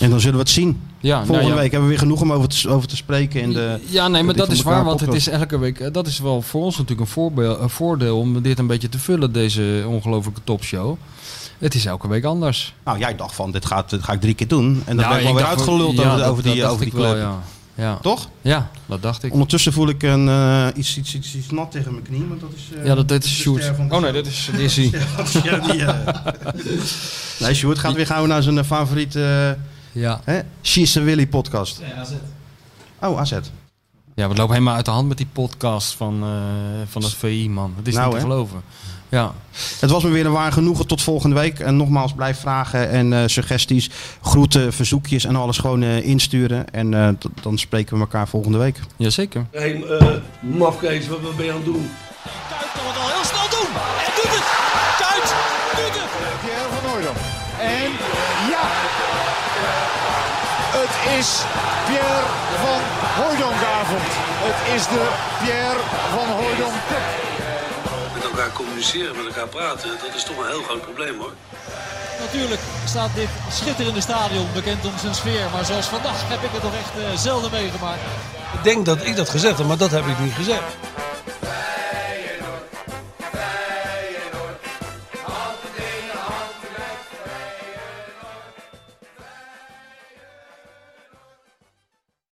[0.00, 0.80] en dan zullen we het zien.
[1.00, 1.60] ja Volgende nou ja.
[1.60, 3.40] week hebben we weer genoeg om over te, over te spreken.
[3.40, 5.80] In de, Ja, nee, maar dat is waar, want het is elke week.
[5.80, 8.88] eh, Dat is wel voor ons natuurlijk een, voorbeeld, een voordeel om dit een beetje
[8.88, 10.96] te vullen, deze ongelofelijke topshow.
[11.58, 12.74] Het is elke week anders.
[12.84, 14.82] nou, jij dacht van, dit, gaat, dit ga ik drie keer doen.
[14.86, 17.10] En dan ben ik wel weer uitgeluld ja, over, dat- over die, over die wel,
[17.12, 17.22] club.
[17.22, 17.38] ja.
[17.74, 17.98] Ja.
[18.02, 18.28] Toch?
[18.40, 19.32] ja, dat dacht ik.
[19.32, 22.24] Ondertussen voel ik een, eh, iets, iets, iets, iets nat tegen mijn knie.
[22.28, 23.72] Want dat is, eh, Ja, dat, dat is Sjoerd.
[23.88, 24.90] Oh nee, dat is Dizzy.
[27.40, 29.56] Nee, Sjoerd gaat weer gauw naar zijn favoriete
[29.92, 30.20] Ja.
[30.28, 31.80] uh, She's a Willy podcast.
[33.00, 33.30] Oh, AZ.
[34.14, 36.28] ja, we lopen helemaal uit de hand met die podcast van, eh,
[36.90, 37.72] van het VI, man.
[37.76, 38.30] Het is Nou, niet te hè?
[38.32, 38.62] geloven.
[39.08, 39.32] Ja.
[39.80, 40.86] Het was me weer een waar genoegen.
[40.86, 41.58] Tot volgende week.
[41.58, 43.90] En nogmaals, blijf vragen en eh, suggesties,
[44.22, 46.70] groeten, verzoekjes en alles gewoon eh, insturen.
[46.72, 47.08] En eh,
[47.42, 48.80] dan spreken we elkaar volgende week.
[48.96, 49.46] Jazeker.
[49.50, 50.06] Hé, hey, eh,
[50.40, 51.90] mafkees, wat, wat ben je aan het doen?
[52.50, 53.70] Kuit kan het al heel snel doen.
[54.06, 54.59] En doet het.
[60.92, 61.30] Het is
[61.86, 62.22] Pierre
[62.64, 62.80] van
[63.18, 64.10] Hooydonkavond.
[64.46, 65.04] Het is de
[65.42, 65.82] Pierre
[66.14, 67.06] van Hooydonk Cup.
[68.14, 71.34] Met elkaar communiceren, met elkaar praten, dat is toch een heel groot probleem hoor.
[72.20, 75.46] Natuurlijk staat dit schitterende stadion bekend om zijn sfeer.
[75.52, 78.00] Maar zoals vandaag heb ik het nog echt eh, zelden meegemaakt.
[78.52, 80.62] Ik denk dat ik dat gezegd heb, maar dat heb ik niet gezegd.